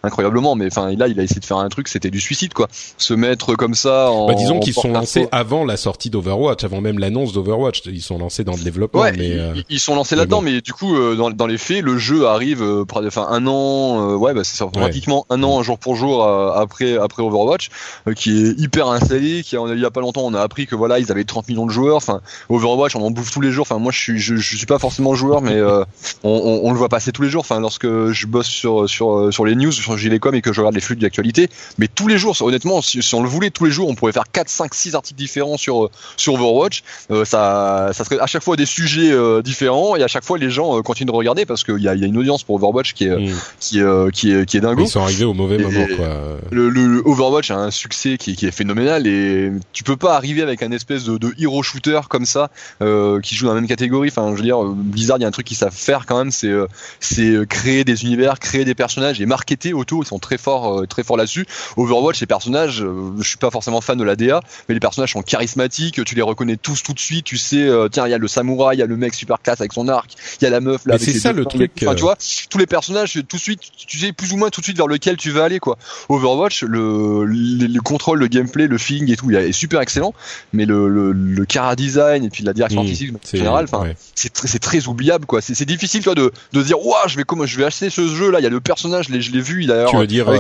[0.04, 0.54] incroyablement.
[0.54, 2.68] Mais enfin, là, il a essayé de faire un truc, c'était du suicide, quoi.
[3.00, 4.12] Se mettre comme ça.
[4.12, 8.02] En, bah, disons qu'ils sont lancés avant la sortie d'Overwatch, avant même l'annonce d'Overwatch ils
[8.02, 9.02] sont lancés dans le développement.
[9.02, 11.82] Ouais, mais, euh, ils, sont lancés là-dedans, mais du coup, euh, dans, dans, les faits,
[11.82, 15.80] le jeu arrive, euh, enfin un an, ouais, bah, c'est pratiquement un an, un jour
[15.80, 17.70] pour jour après après Overwatch,
[18.16, 19.44] qui est hyper installé.
[19.44, 21.66] Qui il y a pas longtemps, on a appris que voilà, ils avaient 30 millions
[21.66, 21.98] de joueurs.
[21.98, 23.64] Enfin, Overwatch, on en bouffe tous les jours.
[23.64, 25.86] Enfin, moi, je suis je, je suis pas forcément joueur, mais on,
[26.24, 27.42] on, on, le voit passer tous les jours.
[27.42, 30.76] Enfin, lorsque je bosse sur sur sur les news, sur Gilecom et que je regarde
[30.76, 33.72] les flux d'actualité, mais tous les jours, honnêtement, si, si, on le voulait tous les
[33.72, 36.84] jours, on pourrait faire 4, 5, 6 articles différents sur sur Overwatch.
[37.26, 40.50] Ça ça serait à chaque fois des sujets euh, différents et à chaque fois les
[40.50, 42.94] gens euh, continuent de regarder parce qu'il y a, y a, une audience pour Overwatch
[42.94, 43.36] qui est mm.
[43.60, 44.84] qui, euh, qui est qui est dingo.
[44.84, 46.08] Ils sont arrivés au mauvais moment quoi.
[46.52, 50.42] Le, le, Overwatch a un succès qui, qui, est phénoménal et tu peux pas arriver
[50.42, 54.10] avec un espèce de, de hero shooter comme ça qui joue dans la même catégorie.
[54.10, 56.32] Enfin, je veux dire, Blizzard, il y a un truc qu'ils savent faire quand même,
[56.32, 56.54] c'est
[57.00, 60.04] c'est créer des univers, créer des personnages et marketer autour.
[60.04, 61.46] Ils sont très forts très forts là-dessus.
[61.78, 62.86] Overwatch, les personnages,
[63.20, 66.04] je suis pas forcément fan de la DA, mais les personnages sont charismatiques.
[66.04, 67.26] Tu les reconnais tous tout de suite.
[67.26, 69.62] Tu sais tiens, il y a le samouraï, il y a le mec super classe
[69.62, 70.12] avec son arc,
[70.42, 70.98] il y a la meuf là.
[70.98, 71.72] c'est ça le truc.
[71.82, 72.18] Enfin, tu vois,
[72.50, 74.88] tous les personnages, tout de suite, tu sais plus ou moins tout de suite vers
[74.88, 75.78] lequel tu vas aller, quoi.
[76.10, 80.14] Overwatch, le, le, le contrôle, le gameplay, le feeling et tout, il est super excellent,
[80.54, 83.84] mais le, le, le cara design et puis la direction mmh, artistique en général, enfin,
[83.84, 83.96] ouais.
[84.16, 85.42] c'est très, très oubliable, quoi.
[85.42, 88.32] C'est difficile, toi, de, de dire, waouh, je vais comment, je vais acheter ce jeu
[88.32, 88.40] là.
[88.40, 89.86] Il y a le personnage, je l'ai vu, il a.
[89.86, 90.38] Tu veux dire, euh,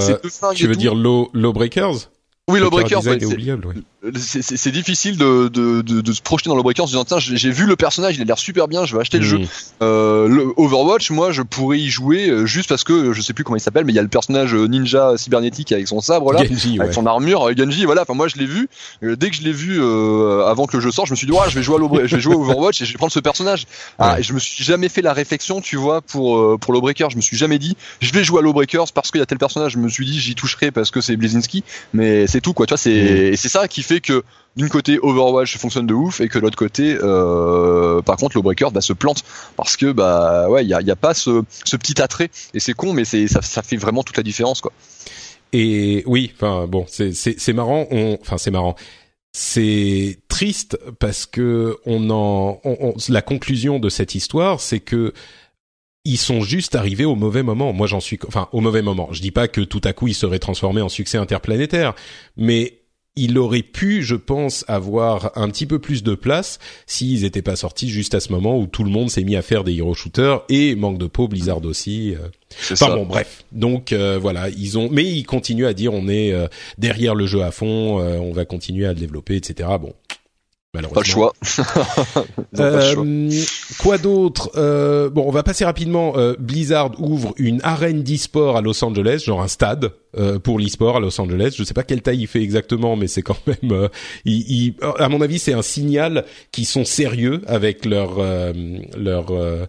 [0.55, 2.09] tu veux dire Low, Low Breakers?
[2.49, 3.19] Oui, Lawbreakers, ouais,
[4.15, 7.65] c'est difficile de, de, de, de, se projeter dans Lawbreakers en disant tiens j'ai vu
[7.65, 9.21] le personnage, il a l'air super bien, je vais acheter mmh.
[9.21, 9.39] le jeu.
[9.81, 13.43] Euh, le Overwatch, moi je pourrais y jouer euh, juste parce que je sais plus
[13.43, 16.31] comment il s'appelle, mais il y a le personnage euh, ninja cybernétique avec son sabre
[16.31, 16.93] là, Genji, avec ouais.
[16.93, 18.03] son armure, Genji, voilà.
[18.03, 18.69] Enfin moi je l'ai vu.
[19.01, 21.33] dès que je l'ai vu euh, avant que le jeu sorte, je me suis dit
[21.33, 23.19] ouais, je vais jouer à je vais jouer à Overwatch et je vais prendre ce
[23.19, 23.65] personnage.
[23.97, 24.21] Ah, ouais.
[24.21, 27.09] et je me suis jamais fait la réflexion, tu vois, pour pour Lawbreakers.
[27.09, 29.39] Je me suis jamais dit je vais jouer à Lawbreakers parce qu'il y a tel
[29.39, 29.73] personnage.
[29.73, 32.65] Je me suis dit j'y toucherai parce que c'est Blazinski, mais c'est tout quoi.
[32.65, 34.23] Tu vois, c'est et, c'est ça qui fait que
[34.55, 38.71] d'une côté Overwatch fonctionne de ouf et que de l'autre côté, euh, par contre, Lawbreakers
[38.71, 39.23] bah, se plante
[39.55, 42.73] parce que bah ouais, il y a, a, pas ce, ce, petit attrait et c'est
[42.73, 44.71] con, mais c'est ça, ça fait vraiment toute la différence quoi.
[45.53, 47.87] Et oui, enfin bon, c'est marrant,
[48.21, 48.75] enfin c'est marrant.
[49.31, 55.13] C'est triste parce que on en, on, on, la conclusion de cette histoire, c'est que
[56.05, 57.73] ils sont juste arrivés au mauvais moment.
[57.73, 59.09] Moi, j'en suis, enfin, au mauvais moment.
[59.11, 61.93] Je dis pas que tout à coup ils seraient transformés en succès interplanétaire,
[62.37, 62.78] mais
[63.19, 67.55] il aurait pu, je pense, avoir un petit peu plus de place s'ils n'étaient pas
[67.55, 69.93] sortis juste à ce moment où tout le monde s'est mis à faire des hero
[69.93, 72.15] shooters et manque de peau Blizzard aussi.
[72.15, 72.29] Euh.
[72.71, 72.95] Enfin ça.
[72.95, 73.43] bon, bref.
[73.51, 76.47] Donc euh, voilà, ils ont, mais ils continuent à dire on est euh,
[76.77, 79.69] derrière le jeu à fond, euh, on va continuer à le développer, etc.
[79.79, 79.93] Bon,
[80.93, 81.33] pas le choix.
[82.59, 83.05] euh, choix.
[83.79, 84.51] Quoi d'autre?
[84.55, 86.13] Euh, Bon, on va passer rapidement.
[86.17, 90.97] Euh, Blizzard ouvre une arène d'e-sport à Los Angeles, genre un stade euh, pour l'e-sport
[90.97, 91.55] à Los Angeles.
[91.57, 93.71] Je sais pas quelle taille il fait exactement, mais c'est quand même.
[93.71, 93.87] Euh,
[94.25, 99.65] il, il, à mon avis, c'est un signal qu'ils sont sérieux avec leur euh,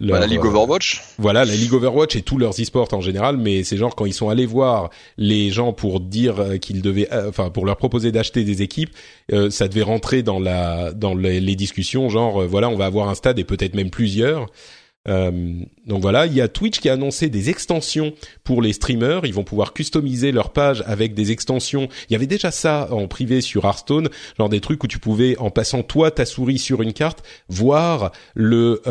[0.00, 1.02] leur leur, la Ligue Overwatch.
[1.18, 4.14] Voilà, la Ligue Overwatch et tous leurs e-sports en général, mais c'est genre quand ils
[4.14, 8.12] sont allés voir les gens pour dire euh, qu'ils devaient, euh, enfin pour leur proposer
[8.12, 8.90] d'acheter des équipes,
[9.32, 12.86] euh, ça devait rentrer dans la dans les, les discussions, genre euh, voilà, on va
[12.86, 14.46] avoir un stade et peut-être même plusieurs.
[15.08, 19.24] Euh, donc voilà, il y a Twitch qui a annoncé des extensions pour les streamers.
[19.24, 21.88] Ils vont pouvoir customiser leur page avec des extensions.
[22.08, 25.36] Il y avait déjà ça en privé sur Hearthstone, genre des trucs où tu pouvais,
[25.38, 28.82] en passant toi ta souris sur une carte, voir le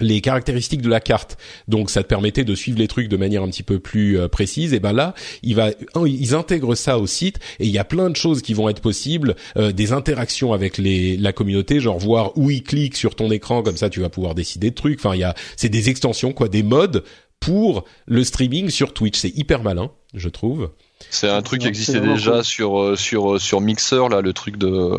[0.00, 1.36] les caractéristiques de la carte.
[1.68, 4.28] Donc ça te permettait de suivre les trucs de manière un petit peu plus euh,
[4.28, 4.74] précise.
[4.74, 5.70] Et ben là, il va,
[6.06, 8.80] ils intègrent ça au site et il y a plein de choses qui vont être
[8.80, 13.30] possibles, euh, des interactions avec les la communauté, genre voir où ils cliquent sur ton
[13.30, 14.98] écran, comme ça tu vas pouvoir décider de trucs.
[14.98, 17.04] Enfin, il y a, c'est des extensions quoi, des modes
[17.40, 19.18] pour le streaming sur Twitch.
[19.18, 20.70] C'est hyper malin, je trouve.
[21.08, 24.98] C'est un truc qui existait déjà sur euh, sur sur Mixer là, le truc de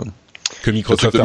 [0.62, 1.16] que Microsoft,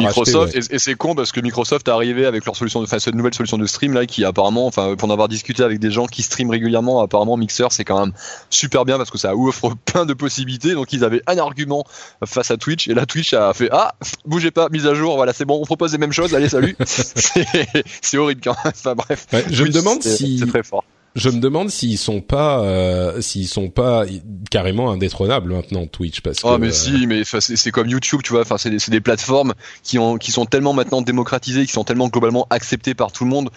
[0.55, 3.57] et, c'est con parce que Microsoft est arrivé avec leur solution, enfin cette nouvelle solution
[3.57, 6.49] de stream là qui apparemment, enfin pour en avoir discuté avec des gens qui streament
[6.49, 8.13] régulièrement, apparemment Mixer c'est quand même
[8.49, 10.73] super bien parce que ça ouvre plein de possibilités.
[10.73, 11.85] Donc ils avaient un argument
[12.25, 15.33] face à Twitch et là Twitch a fait ah bougez pas mise à jour, voilà
[15.33, 16.75] c'est bon on propose les mêmes choses, allez salut.
[16.85, 18.73] c'est horrible quand même.
[18.75, 19.27] Enfin bref.
[19.49, 20.83] je me demande si c'est très fort
[21.17, 24.05] je me demande s'ils sont pas euh, s'ils sont pas
[24.51, 28.41] carrément indétrônables maintenant Twitch parce ah, que mais si mais c'est comme YouTube tu vois.
[28.41, 32.07] Enfin c'est des, des, plateformes qui ont qui sont tellement maintenant démocratisées qui sont tellement
[32.07, 33.49] globalement acceptées par tout le monde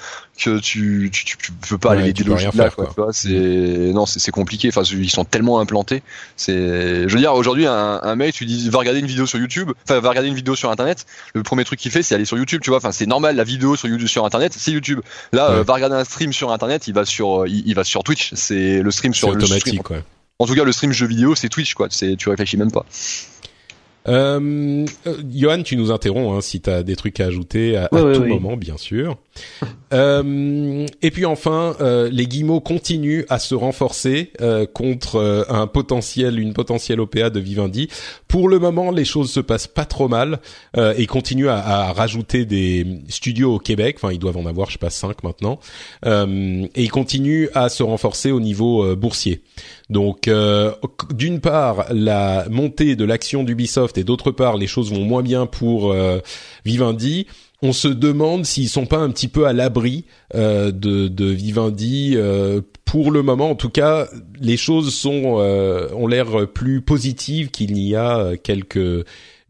[0.43, 3.09] que tu tu, tu, peux pas aller les déloger là quoi, quoi.
[3.13, 4.69] c'est non c'est compliqué.
[4.69, 6.03] Enfin ils sont tellement implantés.
[6.37, 9.39] C'est je veux dire aujourd'hui un, un mec tu dis va regarder une vidéo sur
[9.39, 9.73] YouTube.
[9.85, 11.07] Enfin va regarder une vidéo sur internet.
[11.35, 12.79] Le premier truc qu'il fait c'est aller sur YouTube tu vois.
[12.79, 15.01] Enfin c'est normal la vidéo sur YouTube sur internet c'est YouTube.
[15.33, 18.33] Là euh, va regarder un stream sur internet il va sur il, va sur Twitch.
[18.35, 20.03] C'est le stream sur automatique, le
[20.39, 21.89] En tout cas, le stream jeu vidéo, c'est Twitch, quoi.
[21.91, 22.87] C'est, tu réfléchis même pas.
[24.09, 27.89] Euh, euh, Johan, tu nous interromps hein, si tu as des trucs à ajouter à,
[27.89, 29.19] tout moment, bien sûr.
[29.93, 35.67] euh, et puis enfin, euh, les guillemots continuent à se renforcer euh, contre euh, un
[35.67, 37.89] potentiel, une potentielle OPA de Vivendi.
[38.27, 40.41] Pour le moment, les choses se passent pas trop mal
[40.77, 43.97] et continuent à, à, rajouter des studios au Québec.
[43.99, 45.59] Enfin, ils doivent en avoir, je sais pas, cinq maintenant.
[46.07, 49.43] et ils continuent à se renforcer au niveau boursier.
[49.89, 50.31] Donc,
[51.13, 55.47] d'une part, la montée de l'action d'Ubisoft et d'autre part, les choses vont moins bien
[55.47, 55.95] pour
[56.65, 57.27] Vivendi
[57.63, 62.15] on se demande s'ils sont pas un petit peu à l'abri euh, de, de, Vivendi.
[62.17, 64.09] Euh, pour le moment, en tout cas,
[64.41, 69.07] les choses sont euh, ont l'air plus positives qu'il n'y a quelques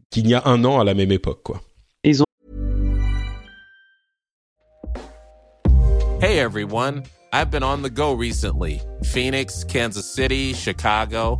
[0.09, 1.61] qu'il n'y a un an à la même époque, quoi.
[2.03, 2.25] Ils ont...
[6.21, 8.81] Hey everyone, I've been on the go recently.
[9.03, 11.39] Phoenix, Kansas City, Chicago.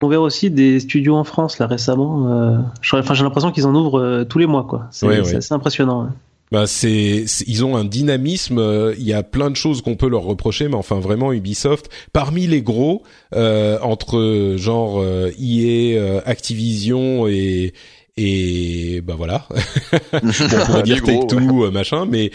[0.00, 2.30] On verra aussi des studios en France là récemment.
[2.30, 2.58] Euh,
[2.92, 4.86] enfin, j'ai l'impression qu'ils en ouvrent euh, tous les mois, quoi.
[4.92, 6.10] C'est assez impressionnant.
[6.52, 8.58] Bah c'est, ils ont un dynamisme.
[8.58, 11.90] Euh, il y a plein de choses qu'on peut leur reprocher, mais enfin vraiment Ubisoft,
[12.12, 13.02] parmi les gros,
[13.34, 15.04] euh, entre genre
[15.38, 17.74] EA, Activision et
[18.16, 19.46] et bah voilà,
[20.12, 20.20] on
[20.66, 22.30] pourrait dire Take Two, machin, mais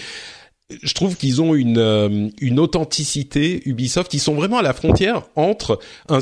[0.81, 4.13] je trouve qu'ils ont une une authenticité Ubisoft.
[4.13, 6.19] Ils sont vraiment à la frontière entre un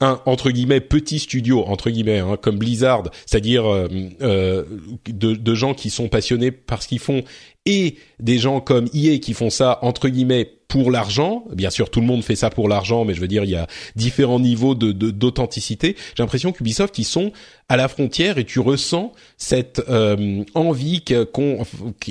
[0.00, 3.88] un entre guillemets petit studio entre guillemets hein, comme Blizzard, c'est-à-dire euh,
[4.22, 4.64] euh,
[5.06, 7.22] de, gens qui sont passionnés par ce qu'ils font
[7.66, 11.44] et des gens comme EA qui font ça entre guillemets pour l'argent.
[11.54, 13.54] Bien sûr, tout le monde fait ça pour l'argent, mais je veux dire, il y
[13.54, 15.94] a différents niveaux de d'authenticité.
[16.16, 17.30] J'ai l'impression qu'Ubisoft ils sont
[17.68, 21.04] à la frontière et tu ressens cette euh, envie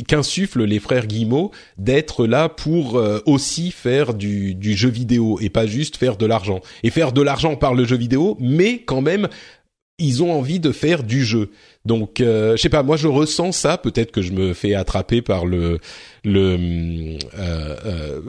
[0.08, 5.50] qu'insufflent les frères Guillemot d'être là pour euh, aussi faire du, du jeu vidéo et
[5.50, 9.02] pas juste faire de l'argent et faire de l'argent par le jeu vidéo, mais quand
[9.02, 9.28] même
[10.00, 11.52] ils ont envie de faire du jeu.
[11.86, 13.78] Donc, euh, je sais pas, moi je ressens ça.
[13.78, 15.80] Peut-être que je me fais attraper par le
[16.24, 16.58] le
[17.38, 18.22] euh, euh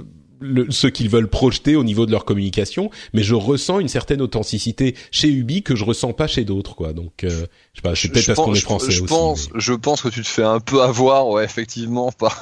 [0.45, 4.21] le, ce qu'ils veulent projeter au niveau de leur communication, mais je ressens une certaine
[4.21, 6.93] authenticité chez Ubi que je ressens pas chez d'autres, quoi.
[6.93, 7.29] Donc, euh,
[7.73, 9.09] je sais pas, c'est peut-être parce qu'on est français je aussi.
[9.13, 12.39] Pense, Je pense que tu te fais un peu avoir, ouais, effectivement, par,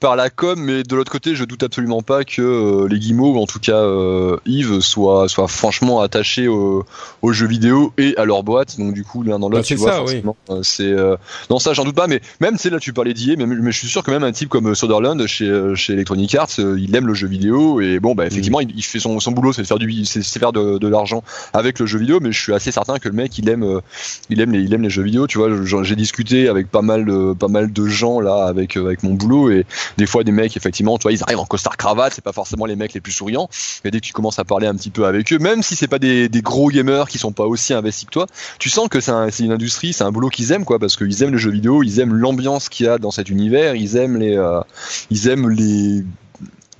[0.00, 3.36] par la com, mais de l'autre côté, je doute absolument pas que euh, les Guimauves,
[3.36, 6.84] ou en tout cas euh, Yves, soient, soient franchement attachés aux
[7.32, 8.78] jeux vidéo et à leur boîte.
[8.78, 10.84] Donc, du coup, l'un dans l'autre, Bah, tu vois, forcément, euh, c'est.
[10.84, 11.16] euh,
[11.50, 13.72] non, ça, j'en doute pas, mais même, tu sais, là, tu parlais d'IA, mais, mais
[13.72, 16.78] je suis sûr que même un type comme Soderland chez, euh, chez Electronic Arts, euh,
[16.78, 19.52] il aime le jeu vidéo, et bon, bah, effectivement, il, il fait son, son boulot,
[19.52, 22.40] c'est de faire du, c'est faire de, de l'argent avec le jeu vidéo, mais je
[22.40, 23.80] suis assez certain que le mec, il aime, euh,
[24.30, 25.48] il aime les, il aime les jeux vidéo, tu vois.
[25.82, 29.14] J'ai discuté avec pas mal de, pas mal de gens là, avec, euh, avec mon
[29.14, 29.66] boulot, et
[29.96, 32.66] des fois, des mecs, effectivement, tu vois, ils arrivent en costard cravate, c'est pas forcément
[32.66, 33.48] les mecs les plus souriants,
[33.84, 35.88] mais dès que tu commences à parler un petit peu avec eux, même si c'est
[35.88, 38.26] pas des, des gros gamers qui sont pas aussi investis que toi,
[38.58, 40.96] tu sens que c'est un- c'est une industrie, c'est un boulot qu'ils aiment, quoi, parce
[40.96, 43.96] qu'ils aiment le jeu vidéo, ils aiment l'ambiance qu'il y a dans cet univers, ils
[43.96, 44.60] aiment les, euh,
[45.10, 46.04] ils aiment les,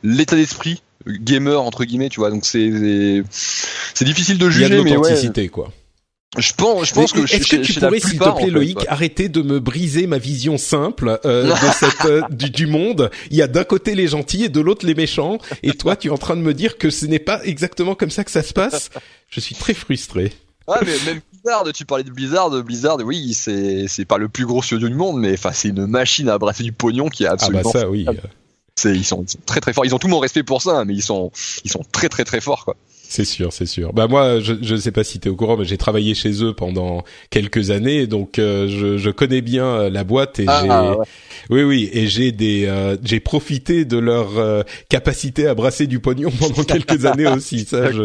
[0.02, 2.30] l'état d'esprit gamer entre guillemets, tu vois.
[2.30, 3.22] Donc c'est,
[3.94, 4.96] c'est difficile de Il y a juger, de mais ouais.
[4.96, 5.72] l'authenticité, quoi.
[6.36, 9.40] Je pense, je pense que est-ce que tu pourrais, s'il te plaît, Loïc, arrêter de
[9.40, 13.10] me briser ma vision simple euh, de cette euh, du, du monde?
[13.30, 16.08] Il y a d'un côté les gentils et de l'autre les méchants, et toi, tu
[16.08, 18.42] es en train de me dire que ce n'est pas exactement comme ça que ça
[18.42, 18.90] se passe?
[19.30, 20.32] Je suis très frustré.
[20.66, 24.44] Ouais, mais même Blizzard, tu parlais de Blizzard, Blizzard, oui, c'est, c'est pas le plus
[24.44, 27.26] gros studio du monde, mais enfin, c'est une machine à brasser du pognon qui est
[27.26, 27.72] Ah bah absolument.
[27.72, 28.04] ça, oui.
[28.78, 29.84] C'est, ils, sont, ils sont très très forts.
[29.86, 31.30] Ils ont tout mon respect pour ça, mais ils sont,
[31.64, 32.76] ils sont très très très forts, quoi.
[33.10, 33.94] C'est sûr, c'est sûr.
[33.94, 36.52] Bah moi, je je sais pas si t'es au courant, mais j'ai travaillé chez eux
[36.52, 40.98] pendant quelques années, donc euh, je, je connais bien euh, la boîte et j'ai, Ah,
[40.98, 41.06] ouais.
[41.48, 46.00] oui oui, et j'ai des, euh, j'ai profité de leur euh, capacité à brasser du
[46.00, 47.64] pognon pendant quelques années aussi.
[47.64, 48.02] Ça, je,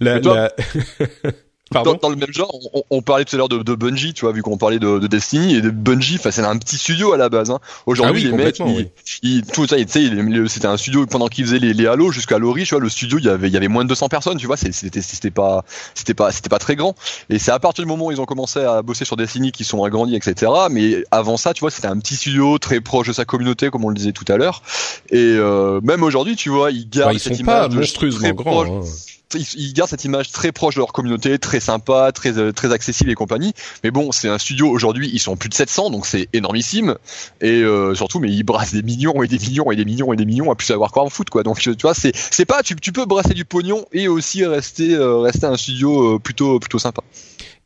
[0.00, 0.20] la-
[1.72, 4.32] Dans, le même genre, on, on parlait tout à l'heure de, de Bungie, tu vois,
[4.32, 7.16] vu qu'on parlait de, de Destiny et de Bungie, enfin c'est un petit studio à
[7.16, 7.50] la base.
[7.50, 7.58] Hein.
[7.86, 8.88] Aujourd'hui, Ah oui, les mecs, ils, oui.
[9.22, 10.10] ils- tout ça, tu sais,
[10.48, 13.18] c'était un studio pendant qu'ils faisaient les, les Halo jusqu'à Lori, tu vois, le studio,
[13.18, 15.64] il y avait, il y avait moins de 200 personnes, tu vois, c'était, c'était pas,
[15.94, 16.94] c'était pas, c'était pas très grand.
[17.30, 19.66] Et c'est à partir du moment où ils ont commencé à bosser sur Destiny qu'ils
[19.66, 20.50] sont agrandis, etc.
[20.70, 23.84] Mais avant ça, tu vois, c'était un petit studio très proche de sa communauté, comme
[23.84, 24.62] on le disait tout à l'heure.
[25.10, 27.76] Et euh, même aujourd'hui, tu vois, ils gardent Bah, ils cette sont pas image de
[27.76, 28.64] monstrueusement très grands.
[28.64, 29.21] proche- hein.
[29.34, 33.10] Ils, gardent cette image très proche de leur communauté, très sympa, très euh, très accessible
[33.10, 33.52] et compagnie.
[33.84, 36.96] Mais bon, c'est un studio aujourd'hui, ils sont plus de 700, donc c'est énormissime.
[37.40, 40.16] Et euh, surtout, mais ils brassent des millions et des millions et des millions et
[40.16, 41.42] des millions à plus savoir quoi en foot, quoi.
[41.42, 45.46] Donc tu vois, c'est pas, tu, peux brasser du pognon et aussi rester euh, rester
[45.46, 47.02] un studio plutôt plutôt sympa.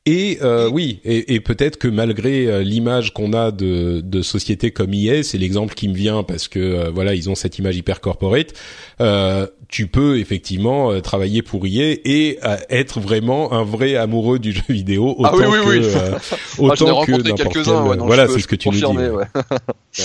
[0.09, 4.71] Et euh, oui, et, et peut-être que malgré euh, l'image qu'on a de, de sociétés
[4.71, 7.77] comme IS, c'est l'exemple qui me vient parce que euh, voilà, ils ont cette image
[7.77, 8.53] hyper corporate.
[9.01, 14.39] Euh, tu peux effectivement euh, travailler pour IE et euh, être vraiment un vrai amoureux
[14.39, 15.95] du jeu vidéo autant Ah oui, oui, que oui.
[15.97, 18.83] Ah, autant que quelques-uns, ouais, voilà, c'est ce que tu nous dis.
[18.83, 19.25] confirmer, ouais.
[19.35, 20.05] ouais.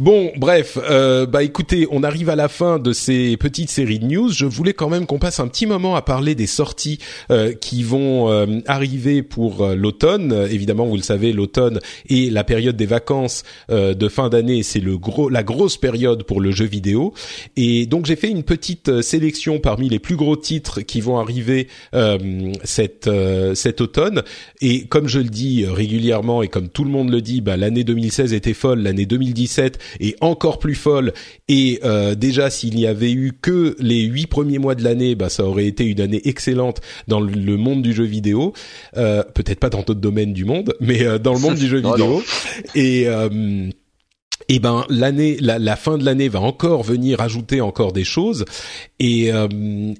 [0.00, 4.06] Bon, bref, euh, bah écoutez, on arrive à la fin de ces petites séries de
[4.06, 4.32] news.
[4.32, 6.98] Je voulais quand même qu'on passe un petit moment à parler des sorties
[7.30, 10.46] euh, qui vont euh, arriver pour euh, l'automne.
[10.50, 14.80] Évidemment, vous le savez, l'automne et la période des vacances euh, de fin d'année, c'est
[14.80, 17.12] le gros, la grosse période pour le jeu vidéo.
[17.58, 21.18] Et donc j'ai fait une petite euh, sélection parmi les plus gros titres qui vont
[21.18, 23.06] arriver euh, cet
[23.82, 24.22] automne.
[24.62, 27.84] Et comme je le dis régulièrement et comme tout le monde le dit, bah, l'année
[27.84, 31.12] 2016 était folle, l'année 2017 est encore plus folle.
[31.48, 35.28] Et euh, déjà, s'il n'y avait eu que les huit premiers mois de l'année, bah,
[35.28, 38.52] ça aurait été une année excellente dans le- monde du jeu vidéo.
[38.96, 41.80] Euh, Peut-être pas dans d'autres domaines du monde, mais euh, dans le monde du jeu
[41.82, 42.22] Non, vidéo.
[42.74, 43.68] Et euh,
[44.48, 48.44] et ben l'année, la, la fin de l'année va encore venir ajouter encore des choses.
[49.00, 49.48] Et euh,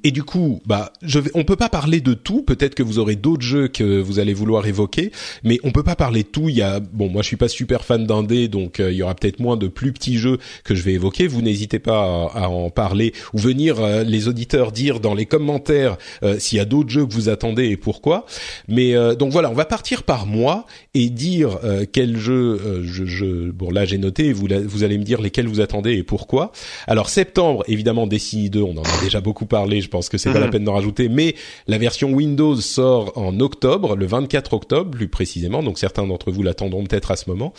[0.05, 2.43] et du coup, bah, je vais, on peut pas parler de tout.
[2.43, 5.10] Peut-être que vous aurez d'autres jeux que vous allez vouloir évoquer,
[5.43, 6.48] mais on peut pas parler de tout.
[6.51, 9.02] Il y a, bon, moi je suis pas super fan d'indé, donc euh, il y
[9.02, 11.27] aura peut-être moins de plus petits jeux que je vais évoquer.
[11.27, 15.97] Vous n'hésitez pas à, en parler ou venir euh, les auditeurs dire dans les commentaires
[16.22, 18.27] euh, s'il y a d'autres jeux que vous attendez et pourquoi.
[18.68, 21.59] Mais euh, donc voilà, on va partir par mois et dire
[21.93, 25.60] quel jeu je, je bon là j'ai noté vous vous allez me dire lesquels vous
[25.60, 26.52] attendez et pourquoi.
[26.86, 30.33] Alors septembre évidemment Destiny 2, on en a déjà beaucoup parlé, je pense que c'est
[30.33, 31.35] pas la peine d'en rajouter mais
[31.67, 36.43] la version Windows sort en octobre, le 24 octobre plus précisément, donc certains d'entre vous
[36.43, 37.53] l'attendront peut-être à ce moment.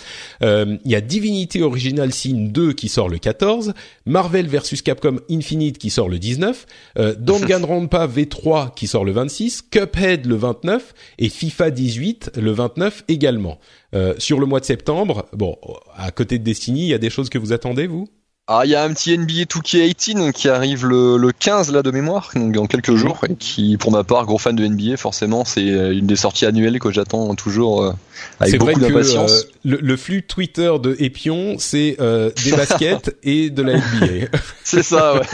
[0.43, 3.73] Euh, Il y a Divinity Original Sin 2 qui sort le 14,
[4.05, 6.65] Marvel vs Capcom Infinite qui sort le 19,
[6.97, 13.03] euh, Danganronpa V3 qui sort le 26, Cuphead le 29 et FIFA 18 le 29
[13.07, 13.59] également.
[13.93, 15.57] Euh, sur le mois de septembre, bon,
[15.95, 18.07] à côté de Destiny, il y a des choses que vous attendez vous?
[18.47, 21.91] Ah, il y a un petit NBA 2K18 qui arrive le, le 15 là de
[21.91, 25.45] mémoire, donc dans quelques jours, et qui, pour ma part, gros fan de NBA, forcément,
[25.45, 27.91] c'est une des sorties annuelles que j'attends toujours euh,
[28.41, 29.31] avec beaucoup d'impatience.
[29.31, 34.27] euh, le, le flux Twitter de Epion, c'est euh, des baskets et de la NBA.
[34.65, 35.25] C'est ça, ouais.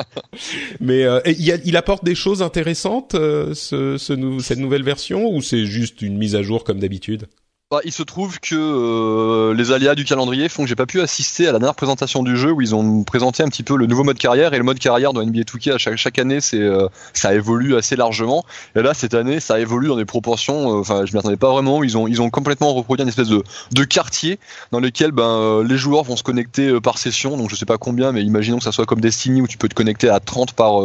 [0.80, 4.82] Mais euh, il, a- il apporte des choses intéressantes, euh, ce, ce nou- cette nouvelle
[4.82, 7.26] version, ou c'est juste une mise à jour comme d'habitude?
[7.72, 11.00] Bah, il se trouve que euh, les aléas du calendrier font que j'ai pas pu
[11.00, 13.86] assister à la dernière présentation du jeu où ils ont présenté un petit peu le
[13.86, 14.54] nouveau mode carrière.
[14.54, 17.74] Et le mode carrière dans NBA 2K à chaque, chaque année c'est euh, ça évolue
[17.74, 18.44] assez largement.
[18.76, 21.50] Et là cette année ça évolue dans des proportions euh, enfin je m'y attendais pas
[21.50, 21.82] vraiment.
[21.82, 24.38] Ils ont ils ont complètement reproduit une espèce de de quartier
[24.70, 27.36] dans lequel ben euh, les joueurs vont se connecter euh, par session.
[27.36, 29.68] Donc je sais pas combien mais imaginons que ça soit comme Destiny où tu peux
[29.68, 30.82] te connecter à 30 par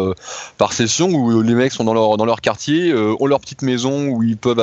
[0.58, 4.08] par session où les mecs sont dans leur dans leur quartier ont leur petite maison
[4.08, 4.60] où ils peuvent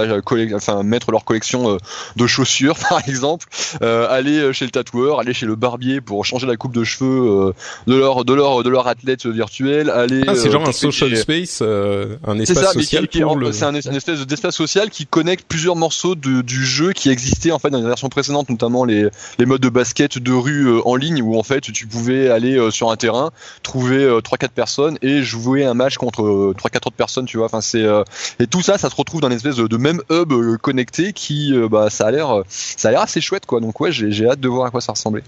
[0.53, 1.78] enfin mettre leur collection
[2.16, 3.47] de chaussures par exemple,
[3.82, 7.48] euh, aller chez le tatoueur, aller chez le barbier pour changer la coupe de cheveux
[7.48, 7.52] euh,
[7.86, 11.16] de leur de leur de leur athlète virtuel, aller Ah, c'est euh, genre un social
[11.16, 13.52] space, euh, un c'est espace ça, social qui est pour en- le.
[13.52, 17.52] c'est un, un espèce d'espace social qui connecte plusieurs morceaux de- du jeu qui existaient
[17.52, 19.09] en fait dans les versions précédentes, notamment les,
[19.39, 22.56] les modes de basket de rue euh, en ligne où en fait tu pouvais aller
[22.56, 23.30] euh, sur un terrain,
[23.62, 27.47] trouver euh, 3-4 personnes et jouer un match contre euh, 3-4 autres personnes, tu vois.
[27.47, 28.02] Enfin c'est euh,
[28.40, 31.12] et tout ça, ça se retrouve dans une espèce de, de même hub euh, connecté
[31.12, 33.61] qui, euh, bah, ça a l'air, euh, ça a l'air assez chouette quoi.
[33.61, 35.23] Donc ouais, j'ai j'ai hâte de voir à quoi ça ressemblait.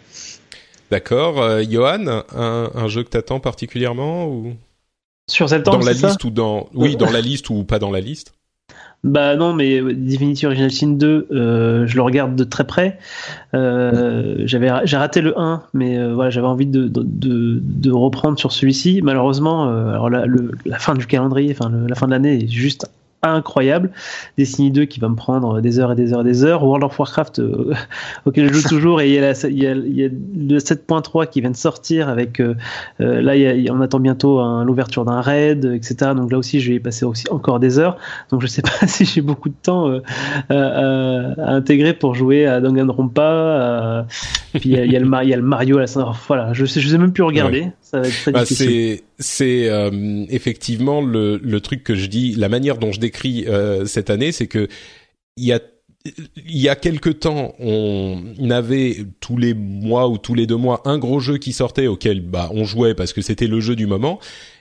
[0.90, 4.54] D'accord, euh, Johan, un, un jeu que t'attends particulièrement ou?
[5.28, 7.78] Sur septembre, dans la c'est ça liste ou dans oui dans la liste ou pas
[7.78, 8.34] dans la liste?
[9.02, 12.98] Bah non, mais Divinity Original Sin 2, euh, je le regarde de très près.
[13.54, 17.90] Euh, j'avais, j'ai raté le 1, mais euh, voilà, j'avais envie de, de, de, de
[17.92, 19.00] reprendre sur celui-ci.
[19.02, 22.44] Malheureusement, euh, alors la, le- la fin du calendrier, enfin le- la fin de l'année
[22.44, 22.90] est juste
[23.22, 23.90] incroyable.
[24.38, 26.62] Destiny 2 qui va me prendre des heures et des heures et des heures.
[26.64, 27.74] World of Warcraft euh,
[28.24, 30.08] auquel je joue toujours et il y a, la- il y a, il y a
[30.08, 32.54] le 7.3 qui vient de sortir avec euh,
[33.00, 36.12] euh, là il y a- on attend bientôt l'ouverture d'un raid, etc.
[36.16, 37.96] Donc là aussi je vais y passer aussi encore des heures.
[38.30, 40.00] Donc je sais pas si j'ai beaucoup de temps euh,
[40.48, 44.06] à, à- intégrer pour jouer à Danganronpa.
[44.54, 44.92] Puis y, a- le il
[45.28, 46.12] y a le Mario à la fin.
[46.26, 47.70] Voilà, je sais, je sais même plus regarder.
[47.90, 48.66] Ça va être très Bah, difficile.
[48.68, 53.44] c'est c'est euh, effectivement le, le truc que je dis, la manière dont je décris
[53.48, 54.68] euh, cette année, c'est que
[55.36, 55.60] il y a
[56.36, 60.80] il y a quelque temps, on avait tous les mois ou tous les deux mois
[60.86, 63.86] un gros jeu qui sortait auquel bah on jouait parce que c'était le jeu du
[63.86, 64.18] moment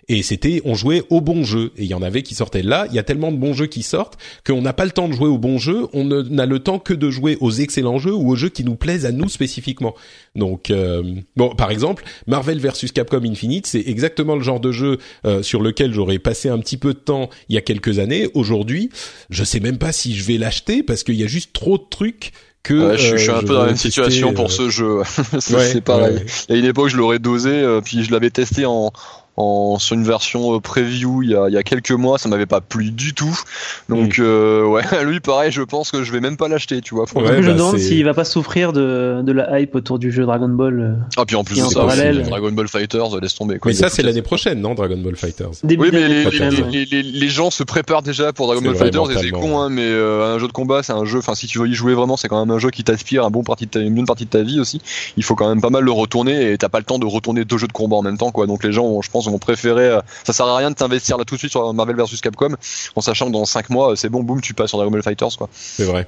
[0.10, 2.86] et c'était on jouait au bon jeu et il y en avait qui sortaient là.
[2.90, 5.14] Il y a tellement de bons jeux qui sortent qu'on n'a pas le temps de
[5.14, 8.30] jouer aux bons jeux, on n'a le temps que de jouer aux excellents jeux ou
[8.32, 9.96] aux jeux qui nous plaisent à nous spécifiquement.
[10.36, 11.04] Donc euh,
[11.38, 15.62] bon, par exemple, Marvel versus Capcom Infinite, c'est exactement le genre de jeu euh, sur
[15.62, 18.28] lequel j'aurais passé un petit peu de temps il y a quelques années.
[18.34, 18.90] Aujourd'hui,
[19.30, 21.84] je sais même pas si je vais l'acheter parce qu'il y a juste trop de
[21.90, 22.32] trucs
[22.64, 24.70] que Ouais, je, suis- suis euh, un peu dans la même situation euh, pour ce
[24.70, 24.98] jeu.
[25.40, 26.20] c'est ouais, pareil.
[26.50, 28.92] Il y a une époque, je l'aurais dosé, euh, puis je l'avais testé en,
[29.40, 32.28] en sur une version euh, preview il y a, il y a quelques mois, ça
[32.30, 33.40] m'avait pas plu du tout.
[33.88, 37.06] Donc euh, ouais, lui pareil, je pense que je vais même pas l'acheter, tu vois.
[37.06, 39.98] pour- Ouais, je me bah, demande s'il va pas souffrir de, de la hype autour
[39.98, 40.80] du jeu Dragon Ball.
[40.80, 43.60] euh, Ah puis en plus de ça, parallèle- Dragon Ball Fighters, laisse tomber.
[43.60, 45.52] Quoi, Mais ça, c'est l'année prochaine, non, Dragon Ball Fighters?
[45.64, 49.18] Début Oui, mais les, les, les, gens se préparent déjà pour Dragon Ball Fighters et
[49.18, 51.20] c'est con, hein, mais euh, un jeu de combat, c'est un jeu.
[51.20, 53.30] Enfin, si tu veux y jouer vraiment, c'est quand même un jeu qui t'aspire un
[53.30, 54.82] bon partie de ta, une bonne partie de ta vie aussi.
[55.18, 57.46] Il faut quand même pas mal le retourner et t'as pas le temps de retourner
[57.46, 58.48] deux jeux de combat en même temps, quoi.
[58.48, 59.88] Donc les gens, je pense, vont préférer.
[59.88, 62.56] euh, ça sert à rien de t'investir là tout de suite sur Marvel vs Capcom,
[62.96, 65.04] en sachant que dans 5 mois, euh, c'est bon, boum, tu passes sur Dragon Ball
[65.04, 65.50] Fighters, quoi.
[65.54, 66.08] C'est vrai.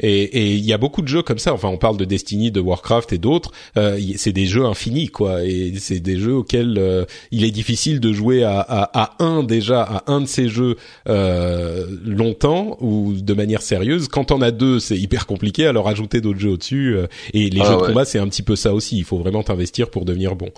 [0.00, 1.52] Et et il y a beaucoup de jeux comme ça.
[1.54, 3.50] Enfin, on parle de Destiny, de Warcraft et d'autres.
[3.76, 5.44] Euh, c'est des jeux infinis, quoi.
[5.44, 9.42] Et c'est des jeux auxquels euh, il est difficile de jouer à, à, à un
[9.42, 10.76] déjà, à un de ces jeux
[11.08, 14.08] euh, longtemps ou de manière sérieuse.
[14.08, 15.66] Quand on a deux, c'est hyper compliqué.
[15.66, 16.94] Alors ajouter d'autres jeux au-dessus.
[16.96, 17.86] euh, et les Ah jeux de ouais.
[17.88, 18.96] combat, c'est un petit peu ça aussi.
[18.98, 20.48] Il faut vraiment t'investir pour devenir bon.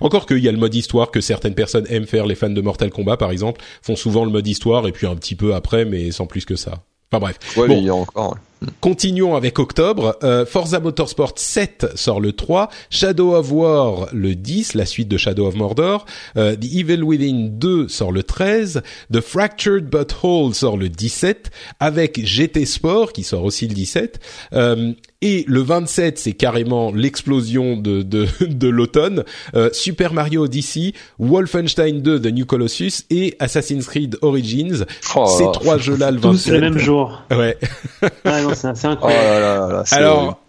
[0.00, 2.26] Encore qu'il y a le mode histoire que certaines personnes aiment faire.
[2.26, 5.14] Les fans de Mortal Kombat, par exemple, font souvent le mode histoire et puis un
[5.16, 6.82] petit peu après, mais sans plus que ça.
[7.10, 7.38] Enfin bref.
[7.56, 7.74] Ouais, Bon.
[7.74, 8.32] mais il y a encore.
[8.32, 8.38] ouais.
[8.80, 10.18] Continuons avec octobre.
[10.22, 15.16] Euh, Forza Motorsport 7 sort le 3, Shadow of War le 10, la suite de
[15.16, 16.06] Shadow of Mordor,
[16.36, 18.82] euh, The Evil Within 2 sort le 13,
[19.12, 24.18] The Fractured But Whole sort le 17, avec GT Sport qui sort aussi le 17,
[24.54, 29.24] euh, et le 27 c'est carrément l'explosion de de, de l'automne,
[29.54, 34.84] euh, Super Mario Odyssey, Wolfenstein 2 The New Colossus et Assassin's Creed Origins.
[35.16, 36.52] Oh Ces trois jeux-là le Tous 27.
[36.54, 37.22] le même jour.
[37.30, 37.56] Ouais.
[38.24, 39.24] Ouais, non, c'est Oh incroyable.
[39.24, 40.08] là là là, c'est horrible.
[40.08, 40.40] Alors,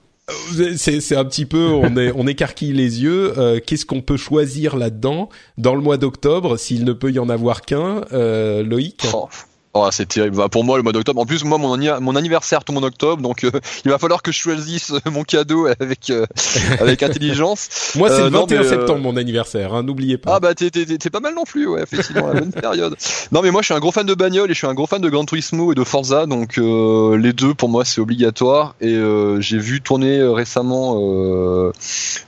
[0.60, 3.34] euh, c'est c'est un petit peu, on est, on écarquille les yeux.
[3.40, 5.30] Euh, Qu'est-ce qu'on peut choisir là-dedans?
[5.58, 9.02] Dans le mois d'octobre s'il ne peut y en avoir qu'un, euh, Loïc?
[9.14, 9.28] Oh.
[9.76, 10.36] Oh, c'est terrible.
[10.36, 11.22] Bah, pour moi, le mois d'octobre.
[11.22, 13.52] En plus, moi, mon, mon anniversaire tombe en octobre, donc euh,
[13.86, 16.26] il va falloir que je choisisse mon cadeau avec euh,
[16.80, 17.94] avec intelligence.
[17.96, 19.76] moi, c'est le 21 septembre mon anniversaire.
[19.76, 20.36] Hein, N'oubliez pas.
[20.36, 20.70] Ah bah t'es
[21.12, 22.96] pas mal non plus, ouais, effectivement, la bonne période.
[23.32, 24.88] Non, mais moi, je suis un gros fan de bagnole et je suis un gros
[24.88, 28.76] fan de Gran Turismo et de Forza, donc les deux pour moi c'est obligatoire.
[28.82, 28.98] Et
[29.40, 30.94] j'ai vu tourner récemment,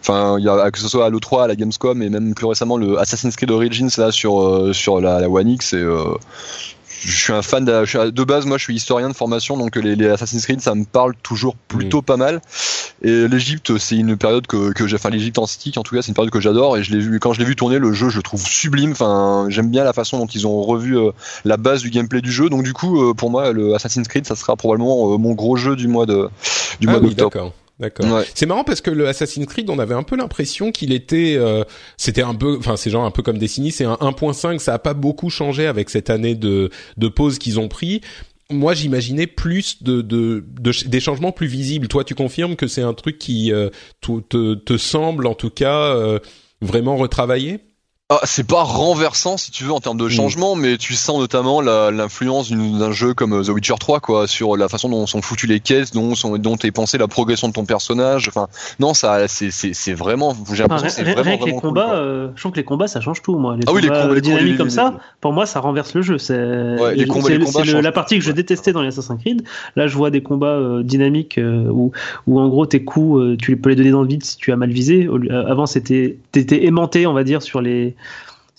[0.02, 2.46] enfin, il y a que ce soit à l'E3, à la Gamescom et même plus
[2.46, 5.84] récemment le Assassin's Creed Origins là sur sur la, la One X et
[7.04, 9.96] je suis un fan de, de, base moi je suis historien de formation donc les,
[9.96, 12.04] les Assassin's Creed ça me parle toujours plutôt mm.
[12.04, 12.42] pas mal.
[13.02, 16.10] Et l'Égypte c'est une période que, que j'ai enfin l'Égypte antique en tout cas c'est
[16.10, 16.78] une période que j'adore.
[16.78, 18.92] Et je l'ai vu quand je l'ai vu tourner le jeu je le trouve sublime.
[18.92, 21.12] Enfin j'aime bien la façon dont ils ont revu euh,
[21.44, 22.50] la base du gameplay du jeu.
[22.50, 25.56] Donc du coup euh, pour moi le Assassin's Creed ça sera probablement euh, mon gros
[25.56, 26.30] jeu du mois de
[26.80, 28.24] du ah mois d'octobre D'accord.
[28.36, 31.64] C'est marrant parce que le Assassin's Creed, on avait un peu l'impression qu'il était, euh,
[31.98, 34.80] c'était un peu, enfin c'est genre un peu comme Destiny, c'est un 1.5, ça a
[34.80, 38.02] pas beaucoup changé avec cette année de de pause qu'ils ont pris.
[38.52, 40.44] Moi, j'imaginais plus de, de,
[40.86, 41.88] des changements plus visibles.
[41.88, 43.70] Toi, tu confirmes que c'est un truc qui euh,
[44.02, 46.20] te, te, semble, en tout cas, euh,
[46.62, 47.62] vraiment retravaillé?
[48.14, 50.10] Ah, c'est pas renversant si tu veux en termes de mm.
[50.10, 54.58] changement, mais tu sens notamment l'influence d'un jeu comme euh, The Witcher 3 quoi, sur
[54.58, 57.54] la façon dont sont foutues les caisses, dont sont, dont est pensé la progression de
[57.54, 58.28] ton personnage.
[58.28, 58.50] Enfin,
[58.82, 62.52] non, ça, c'est vraiment, j'ai l'impression c'est vraiment, rien que les combats, euh, je trouve
[62.52, 63.56] que les combats ça change tout, moi.
[63.56, 66.18] Les ah oui, les combats, les dynamiques comme ça, pour moi ça renverse le jeu.
[66.18, 69.44] C'est la partie que je détestais dans les Assassin's Creed.
[69.78, 71.94] Là, je vois des combats euh, dynamiques où,
[72.28, 74.58] où en gros tes coups, tu peux les donner dans le vide si tu as
[74.58, 75.08] mal visé.
[75.48, 77.96] Avant, c'était t'étais aimanté, on va dire, sur les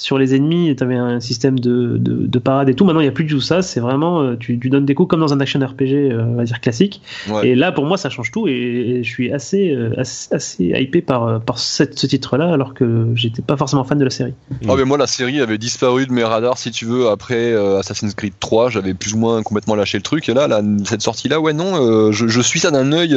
[0.03, 2.85] sur les ennemis, tu avais un système de, de, parade et tout.
[2.85, 3.63] Maintenant, il n'y a plus du tout ça.
[3.63, 6.35] C'est vraiment, euh, tu, tu, donnes des coups comme dans un action RPG, euh, on
[6.35, 7.03] va dire classique.
[7.45, 8.49] Et là, pour moi, ça change tout.
[8.49, 13.09] Et, je suis assez, euh, assez, assez, hypé par, par cette, ce titre-là, alors que
[13.15, 14.35] j'étais pas forcément fan de la série.
[14.69, 18.15] Ah, mais moi, la série avait disparu de mes radars, si tu veux, après Assassin's
[18.15, 18.71] Creed 3.
[18.71, 20.29] J'avais plus ou moins complètement lâché le truc.
[20.29, 20.49] Et là,
[20.85, 23.17] cette sortie-là, ouais, non, je, je, suis ça d'un œil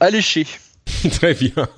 [0.00, 0.46] alléché.
[1.12, 1.68] Très bien.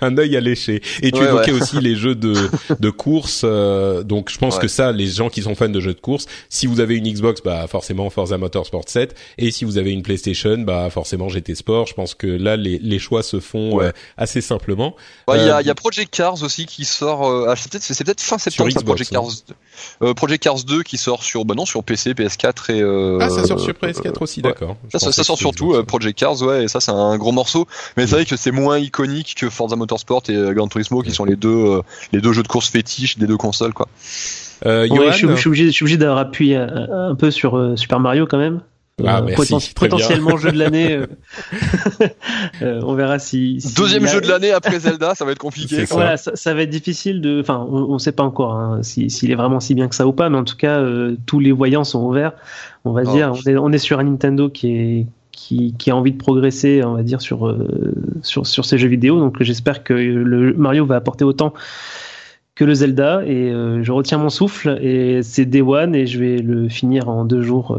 [0.00, 0.82] un œil alléché.
[1.02, 2.34] Et tu évoquais aussi les jeux de,
[2.78, 3.42] de course.
[3.44, 6.26] Euh, donc je pense que ça, les gens qui sont fans de jeux de course,
[6.48, 9.14] si vous avez une Xbox, bah forcément Forza Motorsport 7.
[9.38, 11.86] Et si vous avez une PlayStation, bah forcément GT Sport.
[11.86, 14.96] Je pense que là, les, les choix se font euh, assez simplement.
[15.28, 17.48] Il y, a, euh, y a Project Cars aussi qui sort.
[17.48, 18.70] Ah, c'est peut-être c'est peut-être fin septembre.
[18.70, 20.14] Xbox, Project Cars.
[20.14, 23.22] Project Cars 2 qui sort sur bah non sur PC, PS4 et.
[23.22, 24.76] ah ça sort sur PS4 aussi, d'accord.
[24.92, 26.64] Ça, ça, sort surtout Project Cars, ouais.
[26.64, 27.66] Et ça c'est un gros morceau.
[27.96, 31.24] Mais vrai que c'est moins iconique que Forza Motorsport et euh, Gran Turismo qui sont
[31.24, 31.82] les deux euh,
[32.12, 33.88] les deux jeux de course fétiches des deux consoles quoi.
[34.64, 38.38] Euh, je, suis, obligé, je suis obligé d'avoir appuyé un, peu sur Super Mario quand
[38.38, 38.62] même.
[39.06, 40.98] Ah, merci, potentiellement jeu de l'année.
[42.62, 43.58] on verra si.
[43.76, 45.84] Deuxième jeu de l'année après Zelda, ça va être compliqué.
[45.84, 45.94] Ça.
[45.94, 47.42] Voilà, ça, va être difficile de.
[47.42, 50.12] Enfin, on, ne sait pas encore hein, s'il est vraiment si bien que ça ou
[50.14, 50.82] pas, mais en tout cas,
[51.26, 52.32] tous les voyants sont ouverts.
[52.86, 53.12] On va oh.
[53.12, 55.06] dire, on est, on est sur un Nintendo qui est
[55.36, 59.20] qui, a envie de progresser, on va dire, sur, euh, sur, sur ces jeux vidéo.
[59.20, 61.52] Donc j'espère que le Mario va apporter autant
[62.56, 66.18] que le Zelda et euh, je retiens mon souffle et c'est Day One et je
[66.18, 67.78] vais le finir en deux jours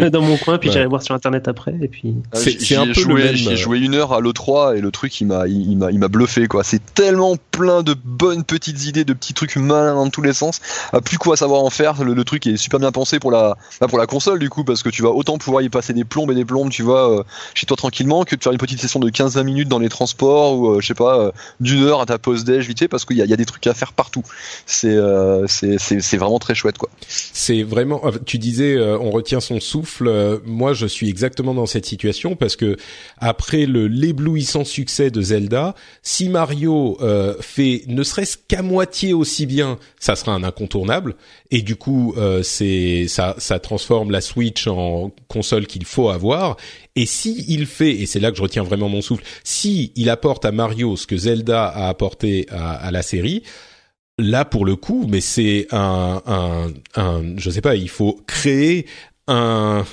[0.00, 2.86] euh, dans mon coin puis j'irai voir sur internet après et puis ah, c'est un
[2.86, 5.90] peu joué, J'ai joué une heure à l'E3 et le truc il m'a il, m'a
[5.90, 6.64] il m'a bluffé quoi.
[6.64, 10.60] C'est tellement plein de bonnes petites idées, de petits trucs malins dans tous les sens.
[10.94, 12.02] A plus quoi savoir en faire.
[12.02, 14.82] Le, truc est super bien pensé pour la bah, pour la console du coup parce
[14.82, 17.22] que tu vas autant pouvoir y passer des plombes et des plombes tu vois euh,
[17.54, 20.58] chez toi tranquillement que de faire une petite session de 15-20 minutes dans les transports
[20.58, 21.30] ou je sais pas
[21.60, 23.44] d'une heure à ta pause déj vite fait parce qu'il y a, y a des
[23.44, 24.22] trucs à faire partout.
[24.84, 26.90] Euh, c'est c'est vraiment très chouette quoi.
[27.08, 28.02] C'est vraiment.
[28.24, 30.08] Tu disais euh, on retient son souffle.
[30.08, 32.76] Euh, moi je suis exactement dans cette situation parce que
[33.18, 36.98] après le l'éblouissant succès de Zelda, si Mario
[37.40, 41.16] fait ne serait-ce qu'à moitié aussi bien, ça sera un incontournable.
[41.50, 46.56] Et du coup c'est ça transforme la Switch en console qu'il faut avoir.
[46.96, 50.10] Et si il fait, et c'est là que je retiens vraiment mon souffle, si il
[50.10, 53.42] apporte à Mario ce que Zelda a apporté à, à la série,
[54.18, 58.86] là pour le coup, mais c'est un, un, un, je sais pas, il faut créer
[59.28, 59.84] un,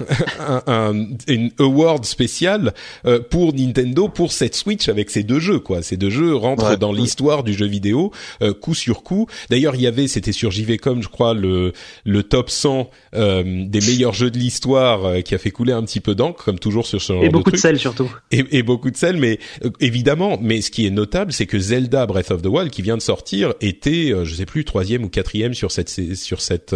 [0.68, 2.73] un, une award spécial
[3.05, 5.81] euh, pour Nintendo pour cette Switch avec ces deux jeux quoi.
[5.81, 8.11] Ces deux jeux rentrent dans l'histoire du jeu vidéo
[8.43, 9.27] euh, coup sur coup.
[9.49, 11.73] D'ailleurs, il y avait c'était sur JVcom je crois le
[12.05, 15.99] le top 100 euh, des meilleurs jeux de l'histoire qui a fait couler un petit
[15.99, 18.11] peu d'encre comme toujours sur ce genre et beaucoup de, sel surtout.
[18.30, 19.39] Et, et, beaucoup de sel mais
[19.80, 22.97] évidemment mais ce qui est notable c'est que Zelda Breath of the Wild qui vient
[22.97, 26.76] de sortir était je sais plus troisième ou quatrième sur cette sur cette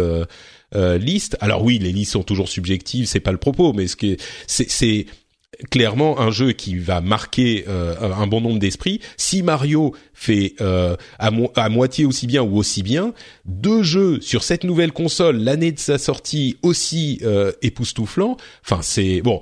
[0.74, 1.36] euh, liste.
[1.40, 4.16] Alors oui, les listes sont toujours subjectives, c'est pas le propos, mais ce qui
[4.46, 5.06] c'est
[5.70, 9.00] clairement un jeu qui va marquer euh, un bon nombre d'esprits.
[9.16, 13.12] Si Mario fait euh, à, à, moitié aussi bien ou aussi bien,
[13.44, 18.36] deux jeux sur cette nouvelle console, l'année de sa sortie aussi euh, époustouflant.
[18.64, 19.40] Enfin, c'est bon.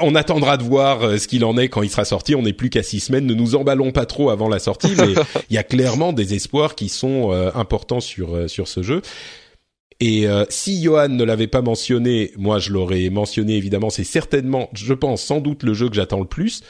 [0.00, 2.36] On attendra de voir ce qu'il en est quand il sera sorti.
[2.36, 3.26] On n'est plus qu'à six semaines.
[3.26, 5.14] Ne nous emballons pas trop avant la sortie, mais
[5.50, 9.02] il y a clairement des espoirs qui sont importants sur sur ce jeu.
[10.00, 13.90] Et euh, si Johan ne l'avait pas mentionné, moi je l'aurais mentionné évidemment.
[13.90, 16.62] C'est certainement, je pense, sans doute le jeu que j'attends le plus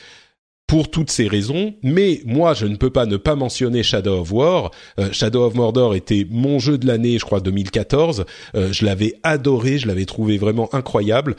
[0.67, 1.75] pour toutes ces raisons.
[1.83, 4.71] Mais moi, je ne peux pas ne pas mentionner Shadow of War.
[4.99, 8.25] Euh, Shadow of Mordor était mon jeu de l'année, je crois 2014.
[8.55, 11.37] Euh, je l'avais adoré, je l'avais trouvé vraiment incroyable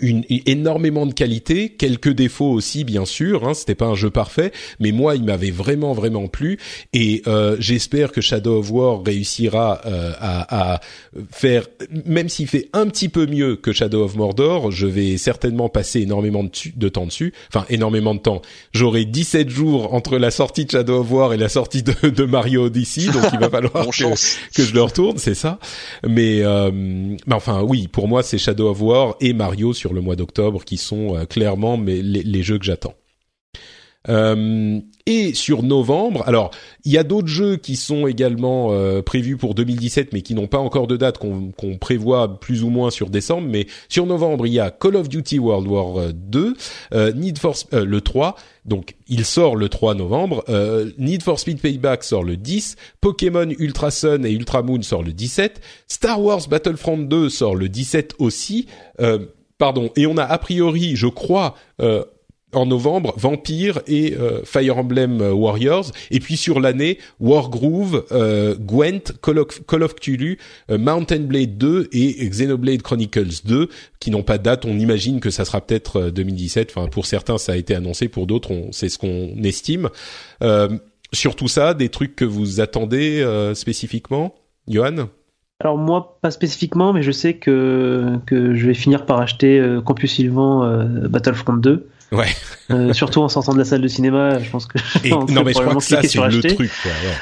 [0.00, 3.46] une, énormément de qualité, quelques défauts aussi bien sûr.
[3.46, 6.58] Hein, C'était pas un jeu parfait, mais moi il m'avait vraiment vraiment plu
[6.92, 10.80] et euh, j'espère que Shadow of War réussira euh, à, à,
[11.30, 11.66] faire,
[12.06, 16.00] même s'il fait un petit peu mieux que Shadow of Mordor, je vais certainement passer
[16.00, 18.42] énormément de, de temps dessus, enfin énormément de temps.
[18.72, 22.24] J'aurai 17 jours entre la sortie de Shadow of War et la sortie de, de
[22.24, 25.58] Mario Odyssey, donc il va falloir que, que, je le retourne, c'est ça.
[26.06, 30.02] Mais, euh, mais enfin oui, pour moi c'est Shadow of War et Mario sur le
[30.02, 32.94] mois d'octobre qui sont euh, clairement les, jeux que j'attends.
[34.08, 36.50] Euh, et sur novembre, alors
[36.84, 40.46] il y a d'autres jeux qui sont également euh, prévus pour 2017, mais qui n'ont
[40.46, 43.48] pas encore de date qu'on prévoit plus ou moins sur décembre.
[43.48, 46.54] Mais sur novembre, il y a Call of Duty World War 2,
[47.14, 50.44] Need for le 3, donc il sort le 3 novembre.
[50.96, 52.76] Need for Speed Payback sort le 10.
[53.02, 55.60] Pokémon Ultra Sun et Ultra Moon sort le 17.
[55.88, 58.66] Star Wars Battlefront 2 sort le 17 aussi.
[59.60, 59.90] Pardon.
[59.94, 62.02] Et on a a priori, je crois, euh,
[62.54, 65.92] en novembre, Vampire et euh, Fire Emblem euh, Warriors.
[66.10, 70.38] Et puis sur l'année, Wargroove, euh, Gwent, Call of, Call of Cthulhu,
[70.70, 73.68] Mountain Blade 2 et Xenoblade Chronicles 2,
[74.00, 74.64] qui n'ont pas de date.
[74.64, 76.72] On imagine que ça sera peut-être 2017.
[76.74, 78.08] Enfin, pour certains, ça a été annoncé.
[78.08, 79.90] Pour d'autres, c'est ce qu'on estime.
[81.12, 83.22] sur tout ça, des trucs que vous attendez
[83.54, 84.34] spécifiquement,
[84.66, 85.10] Johan?
[85.60, 89.82] Alors moi, pas spécifiquement, mais je sais que, que je vais finir par acheter euh,
[89.82, 91.86] compulsivement euh, Battlefront 2.
[92.12, 92.26] Ouais.
[92.70, 94.78] euh, surtout en sortant de la salle de cinéma, je pense que.
[95.04, 96.70] Et, non, mais je crois que ça c'est le truc.
[96.82, 97.14] Quoi, ouais.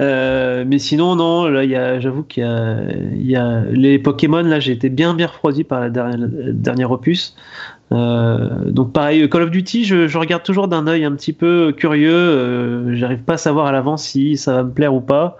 [0.00, 2.78] Euh, mais sinon, non, là, j'avoue qu'il y a,
[3.14, 4.42] il y a les Pokémon.
[4.42, 7.36] Là, j'ai été bien, bien refroidi par la dernière, dernière opus.
[7.90, 12.94] Donc pareil, Call of Duty, je, je regarde toujours d'un œil un petit peu curieux.
[12.94, 15.36] J'arrive pas à savoir à l'avance si ça va me plaire ou pas.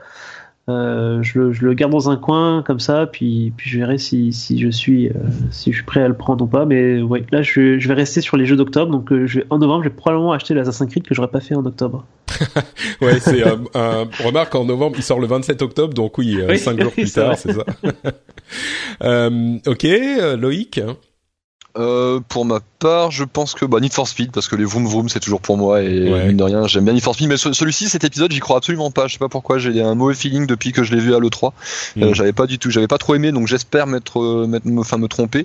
[0.72, 3.98] Euh, je, le, je, le, garde dans un coin comme ça, puis, puis je verrai
[3.98, 5.12] si, si, je suis, euh,
[5.50, 6.64] si je suis prêt à le prendre ou pas.
[6.64, 8.90] Mais ouais, là je, je vais rester sur les jeux d'octobre.
[8.90, 11.40] Donc euh, je vais, en novembre, je vais probablement acheter l'Assassin's Creed que j'aurais pas
[11.40, 12.04] fait en octobre.
[13.00, 16.92] ouais, c'est un, remarque en novembre, il sort le 27 octobre, donc oui, 5 jours
[16.92, 17.64] plus tard, c'est ça.
[19.70, 19.86] ok,
[20.38, 20.80] Loïc.
[21.78, 24.86] Euh, pour ma part, je pense que bah, Need for Speed parce que les vroom
[24.86, 27.38] vroom c'est toujours pour moi et mine de rien j'aime bien Need for Speed mais
[27.38, 29.06] celui-ci cet épisode j'y crois absolument pas.
[29.06, 31.52] Je sais pas pourquoi j'ai un mauvais feeling depuis que je l'ai vu à l'E3
[31.96, 32.14] euh, mm.
[32.14, 35.44] j'avais pas du tout j'avais pas trop aimé donc j'espère m'être me, enfin me tromper.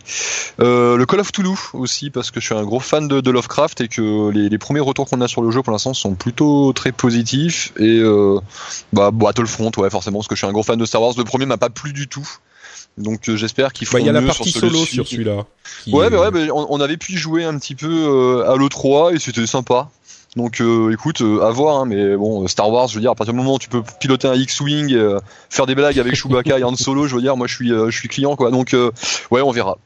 [0.60, 3.32] Euh, le Call of Toulouse aussi parce que je suis un gros fan de, de
[3.32, 6.16] Lovecraft et que les, les premiers retours qu'on a sur le jeu pour l'instant sont
[6.16, 8.40] plutôt très positifs et euh,
[8.91, 11.14] bah Battlefront ouais forcément parce que je suis un gros fan de Star Wars.
[11.18, 12.28] Le premier m'a pas plu du tout
[12.98, 13.94] donc euh, j'espère qu'il faut.
[13.94, 15.45] Bah, il y a la partie solo sur celui-là.
[15.88, 19.45] Ouais, mais ouais, on, avait pu jouer un petit peu euh, à l'E3 et c'était
[19.45, 19.90] sympa.
[20.36, 23.34] Donc euh, écoute, à voir, hein, mais bon, Star Wars, je veux dire, à partir
[23.34, 24.98] du moment où tu peux piloter un X-Wing,
[25.49, 27.91] faire des blagues avec Chewbacca et Han Solo, je veux dire, moi je suis, je
[27.91, 28.52] suis client, quoi.
[28.52, 28.76] Donc
[29.32, 29.78] ouais, on verra.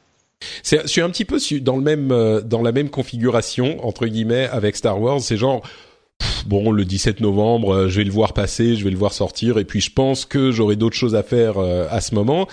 [0.62, 2.08] C'est, je suis un petit peu dans le même,
[2.44, 5.20] dans la même configuration entre guillemets avec Star Wars.
[5.20, 5.62] C'est genre,
[6.46, 9.64] bon, le 17 novembre, je vais le voir passer, je vais le voir sortir, et
[9.64, 12.48] puis je pense que j'aurai d'autres choses à faire à ce moment.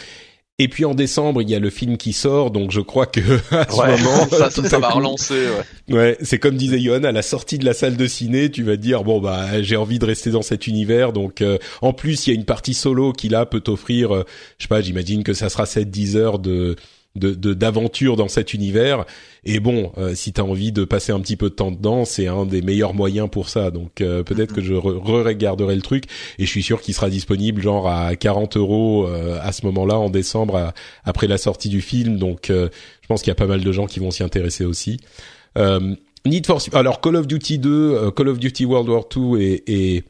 [0.61, 3.21] Et puis en décembre, il y a le film qui sort, donc je crois que
[3.51, 5.47] à ce moment, ça, ça, va relancer.
[5.87, 8.63] Ouais, ouais c'est comme disait Yon, à la sortie de la salle de ciné, tu
[8.63, 11.93] vas te dire bon bah j'ai envie de rester dans cet univers, donc euh, en
[11.93, 14.25] plus il y a une partie solo qui là peut t'offrir, euh,
[14.57, 16.75] je sais pas, j'imagine que ça sera 7-10 heures de
[17.19, 19.05] de d'aventure dans cet univers.
[19.43, 22.27] Et bon, euh, si t'as envie de passer un petit peu de temps dedans, c'est
[22.27, 23.71] un des meilleurs moyens pour ça.
[23.71, 26.05] Donc euh, peut-être que je re-regarderai le truc
[26.37, 29.97] et je suis sûr qu'il sera disponible genre à 40 euros euh, à ce moment-là
[29.97, 30.73] en décembre
[31.03, 32.17] après la sortie du film.
[32.17, 34.99] Donc je pense qu'il y a pas mal de gens qui vont s'y intéresser aussi.
[36.25, 40.03] Need for alors Call of Duty 2, Call of Duty World War 2 et, et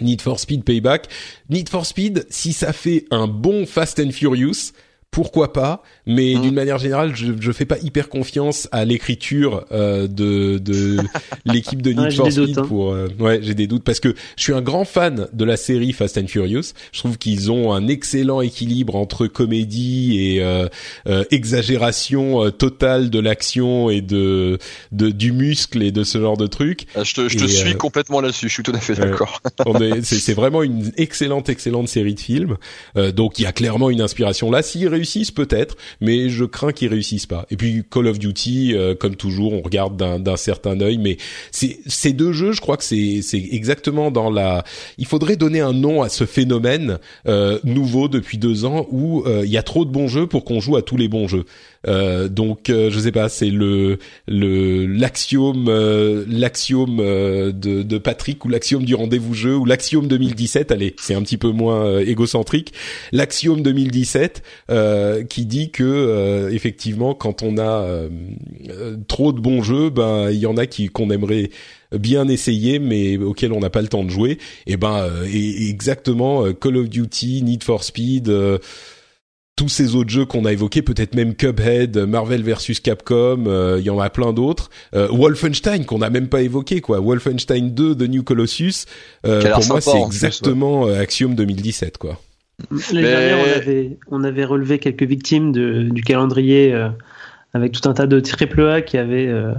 [0.00, 1.08] Need for Speed Payback.
[1.50, 4.72] Need for Speed, si ça fait un bon Fast and Furious,
[5.12, 10.08] pourquoi pas, mais d'une manière générale, je, je fais pas hyper confiance à l'écriture euh,
[10.08, 10.96] de, de
[11.44, 12.64] l'équipe de Need for doutes, hein.
[12.66, 12.92] pour.
[12.92, 15.92] euh, ouais, j'ai des doutes parce que je suis un grand fan de la série
[15.92, 16.72] Fast and Furious.
[16.92, 20.66] Je trouve qu'ils ont un excellent équilibre entre comédie et euh,
[21.06, 24.58] euh, exagération euh, totale de l'action et de,
[24.92, 26.86] de du muscle et de ce genre de trucs.
[26.94, 28.48] Ah, Je te, je te suis complètement là-dessus.
[28.48, 29.40] Je suis tout à fait d'accord.
[30.02, 32.56] C'est c'est vraiment une excellente, excellente série de films.
[32.96, 34.62] Euh, donc il y a clairement une inspiration là.
[34.62, 37.46] S'ils réussissent, peut-être, mais je crains qu'ils réussissent pas.
[37.50, 40.98] Et puis Call of Duty, euh, comme toujours, on regarde d'un certain œil.
[40.98, 41.16] Mais
[41.50, 44.64] ces deux jeux, je crois que c'est c'est exactement dans la.
[44.98, 49.42] Il faudrait donner un nom à ce phénomène euh, nouveau depuis deux ans où euh,
[49.44, 51.44] il y a trop de bons jeux pour qu'on joue à tous les bons jeux.
[51.88, 53.98] Euh, donc euh, je sais pas, c'est le
[54.28, 60.06] le l'axiome euh, l'axiome euh, de, de Patrick ou l'axiome du rendez-vous jeu ou l'axiome
[60.08, 60.70] 2017.
[60.70, 62.72] Allez, c'est un petit peu moins euh, égocentrique.
[63.12, 67.86] L'axiome 2017 euh, qui dit que effectivement quand on a
[69.08, 71.50] trop de bons jeux, ben il y en a qui qu'on aimerait
[71.92, 74.38] bien essayer mais auxquels on n'a pas le temps de jouer.
[74.66, 78.28] Et ben euh, exactement Call of Duty, Need for Speed.
[78.28, 78.58] euh,
[79.56, 83.84] tous ces autres jeux qu'on a évoqués, peut-être même Cuphead, Marvel versus Capcom, euh, il
[83.84, 84.70] y en a plein d'autres.
[84.94, 87.00] Euh, Wolfenstein qu'on n'a même pas évoqué quoi.
[87.00, 88.86] Wolfenstein 2 de New Colossus.
[89.26, 92.18] euh, pour moi, c'est plus, exactement Axiom 2017 quoi.
[92.70, 96.88] L'année Mais- dernière, on avait, on avait relevé quelques victimes de, du calendrier euh,
[97.54, 99.52] avec tout un tas de triple A qui avaient euh,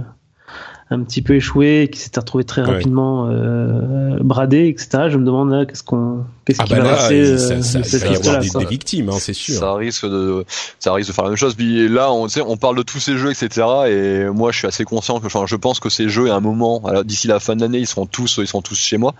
[0.90, 2.68] un petit peu échoué et qui s'étaient retrouvés très Ouais.
[2.72, 5.04] rapidement euh, bradés, etc.
[5.08, 7.62] Je me demande là, qu'est-ce qu'on, qu'est-ce Ah qui bah va là, passer euh, ça,
[7.62, 9.58] ça, de il cette va y avoir liste-là, des, des victimes, hein, c'est sûr.
[9.58, 10.44] Ça risque de,
[10.78, 11.54] ça risque de faire la même chose.
[11.54, 13.66] Puis là, on, on parle de tous ces jeux, etc.
[13.88, 16.40] Et moi, je suis assez conscient que, enfin, je pense que ces jeux, à un
[16.40, 19.14] moment, alors, d'ici la fin de l'année, ils seront tous, ils seront tous chez moi.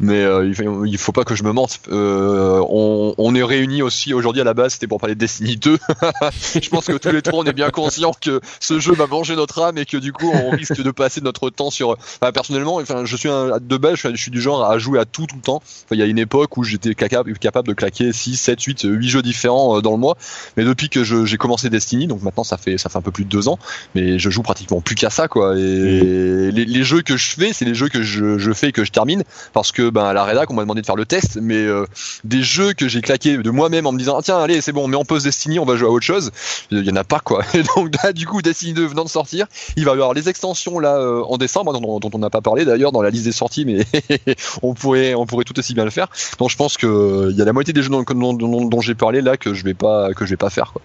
[0.00, 1.80] Mais euh, il, faut, il faut pas que je me mente.
[1.90, 5.56] Euh, on, on est réunis aussi aujourd'hui à la base, c'était pour parler de Destiny
[5.56, 5.78] 2.
[6.62, 9.36] je pense que tous les trois, on est bien conscients que ce jeu va manger
[9.36, 11.90] notre âme et que du coup, on risque de passer notre temps sur.
[11.90, 14.78] Enfin, personnellement, enfin, je suis un, de base, je suis, je suis du genre à
[14.78, 15.56] jouer à tout tout le temps.
[15.56, 17.32] Enfin, il y a une époque où j'étais capable,
[17.68, 20.16] de claquer 6, 7, 8, 8 jeux différents euh, dans le mois.
[20.56, 23.24] Mais depuis que j'ai commencé Destiny, donc maintenant ça fait ça fait un peu plus
[23.24, 23.58] de deux ans,
[23.94, 25.56] mais je joue pratiquement plus qu'à ça quoi.
[25.56, 28.72] Et les, les jeux que je fais, c'est les jeux que je, je fais et
[28.72, 31.06] que je termine parce que ben à la rédac on m'a demandé de faire le
[31.06, 31.86] test, mais euh,
[32.24, 34.84] des jeux que j'ai claqué de moi-même en me disant ah, tiens allez c'est bon,
[34.84, 36.30] on met en pause Destiny, on va jouer à autre chose.
[36.70, 37.44] Il y en a pas quoi.
[37.54, 40.28] Et donc là du coup Destiny 2 venant de sortir, il va y avoir les
[40.28, 43.10] extensions là euh, en décembre hein, dont, dont on n'a pas parlé d'ailleurs dans la
[43.10, 43.84] liste des sorties, mais
[44.62, 46.08] on pourrait on pourrait tout aussi bien le faire.
[46.38, 48.64] Donc je pense que euh, il y a la moitié des jeux dont, dont, dont-
[48.66, 50.82] dont j'ai parlé là que je vais pas que je vais pas faire quoi.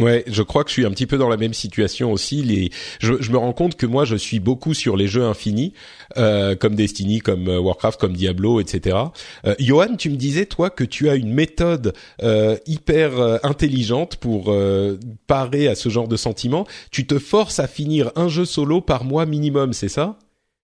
[0.00, 2.42] Ouais, je crois que je suis un petit peu dans la même situation aussi.
[2.42, 5.74] Les, je, je me rends compte que moi, je suis beaucoup sur les jeux infinis,
[6.16, 8.96] euh, comme Destiny, comme euh, Warcraft, comme Diablo, etc.
[9.44, 14.16] Euh, Johan, tu me disais toi que tu as une méthode euh, hyper euh, intelligente
[14.16, 16.66] pour euh, parer à ce genre de sentiments.
[16.90, 20.16] Tu te forces à finir un jeu solo par mois minimum, c'est ça?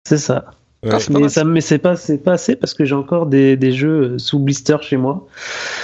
[0.08, 0.52] C'est ça.
[0.84, 0.90] Ouais.
[0.92, 3.56] Ah, pas Mais ça, mais c'est pas, c'est pas assez parce que j'ai encore des,
[3.56, 5.26] des jeux euh, sous blister chez moi.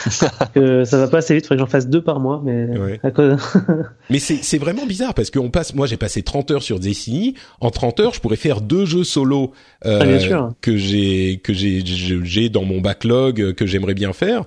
[0.55, 3.01] que ça va pas assez vite, faudrait que j'en fasse deux par mois, mais Ouais.
[3.03, 3.37] à cause-
[4.11, 5.75] Mais c'est c'est vraiment bizarre parce qu'on passe.
[5.75, 7.35] Moi, j'ai passé 30 heures sur Destiny.
[7.61, 9.53] En 30 heures, je pourrais faire deux jeux solo
[9.85, 9.99] euh,
[10.31, 14.45] Ah, que j'ai que j'ai j'ai dans mon backlog euh, que j'aimerais bien faire.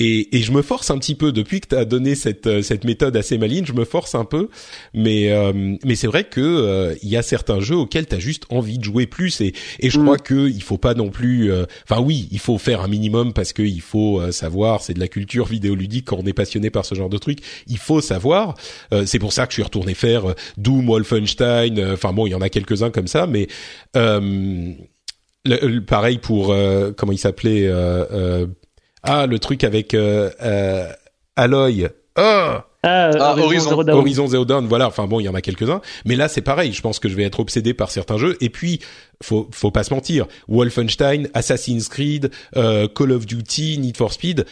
[0.00, 2.62] Et, et je me force un petit peu depuis que tu as donné cette euh,
[2.62, 3.64] cette méthode assez maligne.
[3.66, 4.48] Je me force un peu,
[4.94, 5.52] mais euh,
[5.84, 8.78] mais c'est vrai que euh, il y a certains jeux auxquels tu as juste envie
[8.78, 9.40] de jouer plus.
[9.40, 10.04] Et et je Mm.
[10.04, 11.52] crois que il faut pas non plus.
[11.52, 14.80] euh, Enfin oui, il faut faire un minimum parce que il faut savoir.
[14.82, 17.38] C'est de la culture vidéoludique quand on est passionné par ce genre de truc.
[17.66, 18.54] Il faut savoir.
[18.94, 21.92] Euh, c'est pour ça que je suis retourné faire Doom, Wolfenstein.
[21.92, 23.48] Enfin bon, il y en a quelques-uns comme ça, mais
[23.96, 24.72] euh,
[25.44, 28.46] le- le- pareil pour euh, comment il s'appelait euh, euh,
[29.02, 30.86] Ah, le truc avec euh, euh,
[31.36, 31.88] Aloy.
[32.16, 33.68] Ah Ah, Ah, Horizon, Horizon.
[33.70, 33.98] Zero Dawn.
[33.98, 34.86] Horizon Zero Dawn, voilà.
[34.88, 36.72] Enfin bon, il y en a quelques-uns, mais là c'est pareil.
[36.72, 38.36] Je pense que je vais être obsédé par certains jeux.
[38.40, 38.80] Et puis,
[39.22, 40.26] faut faut pas se mentir.
[40.48, 44.44] Wolfenstein, Assassin's Creed, euh, Call of Duty, Need for Speed,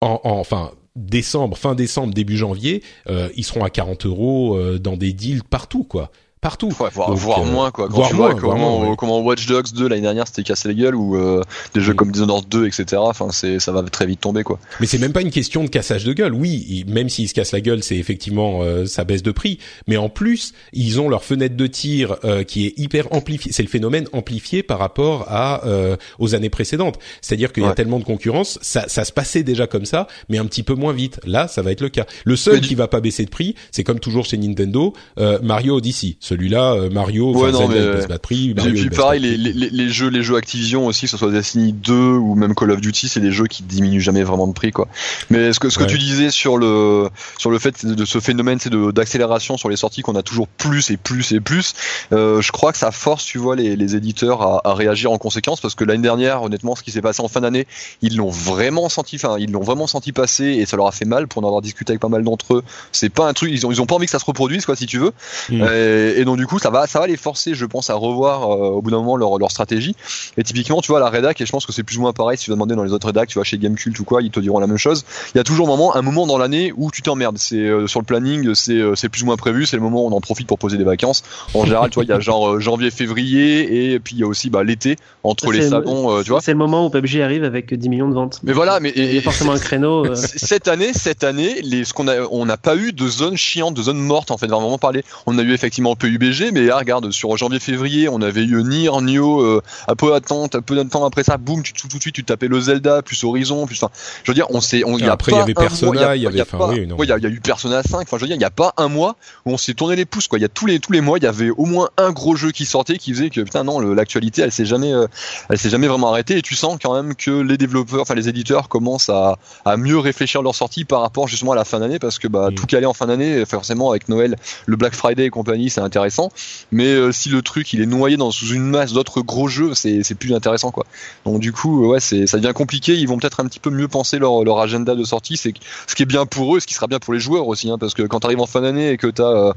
[0.00, 4.78] en, en- enfin décembre, fin décembre, début janvier, euh, ils seront à 40 euros euh,
[4.78, 6.10] dans des deals partout, quoi.
[6.40, 6.68] Partout.
[6.80, 7.86] Ouais, voire, Donc, voire euh, moins quoi.
[7.88, 8.96] Quand voire tu vois moins, comment, moins, ouais.
[8.96, 11.42] comment Watch Dogs 2 l'année dernière c'était cassé les gueules ou euh,
[11.74, 11.96] des jeux Mm.
[11.96, 12.84] comme Dishonored 2 etc.
[12.96, 14.58] Enfin c'est ça va très vite tomber quoi.
[14.80, 16.32] Mais c'est même pas une question de cassage de gueule.
[16.32, 19.58] Oui, ils- même s'ils se cassent la gueule, c'est effectivement euh, ça baisse de prix.
[19.86, 23.52] Mais en plus, ils ont leur fenêtre de tir euh, qui est hyper amplifiée.
[23.52, 26.98] C'est le phénomène amplifié par rapport à euh, aux années précédentes.
[27.20, 30.38] C'est-à-dire qu'il y a tellement de concurrence, ça, ça se passait déjà comme ça, mais
[30.38, 31.20] un petit peu moins vite.
[31.26, 32.06] Là, ça va être le cas.
[32.24, 34.94] Le seul Mais du- qui va pas baisser de prix, c'est comme toujours chez Nintendo,
[35.18, 36.16] euh, Mario Odyssey.
[36.30, 37.76] Celui-là, euh, Mario, Ouais, non, mais-
[38.08, 38.54] il prix.
[38.54, 39.52] Mario, puis il baisse pareil, les, prix.
[39.52, 42.70] les, les jeux, les jeux Activision aussi, que ce soit Destiny 2 ou même Call
[42.70, 44.86] of Duty, c'est des jeux qui diminuent jamais vraiment de prix, quoi.
[45.28, 48.58] Mais ce que ce que tu disais sur le sur le fait de ce phénomène,
[48.60, 51.74] c'est d'accélération sur les sorties qu'on a toujours plus et plus et plus.
[52.12, 55.18] Euh, je crois que ça force, tu vois, les, les éditeurs à, à réagir en
[55.18, 57.66] conséquence parce que l'année dernière, honnêtement, ce qui s'est passé en fin d'année,
[58.02, 61.04] ils l'ont vraiment senti, enfin, ils l'ont vraiment senti passer et ça leur a fait
[61.06, 62.62] mal pour en avoir discuté avec pas mal d'entre eux.
[62.92, 64.76] C'est pas un truc, ils ont ils ont pas envie que ça se reproduise, quoi,
[64.76, 65.12] si tu veux.
[65.48, 65.62] Mm.
[65.62, 68.42] Euh, et donc du coup, ça va, ça va les forcer, je pense, à revoir
[68.42, 69.96] euh, au bout d'un moment leur, leur stratégie.
[70.36, 72.36] Et typiquement, tu vois, la rédac, et je pense que c'est plus ou moins pareil
[72.36, 74.30] si tu vas demander dans les autres rédacs, tu vois, chez Gamecult ou quoi, ils
[74.30, 75.06] te diront la même chose.
[75.34, 77.38] Il y a toujours un moment, un moment dans l'année où tu t'emmerdes.
[77.38, 80.04] C'est euh, sur le planning, c'est euh, c'est plus ou moins prévu, c'est le moment
[80.04, 81.22] où on en profite pour poser des vacances.
[81.54, 84.26] En général, tu vois, il y a genre janvier, février, et puis il y a
[84.26, 86.42] aussi bah, l'été entre les salons, tu vois.
[86.42, 88.40] C'est le moment où PUBG arrive avec 10 millions de ventes.
[88.42, 90.14] Mais voilà, mais Il y et, a forcément un créneau.
[90.14, 93.72] cette année, cette année, les, ce qu'on a, on n'a pas eu de zone chiante,
[93.72, 95.04] de zone morte en fait, vraiment parler.
[95.26, 99.40] On a eu effectivement PUBG, mais là, regarde, sur janvier-février, on avait eu Nier, Nioh,
[99.42, 102.02] euh, un peu d'attente, un peu de temps après ça, boum, tu, tout, tout de
[102.02, 103.92] suite, tu tapais le Zelda, plus Horizon, plus, enfin,
[104.24, 106.26] je veux dire, on s'est, on, y a Après, il y avait Persona, il y
[106.26, 108.22] avait- enfin, oui, ouais, il y a, il y a eu Persona 5, enfin, je
[108.22, 109.16] veux dire, il n'y a pas un mois
[109.46, 110.38] où on s'est tourné les pouces, quoi.
[110.38, 112.36] Il y a tous les, tous les mois, il y avait au moins un gros
[112.36, 115.06] jeu qui sortait, qui faisait que, putain, non, l'actualité, elle s'est jamais, euh,
[115.48, 118.28] elle s'est jamais vraiment arrêtée, et tu sens quand même que les développeurs, enfin, les
[118.28, 121.98] éditeurs commencent à, à mieux réfléchir leur sortie par rapport justement à la fin d'année
[121.98, 122.54] parce que bah, Mm.
[122.54, 126.30] tout calé en fin d'année forcément avec Noël le Black Friday et compagnie c'est intéressant
[126.72, 129.74] mais euh, si le truc il est noyé dans sous une masse d'autres gros jeux
[129.74, 130.86] c'est plus intéressant quoi
[131.24, 133.88] donc du coup ouais c'est ça devient compliqué ils vont peut-être un petit peu mieux
[133.88, 135.52] penser leur, leur agenda de sortie c'est
[135.86, 137.78] ce qui est bien pour eux ce qui sera bien pour les joueurs aussi hein,
[137.78, 139.52] parce que quand tu arrives en fin d'année et que t'as euh,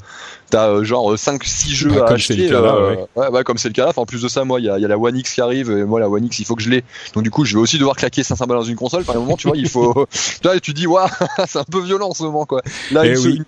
[0.50, 3.06] t'as euh, genre 5 6 jeux Bah, à comme acheter le cas là, euh, ouais.
[3.16, 4.70] ouais, ouais, comme c'est le cas là Enfin, en plus de ça moi il y
[4.70, 6.56] a, y a la One X qui arrive et moi la One X il faut
[6.56, 6.84] que je l'ai
[7.14, 9.20] donc du coup je vais aussi devoir claquer 500 balles dans une console par un
[9.20, 10.08] moment tu vois il faut
[10.44, 11.08] Là, tu dis, waouh,
[11.48, 12.62] c'est un peu violent en ce moment, quoi.
[12.92, 13.42] Là, Eh oui.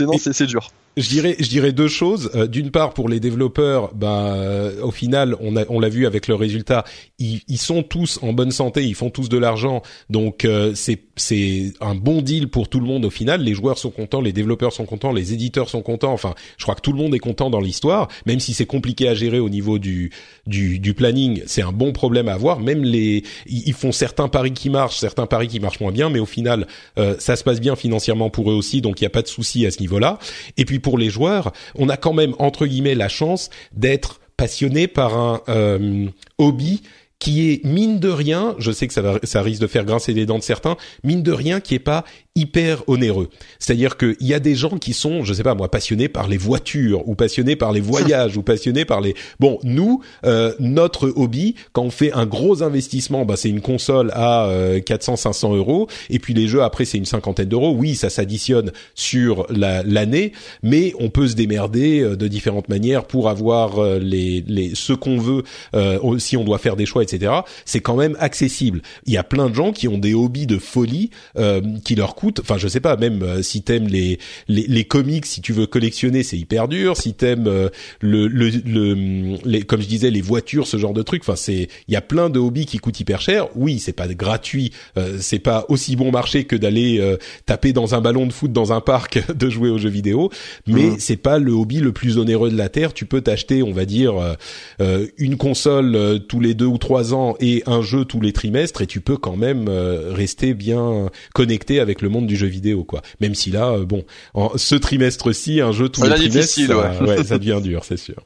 [0.00, 0.70] non, c'est c'est dur.
[0.96, 2.30] Je dirais, je dirais deux choses.
[2.34, 6.06] Euh, D'une part, pour les développeurs, bah, euh, au final, on a, on l'a vu
[6.06, 6.84] avec le résultat,
[7.18, 10.96] ils, ils sont tous en bonne santé, ils font tous de l'argent, donc euh, c'est
[11.18, 13.42] c'est un bon deal pour tout le monde au final.
[13.42, 16.12] Les joueurs sont contents, les développeurs sont contents, les éditeurs sont contents.
[16.12, 19.08] Enfin, je crois que tout le monde est content dans l'histoire, même si c'est compliqué
[19.08, 20.10] à gérer au niveau du
[20.46, 21.42] du, du planning.
[21.46, 22.60] C'est un bon problème à avoir.
[22.60, 26.18] Même les, ils font certains paris qui marchent, certains paris qui marchent moins bien, mais
[26.18, 26.66] au final,
[26.98, 29.28] euh, ça se passe bien financièrement pour eux aussi, donc il n'y a pas de
[29.28, 30.18] souci à ce niveau-là.
[30.56, 34.86] Et puis pour les joueurs, on a quand même entre guillemets la chance d'être passionné
[34.86, 36.06] par un euh,
[36.38, 36.82] hobby
[37.18, 40.14] qui est mine de rien, je sais que ça va, ça risque de faire grincer
[40.14, 42.04] les dents de certains, mine de rien qui est pas
[42.38, 43.28] hyper onéreux.
[43.58, 46.36] C'est-à-dire qu'il y a des gens qui sont, je sais pas moi, passionnés par les
[46.36, 49.14] voitures ou passionnés par les voyages ou passionnés par les.
[49.40, 54.10] Bon, nous, euh, notre hobby, quand on fait un gros investissement, bah c'est une console
[54.14, 57.74] à euh, 400-500 euros et puis les jeux après c'est une cinquantaine d'euros.
[57.76, 60.32] Oui, ça s'additionne sur la- l'année,
[60.62, 64.92] mais on peut se démerder euh, de différentes manières pour avoir euh, les, les ce
[64.92, 65.42] qu'on veut.
[65.74, 67.32] Euh, si on doit faire des choix, etc.
[67.64, 68.82] C'est quand même accessible.
[69.06, 72.14] Il y a plein de gens qui ont des hobbies de folie euh, qui leur
[72.14, 72.27] coûtent.
[72.40, 72.96] Enfin, je sais pas.
[72.96, 74.18] Même euh, si t'aimes les,
[74.48, 76.96] les les comics, si tu veux collectionner, c'est hyper dur.
[76.96, 77.68] Si t'aimes euh,
[78.00, 81.22] le le, le les, comme je disais les voitures, ce genre de trucs.
[81.22, 83.46] Enfin, c'est il y a plein de hobbies qui coûtent hyper cher.
[83.54, 84.72] Oui, c'est pas gratuit.
[84.96, 88.52] Euh, c'est pas aussi bon marché que d'aller euh, taper dans un ballon de foot
[88.52, 90.30] dans un parc de jouer aux jeux vidéo.
[90.66, 90.96] Mais Mhm.
[90.98, 92.92] c'est pas le hobby le plus onéreux de la terre.
[92.94, 94.34] Tu peux t'acheter, on va dire, euh,
[94.80, 98.82] euh, une console tous les deux ou trois ans et un jeu tous les trimestres,
[98.82, 102.84] et tu peux quand même euh, rester bien connecté avec le monde du jeu vidéo,
[102.84, 103.02] quoi.
[103.20, 104.04] Même si là, euh, bon,
[104.34, 107.84] en ce trimestre-ci, un jeu tous Ça les trimestres, difficile, ça, ouais, ça devient dur,
[107.84, 108.22] c'est sûr.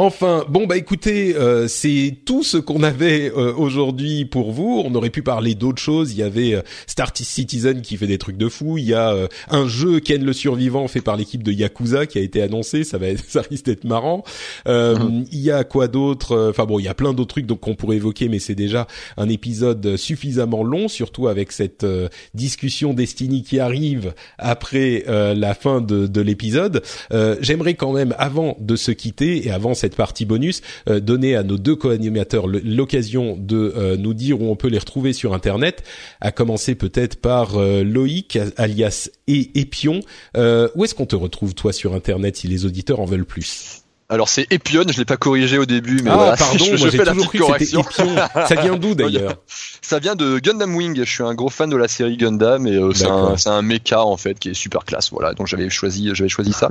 [0.00, 4.80] Enfin, bon bah écoutez, euh, c'est tout ce qu'on avait euh, aujourd'hui pour vous.
[4.86, 6.12] On aurait pu parler d'autres choses.
[6.12, 8.78] Il y avait euh, Star Citizen qui fait des trucs de fou.
[8.78, 12.18] Il y a euh, un jeu Ken le survivant fait par l'équipe de Yakuza qui
[12.18, 12.84] a été annoncé.
[12.84, 14.22] Ça va, être, ça risque d'être marrant.
[14.68, 14.96] Euh,
[15.32, 17.74] Il y a quoi d'autre Enfin bon, il y a plein d'autres trucs donc qu'on
[17.74, 23.42] pourrait évoquer, mais c'est déjà un épisode suffisamment long, surtout avec cette euh, discussion Destiny
[23.42, 26.82] qui arrive après euh, la fin de, de l'épisode.
[27.12, 31.36] Euh, J'aimerais quand même, avant de se quitter et avant cette partie bonus, euh, donner
[31.36, 35.34] à nos deux co-animateurs l'occasion de euh, nous dire où on peut les retrouver sur
[35.34, 35.82] Internet.
[36.20, 40.00] À commencer peut-être par euh, Loïc, alias et Epion.
[40.36, 43.82] Euh, où est-ce qu'on te retrouve toi sur Internet si les auditeurs en veulent plus?
[44.10, 47.04] Alors c'est Epion, je l'ai pas corrigé au début, mais Ah voilà, pardon, je, fais
[47.04, 47.84] la petite correction.
[47.92, 49.34] Ça vient d'où d'ailleurs
[49.82, 50.96] Ça vient de Gundam Wing.
[50.96, 53.60] Je suis un gros fan de la série Gundam et euh, c'est un, c'est un
[53.60, 55.10] mecha en fait qui est super classe.
[55.10, 56.70] Voilà, donc j'avais choisi, j'avais choisi ça.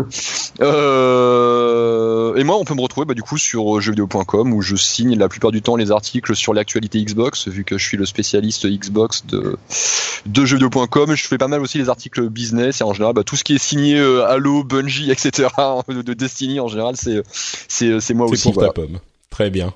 [0.62, 4.76] Euh, euh, et moi, on peut me retrouver bah, du coup sur jeuxvideo.com où je
[4.76, 8.08] signe la plupart du temps les articles sur l'actualité Xbox, vu que je suis le
[8.08, 9.58] spécialiste Xbox de,
[10.26, 11.14] de jeuxvideo.com.
[11.14, 13.54] Je fais pas mal aussi les articles business et en général, bah, tout ce qui
[13.54, 15.50] est signé Halo, Bungie, etc.
[15.88, 18.44] de Destiny en général, c'est c'est moi aussi.
[18.44, 19.00] C'est pour ta pomme.
[19.30, 19.74] Très bien.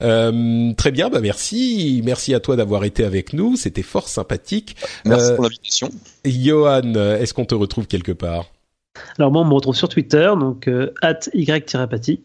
[0.00, 4.76] Euh, très bien, bah merci, merci à toi d'avoir été avec nous, c'était fort sympathique.
[5.04, 5.90] Merci pour l'invitation.
[6.24, 8.46] Johan, est-ce qu'on te retrouve quelque part?
[9.18, 12.16] Alors moi, on me retrouve sur Twitter, donc euh, at y-pathie.
[12.16, 12.22] Donc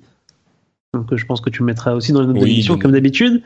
[0.96, 3.42] euh, je pense que tu me mettras aussi dans les notes d'émission comme d'habitude.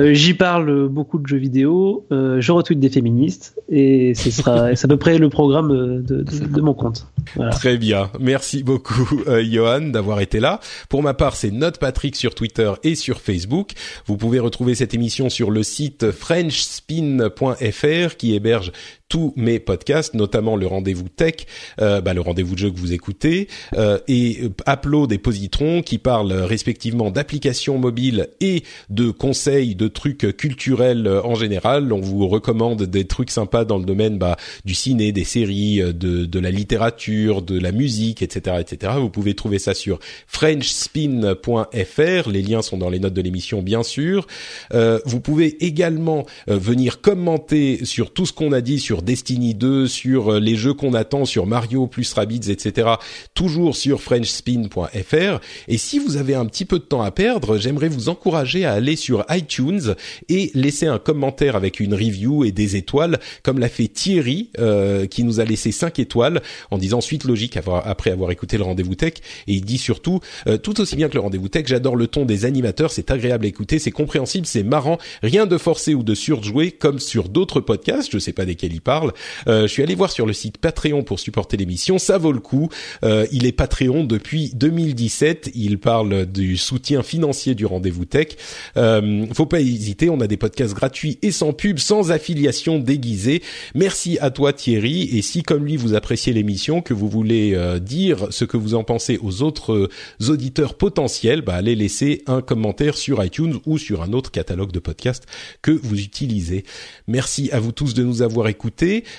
[0.00, 4.66] Euh, J'y parle beaucoup de jeux vidéo, euh, je retweet des féministes et ce sera
[4.68, 7.06] à peu près le programme de, de, de mon compte.
[7.36, 7.50] Voilà.
[7.50, 10.60] Très bien, merci beaucoup euh, Johan d'avoir été là.
[10.88, 13.72] Pour ma part, c'est Note Patrick sur Twitter et sur Facebook.
[14.06, 18.72] Vous pouvez retrouver cette émission sur le site frenchspin.fr qui héberge
[19.08, 21.34] tous mes podcasts, notamment le rendez-vous tech,
[21.80, 25.98] euh, bah, le rendez-vous de jeu que vous écoutez, euh, et Upload et Positron qui
[25.98, 26.77] parlent respectivement
[27.12, 31.92] d'applications mobiles et de conseils, de trucs culturels euh, en général.
[31.92, 35.92] On vous recommande des trucs sympas dans le domaine bah, du ciné, des séries, euh,
[35.92, 38.92] de, de la littérature, de la musique, etc., etc.
[38.98, 42.30] Vous pouvez trouver ça sur frenchspin.fr.
[42.30, 44.26] Les liens sont dans les notes de l'émission, bien sûr.
[44.72, 49.86] Euh, vous pouvez également venir commenter sur tout ce qu'on a dit sur Destiny 2,
[49.86, 52.90] sur les jeux qu'on attend, sur Mario plus Rabbids, etc.
[53.34, 55.40] Toujours sur FrenchSpin.fr.
[55.68, 58.74] Et si vous avez un petit peu de temps à perdre, j'aimerais vous encourager à
[58.74, 59.94] aller sur iTunes
[60.28, 65.06] et laisser un commentaire avec une review et des étoiles, comme l'a fait Thierry, euh,
[65.06, 68.94] qui nous a laissé 5 étoiles en disant suite logique après avoir écouté le rendez-vous
[68.94, 69.14] tech.
[69.46, 72.26] Et il dit surtout, euh, tout aussi bien que le rendez-vous tech, j'adore le ton
[72.26, 76.14] des animateurs, c'est agréable à écouter, c'est compréhensible, c'est marrant, rien de forcé ou de
[76.14, 79.12] surjoué comme sur d'autres podcasts, je sais pas desquels il parle.
[79.46, 82.40] Euh, je suis allé voir sur le site Patreon pour supporter l'émission, ça vaut le
[82.40, 82.68] coup.
[83.02, 85.52] Il est Patreon depuis 2017.
[85.54, 88.28] Il parle du soutien financier du rendez-vous tech.
[88.76, 93.42] Euh, faut pas hésiter, on a des podcasts gratuits et sans pub, sans affiliation déguisée.
[93.74, 95.16] Merci à toi Thierry.
[95.16, 98.74] Et si comme lui vous appréciez l'émission, que vous voulez euh, dire ce que vous
[98.74, 99.88] en pensez aux autres euh,
[100.28, 104.78] auditeurs potentiels, bah allez laisser un commentaire sur iTunes ou sur un autre catalogue de
[104.78, 105.24] podcasts
[105.62, 106.64] que vous utilisez.
[107.06, 108.68] Merci à vous tous de nous avoir écoutés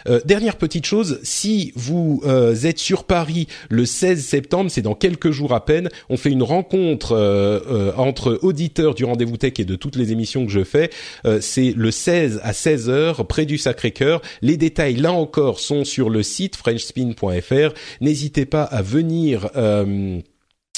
[0.07, 4.95] euh, dernière petite chose, si vous euh, êtes sur Paris le 16 septembre, c'est dans
[4.95, 7.15] quelques jours à peine, on fait une rencontre
[7.97, 10.89] entre auditeurs du Rendez-vous Tech et de toutes les émissions que je fais.
[11.41, 14.21] c'est le 16 à 16 heures près du Sacré-Cœur.
[14.41, 17.73] Les détails là encore sont sur le site frenchspin.fr.
[18.01, 19.49] N'hésitez pas à venir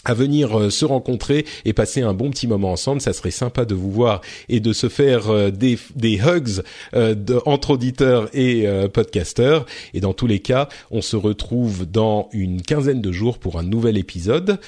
[0.04, 3.02] à venir euh, se rencontrer et passer un bon petit moment ensemble.
[3.02, 5.78] Ça serait sympa de vous voir et de se faire euh, des,
[6.20, 6.64] hugs
[6.94, 7.16] euh,
[7.46, 9.66] entre auditeurs et podcasteurs.
[9.94, 13.64] Et dans tous les cas, on se retrouve dans une quinzaine de jours pour un
[13.64, 14.60] nouvel épisode.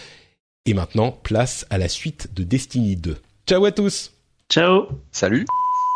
[0.66, 3.18] Et maintenant, place à la suite de Destiny 2.
[3.48, 4.14] Ciao à tous
[4.50, 5.46] Ciao Salut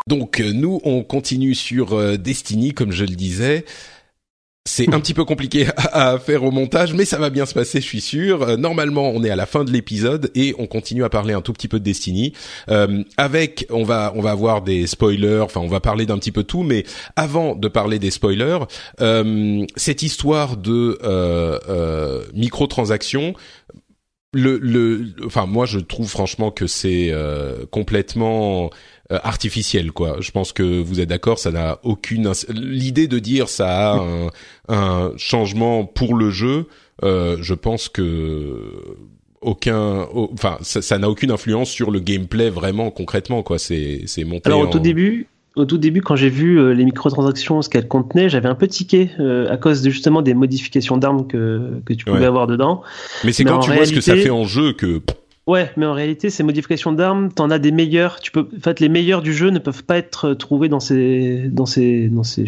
[0.08, 3.64] Donc nous, on continue sur Destiny, comme je le disais
[4.68, 7.80] c'est un petit peu compliqué à, faire au montage, mais ça va bien se passer,
[7.82, 8.44] je suis sûr.
[8.44, 11.42] Euh, normalement, on est à la fin de l'épisode et on continue à parler un
[11.42, 12.34] tout petit peu de Destiny.
[12.70, 15.40] Euh, avec, on va, on va avoir des spoilers.
[15.40, 16.84] Enfin, on va parler d'un petit peu tout, mais
[17.16, 18.60] avant de parler des spoilers,
[19.02, 23.34] euh, cette histoire de euh, microtransactions
[24.34, 27.14] le, le, enfin moi je trouve franchement que c'est
[27.72, 28.70] complètement
[29.10, 30.18] euh, artificielle quoi.
[30.20, 34.28] Je pense que vous êtes d'accord, ça n'a aucune l'idée de dire ça a un,
[34.68, 36.68] un changement pour le jeu.
[37.04, 38.98] Euh, je pense que
[39.40, 43.58] aucun, enfin ça n'a aucune influence sur le gameplay vraiment concrètement quoi.
[43.60, 44.50] C'est c'est monté.
[44.50, 47.88] Alors au tout début, au tout début, quand j'ai vu euh, les microtransactions, ce qu'elles
[47.88, 49.10] contenaient, j'avais un peu tiqué
[49.50, 52.82] à cause de, justement des modifications d'armes que, que tu pouvais avoir dedans.
[53.24, 55.02] Mais c'est quand tu vois ce que ça fait en jeu que
[55.48, 58.20] Ouais, mais en réalité, ces modifications d'armes, t'en as des meilleurs.
[58.20, 61.48] Tu peux, en fait, les meilleurs du jeu ne peuvent pas être trouvés dans ces,
[61.50, 62.46] dans ces, dans ces,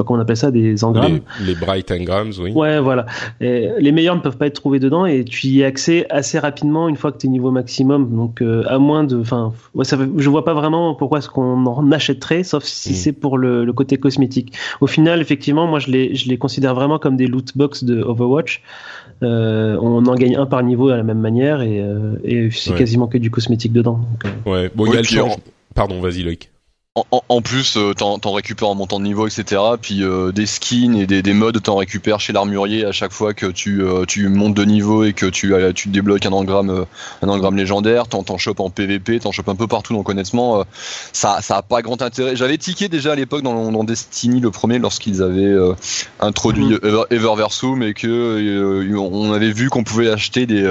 [0.00, 1.20] pas comment on appelle ça, des engrammes.
[1.44, 2.52] Les, bright engrams, oui.
[2.52, 3.06] Ouais, voilà.
[3.40, 6.38] Et les meilleurs ne peuvent pas être trouvés dedans et tu y as accès assez
[6.38, 8.14] rapidement une fois que tu es niveau maximum.
[8.14, 11.66] Donc, euh, à moins de, enfin, ouais, ça, je vois pas vraiment pourquoi est-ce qu'on
[11.66, 12.94] en achèterait, sauf si mm.
[12.94, 14.54] c'est pour le, le, côté cosmétique.
[14.80, 18.02] Au final, effectivement, moi, je les, je les considère vraiment comme des loot box de
[18.02, 18.62] Overwatch.
[19.22, 22.74] Euh, on en gagne un par niveau à la même manière et, euh, et c'est
[22.74, 24.00] quasiment que du cosmétique dedans.
[24.24, 24.50] Euh.
[24.50, 25.36] Ouais, bon, il y a le change.
[25.74, 26.49] Pardon, vas-y Loïc.
[26.96, 29.62] En, en, plus, euh, t'en, t'en récupères en montant de niveau, etc.
[29.80, 33.32] Puis euh, des skins et des, des modes, t'en récupères chez l'armurier à chaque fois
[33.32, 36.86] que tu, euh, tu montes de niveau et que tu, tu débloques un engramme,
[37.22, 38.08] un engramme légendaire.
[38.08, 39.92] T'en, t'en chopes en PVP, t'en chopes un peu partout.
[39.92, 40.64] Donc honnêtement,
[41.12, 42.34] ça, ça a pas grand intérêt.
[42.34, 45.54] J'avais tiqué déjà à l'époque dans, dans Destiny le premier lorsqu'ils avaient
[46.18, 46.80] introduit mm.
[46.82, 50.68] Ever, Everversum et que on avait vu qu'on pouvait acheter des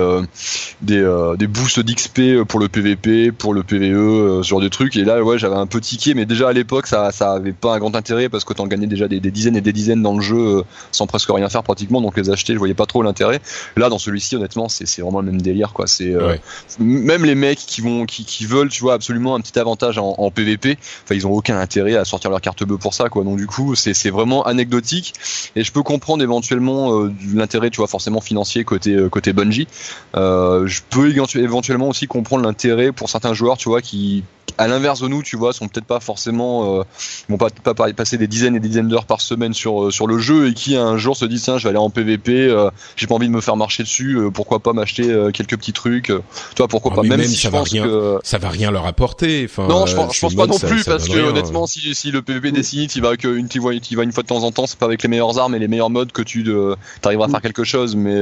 [0.82, 4.98] des, des boosts d'XP pour le PVP, pour le PVE, ce genre de trucs.
[4.98, 7.76] Et là, ouais, j'avais un peu tiqué mais déjà à l'époque, ça, ça avait pas
[7.76, 10.22] un grand intérêt parce que t'en gagnais déjà des, dizaines et des dizaines dans le
[10.22, 13.40] jeu euh, sans presque rien faire pratiquement, donc les acheter, je voyais pas trop l'intérêt.
[13.78, 15.88] Là, dans celui-ci, honnêtement, c'est vraiment le même délire, quoi.
[15.88, 16.36] C'est euh,
[16.80, 20.16] même les mecs qui vont, qui, qui, veulent, tu vois, absolument un petit avantage en,
[20.18, 20.78] en, PVP.
[21.04, 23.24] Enfin, ils ont aucun intérêt à sortir leur carte bleue pour ça, quoi.
[23.24, 25.14] Donc du coup, c'est vraiment anecdotique
[25.56, 29.68] et je peux comprendre éventuellement euh, l'intérêt, tu vois, forcément financier côté côté Bungie.
[30.14, 34.24] je peux éventuellement aussi comprendre l'intérêt pour certains joueurs, tu vois, qui
[34.58, 36.84] à l'inverse de nous, tu vois, sont peut-être pas forcément, euh,
[37.30, 40.08] vont pas, pas, passer des dizaines et des dizaines d'heures par semaine sur euh, sur
[40.08, 42.70] le jeu et qui un jour se dit tiens, je vais aller en PVP, euh,
[42.96, 46.08] j'ai pas envie de me faire marcher dessus, euh, pourquoi pas m'acheter quelques petits trucs,
[46.08, 46.14] tu
[46.58, 48.20] vois, pourquoi ah, pas, même, si ça va rien, que...
[48.24, 49.48] ça va rien leur apporter.
[49.50, 52.22] Enfin, non, je pense, je pense pas non plus parce que honnêtement, si, si le
[52.22, 53.50] PVP décide, il va que une,
[54.12, 56.12] fois de temps en temps, c'est pas avec les meilleures armes et les meilleurs modes
[56.12, 56.46] que tu
[57.04, 58.20] arriveras à faire quelque chose, mais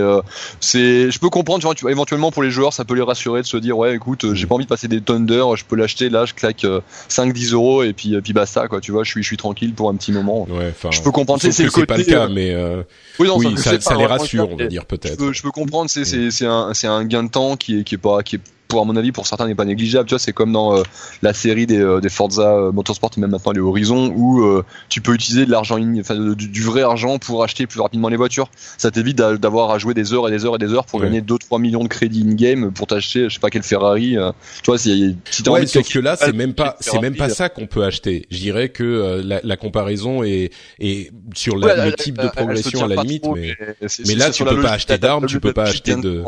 [0.60, 3.58] c'est, je peux comprendre, tu éventuellement pour les joueurs, ça peut les rassurer de se
[3.58, 6.26] dire ouais, écoute, j'ai pas envie de passer des tonnes d'heures, je peux l'acheter là,
[6.26, 6.66] je claque
[7.10, 9.90] 5-10 euros et puis, puis basta quoi tu vois je suis je suis tranquille pour
[9.90, 10.48] un petit moment.
[10.50, 12.84] Ouais, je peux comprendre c'est le côté pas le cas euh, mais euh...
[13.20, 15.20] oui, non, oui, ça, ça, ça les rassure on va dire peut-être.
[15.20, 17.84] je, je, peux comprendre c'est c'est c'est un c'est un gain de temps qui est
[17.84, 20.08] qui est pas qui est pour à mon avis pour certains n'est pas négligeable.
[20.08, 20.84] Tu vois c'est comme dans euh,
[21.22, 24.64] la série des, euh, des Forza euh, Motorsport et même maintenant les Horizon où euh,
[24.90, 28.18] tu peux utiliser de l'argent enfin du, du, vrai argent pour acheter plus rapidement les
[28.18, 28.50] voitures.
[28.78, 31.08] Ça t'évite d'avoir à jouer des heures et des heures et des heures pour ouais.
[31.08, 34.16] gagner 2 3 millions de crédits in game pour t'acheter je sais pas quel Ferrari
[34.64, 37.16] tu vois si, si t'as ouais, envie sauf que là c'est même pas c'est même
[37.16, 38.26] pas ça qu'on peut acheter.
[38.32, 42.84] Je dirais que la, la, comparaison est, est sur la, ouais, le type de progression
[42.84, 45.54] à la limite trop, mais, mais, mais là tu peux pas acheter d'armes tu peux
[45.54, 46.24] pas acheter de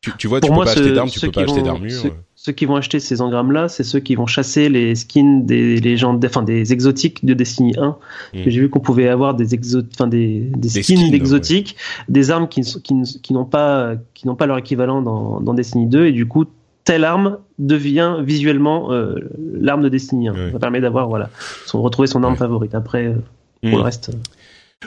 [0.00, 1.90] tu, tu vois, tu peux pas acheter d'armes, tu peux pas acheter d'armure.
[1.90, 5.80] Ceux, ceux, qui vont acheter ces engrammes-là, c'est ceux qui vont chasser les skins des
[5.80, 7.88] légendes, enfin des exotiques de Destiny 1.
[7.88, 7.94] Mm.
[8.46, 12.04] J'ai vu qu'on pouvait avoir des exo, enfin des, skins, skins d'exotiques, ouais.
[12.08, 15.86] des armes qui, qui, qui n'ont pas, qui n'ont pas leur équivalent dans, dans Destiny
[15.86, 16.44] 2, et du coup,
[16.84, 19.16] telle arme devient visuellement euh,
[19.60, 20.32] l'arme de Destiny 1.
[20.32, 20.52] Ouais.
[20.52, 21.28] Ça permet d'avoir, voilà,
[21.66, 22.38] son, retrouver son arme ouais.
[22.38, 22.74] favorite.
[22.74, 23.14] Après, euh,
[23.62, 23.76] pour mm.
[23.76, 24.08] le reste.
[24.08, 24.18] Euh,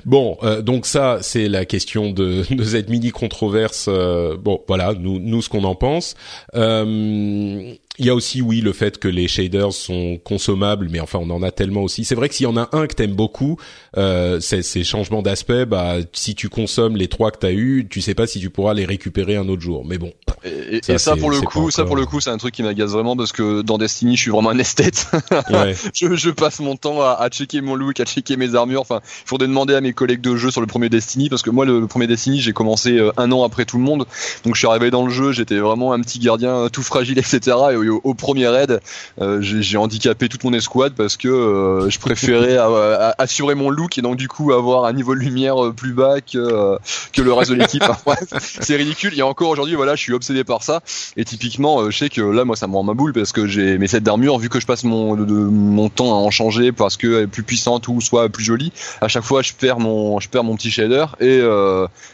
[0.05, 3.87] Bon, euh, donc ça, c'est la question de, de cette mini controverse.
[3.89, 6.15] Euh, bon, voilà, nous, nous ce qu'on en pense.
[6.55, 11.19] Euh, il y a aussi, oui, le fait que les shaders sont consommables, mais enfin,
[11.21, 12.05] on en a tellement aussi.
[12.05, 13.57] C'est vrai que s'il y en a un que t'aimes beaucoup,
[13.97, 18.15] euh, ces, changements d'aspect, bah, si tu consommes les trois que t'as eu, tu sais
[18.15, 19.85] pas si tu pourras les récupérer un autre jour.
[19.85, 20.13] Mais bon.
[20.43, 22.63] Et, ça, et ça pour le coup, ça pour le coup, c'est un truc qui
[22.63, 25.07] m'agace vraiment parce que dans Destiny, je suis vraiment un esthète.
[25.51, 25.75] Ouais.
[25.93, 28.81] je, je, passe mon temps à, à, checker mon look, à checker mes armures.
[28.81, 31.49] Enfin, il faudrait demander à mes collègues de jeu sur le premier Destiny parce que
[31.49, 34.05] moi, le, le premier Destiny, j'ai commencé euh, un an après tout le monde.
[34.45, 37.19] Donc, je suis arrivé dans le jeu, j'étais vraiment un petit gardien euh, tout fragile,
[37.19, 37.57] etc.
[37.71, 38.79] Et au, au premier raid,
[39.21, 43.69] euh, j'ai handicapé toute mon escouade parce que euh, je préférais à, à, assurer mon
[43.69, 46.77] look et donc du coup avoir un niveau de lumière euh, plus bas que
[47.13, 47.83] que le reste de l'équipe.
[48.39, 49.17] c'est ridicule.
[49.17, 50.81] Et encore aujourd'hui, voilà, je suis obsédé par ça.
[51.17, 53.77] Et typiquement, je sais que là, moi, ça me rend ma boule parce que j'ai
[53.77, 56.97] mes sets d'armure, vu que je passe mon de, mon temps à en changer parce
[56.97, 58.71] que elle est plus puissante ou soit plus jolie.
[59.01, 61.41] À chaque fois, je perds mon je perds mon petit shader et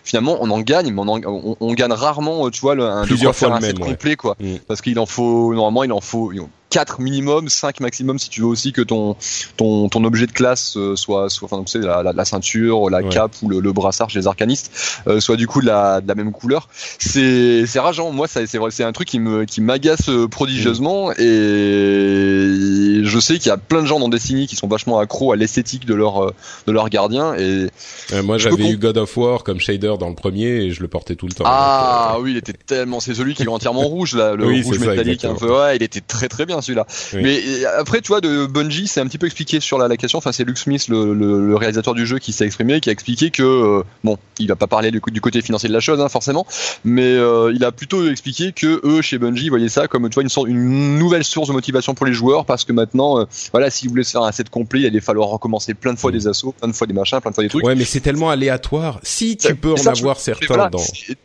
[0.04, 3.04] finalement, on en gagne, mais on, en, on, on gagne rarement, tu vois, le, un,
[3.04, 4.36] Plusieurs de faire fois un set même, complet, quoi.
[4.40, 4.58] Mm.
[4.68, 6.32] Parce qu'il en faut normalement, il en faut
[6.70, 9.16] 4 minimum, 5 maximum si tu veux aussi que ton
[9.56, 12.90] ton, ton objet de classe euh, soit soit enfin tu sais la, la, la ceinture,
[12.90, 13.10] la ouais.
[13.10, 16.08] cape ou le, le, brassard chez les arcanistes euh, soit du coup de la, de
[16.08, 16.68] la même couleur.
[17.00, 18.12] C'est rageant.
[18.12, 23.52] Moi c'est un truc qui me qui m'agace euh, prodigieusement et je sais qu'il y
[23.52, 26.34] a plein de gens dans Destiny qui sont vachement accros à l'esthétique de leur euh,
[26.68, 27.68] de leur gardien et
[28.14, 30.88] euh, moi j'avais eu God of War comme shader dans le premier et je le
[30.88, 31.44] portais tout le temps.
[31.48, 34.62] Ah donc, oui, il était tellement c'est celui qui est entièrement rouge là, le oui,
[34.62, 36.86] rouge métallique un peu ouais, il était très très bien celui-là.
[37.14, 37.22] Oui.
[37.24, 40.18] Mais après, tu vois, de Bungie, c'est un petit peu expliqué sur la, la question.
[40.18, 42.92] Enfin, c'est Luke Smith, le, le, le, réalisateur du jeu, qui s'est exprimé, qui a
[42.92, 46.00] expliqué que euh, bon, il va pas parler du, du, côté financier de la chose,
[46.02, 46.46] hein, forcément,
[46.84, 50.24] mais euh, il a plutôt expliqué que eux, chez Bungie, voyaient ça comme tu vois
[50.24, 53.70] une sorte, une nouvelle source de motivation pour les joueurs, parce que maintenant, euh, voilà,
[53.70, 56.28] s'ils voulaient se faire un set complet, il allait falloir recommencer plein de fois des
[56.28, 57.66] assauts, plein de fois des machins, plein de fois des trucs.
[57.66, 59.00] Ouais, mais c'est tellement aléatoire.
[59.04, 60.84] Si tu peux en ça, avoir certains voilà, dans.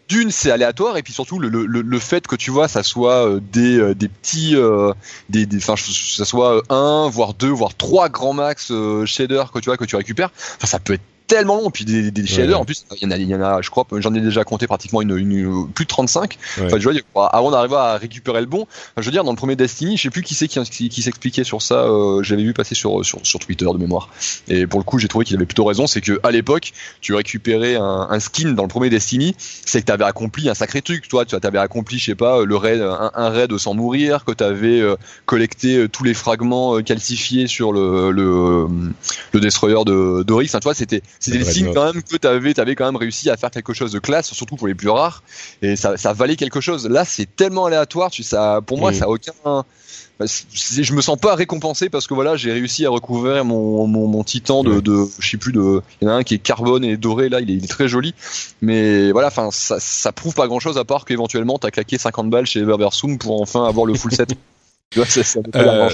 [0.09, 3.27] D'une, c'est aléatoire, et puis surtout le, le, le, fait que tu vois, ça soit
[3.27, 4.57] euh, des, des petits,
[5.29, 9.59] des, des enfin ça soit un voire deux voire trois grands max euh, shaders que
[9.59, 11.03] tu vois que tu récupères enfin ça peut être
[11.35, 11.71] tellement long.
[11.71, 12.63] Puis des, des shaders, Ouais.
[12.63, 14.45] en plus, il y en a, il y en a, je crois, j'en ai déjà
[14.45, 16.39] compté pratiquement une, une- plus de 35.
[16.59, 16.67] Ouais.
[16.67, 19.37] Enfin, je veux dire, avant d'arriver à récupérer le bon, je veux dire, dans le
[19.37, 21.85] premier Destiny, je sais plus qui c'est qui, qui, qui s'expliquait sur ça.
[21.85, 24.09] euh, J'avais vu passer sur, sur sur Twitter de mémoire.
[24.49, 25.87] Et pour le coup, j'ai trouvé qu'il avait plutôt raison.
[25.87, 29.87] C'est que à l'époque, tu récupérais un, un skin dans le premier Destiny, c'est que
[29.87, 31.09] t'avais accompli un sacré truc.
[31.09, 34.33] Toi, tu avais accompli, je sais pas, le raid, un, un raid sans mourir, que
[34.33, 34.97] t'avais euh,
[35.27, 38.67] collecté euh, tous les fragments euh, calcifiés sur le le,
[39.33, 40.53] le destroyer de d'Oryx.
[40.55, 41.75] Enfin, toi, c'était c'était Le le signe Dreadnought.
[41.75, 44.57] quand même que t'avais t'avais quand même réussi à faire quelque chose de classe, surtout
[44.57, 45.23] pour les plus rares.
[45.63, 46.89] Et ça ça valait quelque chose.
[46.89, 48.11] Là, c'est tellement aléatoire.
[48.11, 48.95] Tu ça pour moi, Mm.
[48.95, 49.33] ça a aucun
[50.19, 53.87] bah, c'est- je me sens pas récompensé parce que voilà j'ai réussi à recouvrir mon,
[53.87, 56.35] mon, mon titan de, de je sais plus de il y en a un qui
[56.35, 58.15] est carbone et doré là il est, il est très joli
[58.61, 62.29] mais voilà enfin ça, ça prouve pas grand chose à part qu'éventuellement t'as claqué 50
[62.31, 64.31] balles chez Everversum pour enfin avoir le full set
[64.91, 65.89] Tu vois, ça- ça Euh.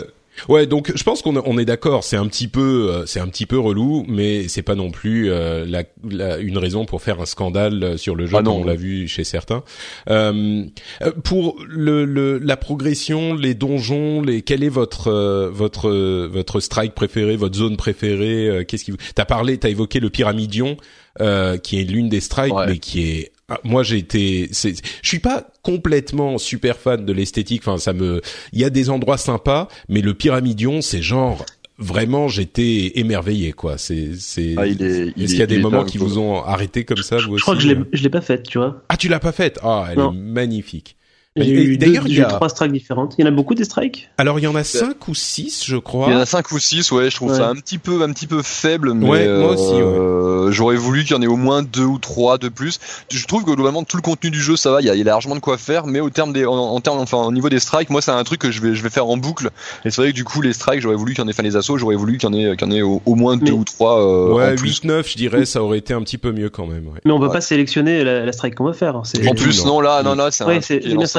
[0.48, 2.04] Ouais, donc je pense qu'on on est d'accord.
[2.04, 5.30] C'est un petit peu, euh, c'est un petit peu relou, mais c'est pas non plus
[5.30, 8.54] euh, la, la- une raison pour faire un scandale euh, sur le jeu Ah comme
[8.54, 9.62] on l'a vu chez certains.
[10.10, 10.64] Euh,
[11.02, 15.90] euh, pour le, le, la progression, les donjons, les, quel est votre euh, votre
[16.26, 20.10] votre strike préféré, votre zone préférée euh, Qu'est-ce qui vous T'as parlé, t'as évoqué le
[20.10, 20.76] Pyramidion,
[21.20, 22.66] euh, qui est l'une des strikes, Ouais.
[22.66, 27.12] mais qui est ah, moi j'ai été c'est je suis pas complètement super fan de
[27.12, 28.20] l'esthétique enfin ça me
[28.52, 31.44] il y a des endroits sympas mais le pyramidion c'est genre
[31.78, 35.46] vraiment j'étais émerveillé quoi c'est c'est Ah, il est- il est-ce est- qu'il y a
[35.46, 38.02] des moments qui vous ont arrêté comme ça vous Je crois que je l'ai, je
[38.02, 38.82] l'ai pas faite, tu vois.
[38.88, 39.58] ah tu l'as pas faite?
[39.62, 40.12] Ah elle Non.
[40.12, 40.96] est magnifique
[41.44, 43.14] J'ai eu d'ailleurs, il y a- trois strikes différentes.
[43.18, 44.08] Il y en a beaucoup des strikes?
[44.18, 46.50] Alors il y en a cinq ou six je crois Il y en a 5
[46.52, 47.36] ou 6, ouais, je trouve Ouais.
[47.36, 49.80] ça un petit peu, un petit peu faible, mais Ouais, moi aussi, ouais.
[49.82, 52.78] euh, j'aurais voulu qu'il y en ait au moins deux ou trois de plus.
[53.10, 54.98] Je trouve que globalement tout le contenu du jeu ça va, il y a, il
[54.98, 57.32] y a largement de quoi faire, mais au terme des, en, en termes, enfin au
[57.32, 59.50] niveau des strikes, moi c'est un truc que je vais, je vais faire en boucle.
[59.84, 61.42] Et c'est vrai que du coup les strikes, j'aurais voulu qu'il y en ait, enfin
[61.42, 63.36] les assauts, j'aurais voulu qu'il y en ait, qu'il y en ait au, au moins
[63.36, 64.00] deux Mais- ou trois.
[64.00, 64.78] euh, ouais en plus.
[64.80, 67.00] 8 9 je dirais ça aurait été un petit peu mieux quand même ouais.
[67.04, 67.32] Mais on peut Ouais.
[67.32, 68.96] pas sélectionner la, la strike qu'on va faire.
[68.96, 69.02] hein.
[69.28, 69.74] En plus, non.
[69.74, 70.44] non, là, non, là, c'est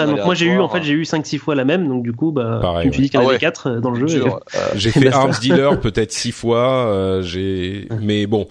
[0.09, 1.87] c'est c'est Donc moi j'ai eu en fait j'ai eu 5 6 fois la même
[1.87, 3.39] donc du coup bah Pareil, je me suis dit qu'il y en Ah avait ouais.
[3.39, 4.23] 4 dans le jeu.
[4.25, 4.29] euh,
[4.75, 5.07] J'ai fait.
[5.13, 6.85] Arms Dealer peut-être six fois.
[6.87, 8.47] euh, j'ai, mais bon,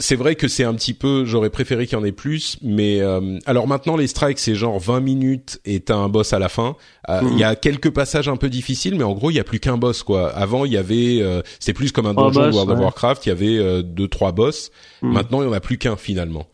[0.00, 1.24] c'est vrai que c'est un petit peu.
[1.26, 4.78] J'aurais préféré qu'il y en ait plus, mais euh, alors maintenant les strikes c'est genre
[4.78, 6.76] 20 minutes et t'as un boss à la fin.
[7.10, 7.38] Euh, Il Mhm.
[7.38, 9.76] y a quelques passages un peu difficiles, mais en gros il y a plus qu'un
[9.76, 10.30] boss quoi.
[10.30, 12.80] Avant il y avait, euh, c'était plus comme un Trois donjon de boss, World of.
[12.80, 13.26] Warcraft.
[13.26, 14.70] Il y avait euh, deux trois boss.
[15.02, 15.12] Mhm.
[15.12, 16.46] Maintenant il y en a plus qu'un finalement.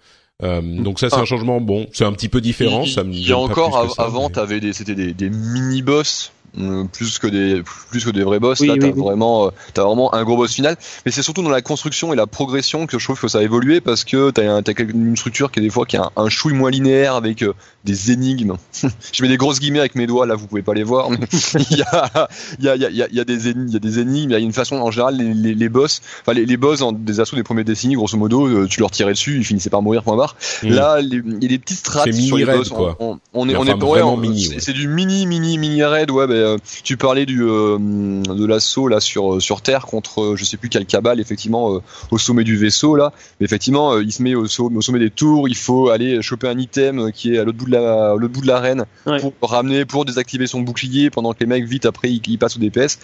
[0.42, 1.20] Euh, donc ça c'est Ah.
[1.20, 2.82] un changement bon, c'est un petit peu différent.
[2.84, 5.28] Il, ça me il y a encore av- avant, mais- t'avais des, c'était des, des
[5.30, 6.32] mini boss.
[6.58, 8.92] Euh, plus que des plus que des vrais boss Oui, là oui, t'as oui.
[9.00, 12.16] vraiment euh, t'as vraiment un gros boss final mais c'est surtout dans la construction et
[12.16, 14.92] la progression que je trouve que ça a évolué parce que t'as un- t'as quelque-
[14.92, 17.52] une structure qui est des fois qui a un, un chouille moins linéaire avec euh,
[17.84, 18.56] des énigmes
[19.12, 21.18] je mets des grosses guillemets avec mes doigts là vous pouvez pas les voir mais
[21.70, 22.28] il y a
[22.58, 23.72] il y a il y a, il y a- il y a des énigmes il
[23.74, 26.00] y a des énigmes il y a une façon en général les, les, les boss
[26.22, 28.90] enfin les, les boss en, des assauts des premiers Destiny grosso modo euh, tu leur
[28.90, 30.70] tirais dessus ils finissaient par mourir point barre Mhm.
[30.74, 32.68] Là, les- il y a des petites strates C'est sur les boss.
[32.70, 32.96] quoi.
[33.00, 34.74] On, on est, on enfin, est ouais, vraiment on- mini, c'est- ouais.
[34.74, 36.10] Du mini, mini, mini raid.
[36.10, 40.36] Ouais, ben, euh, tu parlais du euh, de l'assaut là sur sur Terre contre euh,
[40.36, 41.78] je sais plus quel cabal effectivement euh,
[42.10, 43.12] au sommet du vaisseau là.
[43.38, 45.48] Mais effectivement, euh, il se met au, sommet- au sommet des tours.
[45.48, 48.32] Il faut aller choper un item euh, qui est à l'autre bout de la l'autre
[48.32, 49.18] bout de l'arène Ouais.
[49.40, 52.56] pour ramener pour désactiver son bouclier pendant que les mecs vite après ils, ils passent
[52.56, 52.98] au DPS.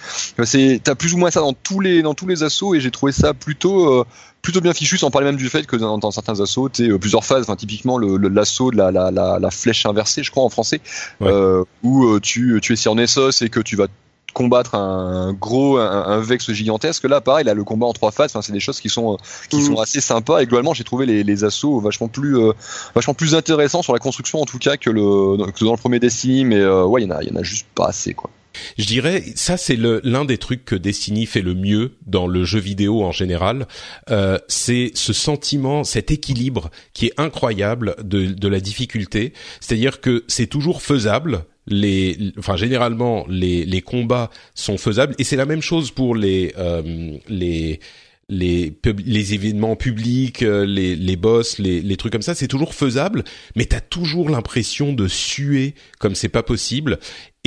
[0.44, 2.90] C'est t'as plus ou moins ça dans tous les dans tous les assauts et j'ai
[2.90, 4.04] trouvé ça plutôt euh,
[4.42, 6.98] plutôt bien fichu sans parler même du fait que dans, dans certains assauts t'es euh,
[6.98, 7.42] plusieurs phases.
[7.42, 10.48] Enfin typiquement le le- l'assaut de la, la, la, la flèche inversée je crois en
[10.50, 10.80] français
[11.20, 11.28] Ouais.
[11.28, 13.86] euh, où euh, tu tu es sur Nessos et que tu vas
[14.34, 17.04] combattre un gros un, un vex gigantesque.
[17.04, 19.16] Là pareil là le combat en trois phases enfin c'est des choses qui sont euh,
[19.48, 19.62] qui Mhm.
[19.74, 20.40] sont assez sympas.
[20.40, 22.52] Et globalement j'ai trouvé les, les assauts vachement plus euh,
[22.94, 25.98] vachement plus intéressants sur la construction en tout cas que le que dans le premier
[25.98, 26.44] Destiny.
[26.44, 28.30] Mais euh, ouais il y en a il y en a juste pas assez quoi
[28.78, 32.60] Je dirais, ça c'est l'un des trucs que Destiny fait le mieux dans le jeu
[32.60, 33.66] vidéo en général.
[34.10, 39.32] Euh, c'est ce sentiment, cet équilibre qui est incroyable de, de la difficulté.
[39.60, 41.44] C'est-à-dire que c'est toujours faisable.
[41.68, 46.54] Les, enfin généralement les les combats sont faisables et c'est la même chose pour les
[46.56, 47.80] euh, les
[48.28, 52.74] les les événements publics, euh, les les boss, les les trucs comme ça, c'est toujours
[52.74, 53.22] faisable,
[53.54, 56.98] mais t'as toujours l'impression de suer comme c'est pas possible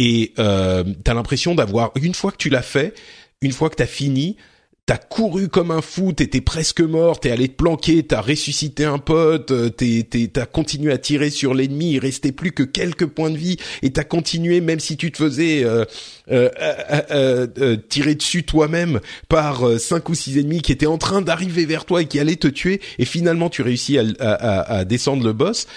[0.02, 2.94] et euh, t'as l'impression d'avoir une fois que tu l'as fait,
[3.42, 4.38] une fois que t'as fini,
[4.86, 8.98] t'as couru comme un fou, t'étais presque mort, t'es allé te planquer, t'as ressuscité un
[8.98, 13.30] pote, euh, t'es t'as continué à tirer sur l'ennemi, il restait plus que quelques points
[13.30, 15.84] de vie et t'as continué même si tu te faisais euh,
[16.32, 21.84] euh, tirer dessus toi-même par cinq ou six ennemis qui étaient en train d'arriver vers
[21.84, 25.68] toi et qui allaient te tuer et finalement tu réussis à descendre le boss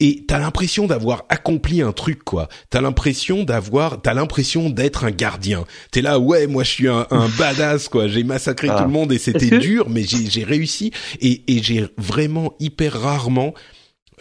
[0.00, 2.48] et t'as l'impression d'avoir accompli un truc quoi.
[2.70, 5.64] T'as l'impression d'avoir, t'as l'impression d'être un gardien.
[5.90, 8.06] T'es là, ouais, moi je suis un, un badass quoi.
[8.08, 8.82] J'ai massacré tout Ah.
[8.84, 13.54] le monde et c'était dur, mais j'ai j'ai réussi et, et j'ai vraiment hyper rarement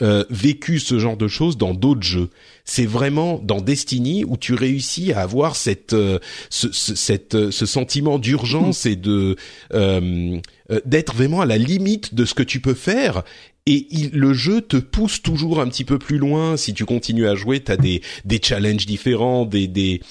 [0.04, 2.30] euh, vécu ce genre de choses dans d'autres jeux.
[2.66, 6.20] C'est vraiment dans Destiny où tu réussis à avoir cette euh,
[6.52, 9.36] ce, ce, cette, euh, ce sentiment d'urgence et de
[9.74, 10.38] euh,
[10.72, 13.24] euh, d'être vraiment à la limite de ce que tu peux faire.
[13.68, 16.58] Et il, le jeu te pousse toujours un petit peu plus loin.
[16.58, 20.02] Si tu continues à jouer, t'as des des challenges différents, des des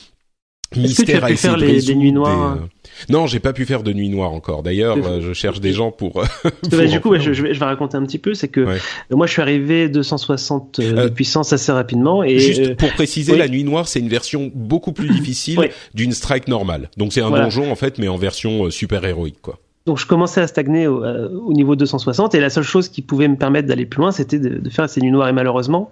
[0.77, 2.67] mystères à essayer les- résoudre, nuits noires des, euh,
[3.09, 4.63] Non, j'ai pas pu faire de nuit noire encore.
[4.65, 6.25] D'ailleurs, euh, je cherche des gens pour.
[6.71, 8.35] Bah, du coup, ouais, je, je vais, je vais raconter un petit peu.
[8.35, 8.79] C'est que Ouais.
[9.11, 12.25] moi, je suis arrivé 260 euh, de puissance assez rapidement.
[12.25, 13.39] Et Juste pour préciser, oui.
[13.39, 15.67] la nuit noire, c'est une version beaucoup plus difficile Oui.
[15.95, 16.91] d'une strike normale.
[16.97, 17.45] Donc c'est un Voilà.
[17.45, 19.61] donjon en fait, mais en version super héroïque quoi.
[19.87, 22.35] Donc, je commençais à stagner au, euh, au niveau 260.
[22.35, 24.89] Et la seule chose qui pouvait me permettre d'aller plus loin, c'était de, de faire
[24.89, 25.29] ces nuits noires.
[25.29, 25.91] Et malheureusement,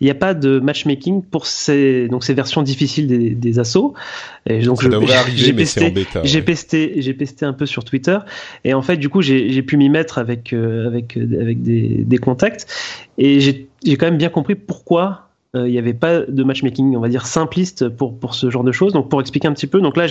[0.00, 3.94] il n'y a pas de matchmaking pour ces, donc, ces versions difficiles des, des assauts.
[4.46, 4.90] Et donc, Ça je-
[5.36, 5.92] j'ai pesté-.
[6.24, 6.44] J'ai ouais.
[6.44, 8.18] pesté, j'ai pesté un peu sur Twitter
[8.64, 11.62] et en fait du coup j'ai j'ai pu m'y mettre avec euh, avec euh, avec
[11.62, 12.66] des, des contacts
[13.18, 17.00] et j'ai j'ai quand même bien compris pourquoi il n'y avait pas de matchmaking, on
[17.00, 18.92] va dire simpliste pour pour ce genre de choses.
[18.92, 20.06] Donc pour expliquer un petit peu, donc là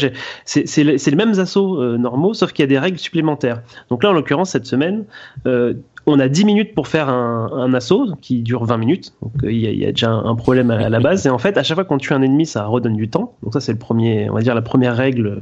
[0.46, 3.62] c'est c'est c'est les mêmes assauts euh, normaux sauf qu'il y a des règles supplémentaires.
[3.90, 5.06] Donc là en l'occurrence cette semaine
[5.48, 5.74] euh,
[6.06, 9.14] on a 10 minutes pour faire un, un assaut qui dure 20 minutes.
[9.22, 11.26] Donc euh, il y, a, y a déjà un, problème à, à la base.
[11.26, 13.36] Et en fait, à chaque fois qu'on tue un ennemi, ça redonne du temps.
[13.44, 15.42] Donc ça, c'est le premier, on va dire la première règle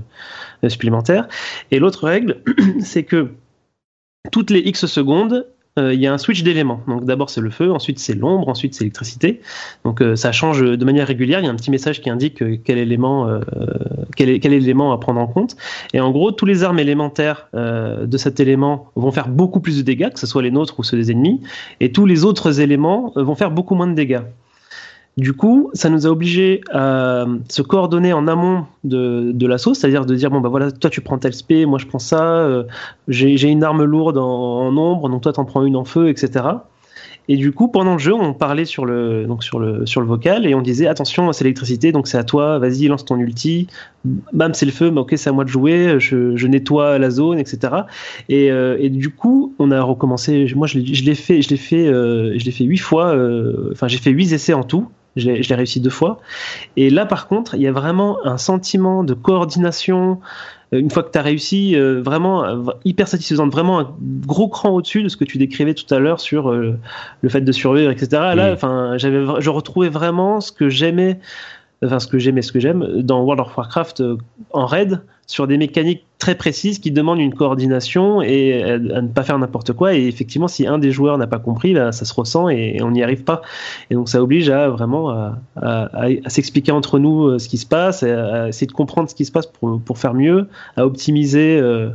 [0.63, 1.27] euh, supplémentaire.
[1.71, 2.41] Et l'autre règle,
[2.79, 3.31] c'est que
[4.31, 5.43] toutes les X secondes, euh,
[5.93, 6.81] il y a un switch d'éléments.
[7.01, 9.41] D'abord c'est le feu, ensuite c'est l'ombre, ensuite c'est l'électricité.
[9.85, 11.39] Donc euh, ça change de manière régulière.
[11.39, 13.39] Il y a un petit message qui indique euh, quel élément, euh,
[14.91, 15.55] à prendre en compte.
[15.93, 19.77] Et en gros, tous les armes élémentaires euh, de cet élément vont faire beaucoup plus
[19.77, 21.41] de dégâts, que ce soit les nôtres ou ceux des ennemis,
[21.79, 24.21] et tous les autres éléments euh, vont faire beaucoup moins de dégâts.
[25.17, 30.15] Du coup, ça nous a obligés à se coordonner en amont de, l'assaut, c'est-à-dire de
[30.15, 32.63] dire bon bah voilà, toi tu prends tel spé, moi je prends ça, euh,
[33.09, 36.45] j'ai une arme lourde en, ombre, donc toi t'en prends une en feu, etc.
[37.27, 39.27] Et du coup, pendant le jeu, on parlait sur le,
[39.97, 43.67] vocal et on disait attention, c'est l'électricité, donc c'est à toi, vas-y, lance ton ulti.
[44.33, 47.37] Bam, c'est le feu, mais ok, c'est à moi de jouer, je, nettoie la zone,
[47.37, 47.73] etc.
[48.29, 50.51] Et, euh, et du coup, on a recommencé.
[50.55, 53.15] Moi, je l'ai fait, je euh, je l'ai fait huit fois.
[53.73, 54.87] Enfin, j'ai fait huit essais en tout.
[55.19, 56.19] Je l'ai réussi deux fois.
[56.77, 60.19] Et là, par contre, il y a vraiment un sentiment de coordination.
[60.73, 64.47] euh, Une fois que tu as réussi, euh, vraiment euh, hyper satisfaisante, vraiment un gros
[64.47, 66.77] cran au-dessus de ce que tu décrivais tout à l'heure sur euh,
[67.21, 68.07] le fait de survivre, etc.
[68.35, 68.53] Là, Mm.
[68.53, 71.19] enfin, j'avais, je retrouvais vraiment ce que j'aimais,
[71.83, 74.03] enfin ce que j'aimais, ce que j'aime dans World of Warcraft
[74.53, 79.07] en raid sur des mécaniques très précises qui demandent une coordination et à, à ne
[79.07, 79.95] pas faire n'importe quoi.
[79.95, 82.91] Et effectivement, si un des joueurs n'a pas compris, là, ça se ressent et, on
[82.91, 83.41] n'y arrive pas.
[83.89, 85.89] Et donc, ça oblige à vraiment à,
[86.27, 89.31] s'expliquer entre nous euh, ce qui se passe, à, essayer de comprendre ce qui se
[89.31, 91.89] passe pour, pour faire mieux, à optimiser, euh,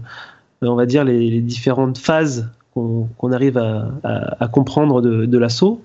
[0.62, 5.80] on va dire, les, différentes phases qu'on arrive à, comprendre de l'assaut.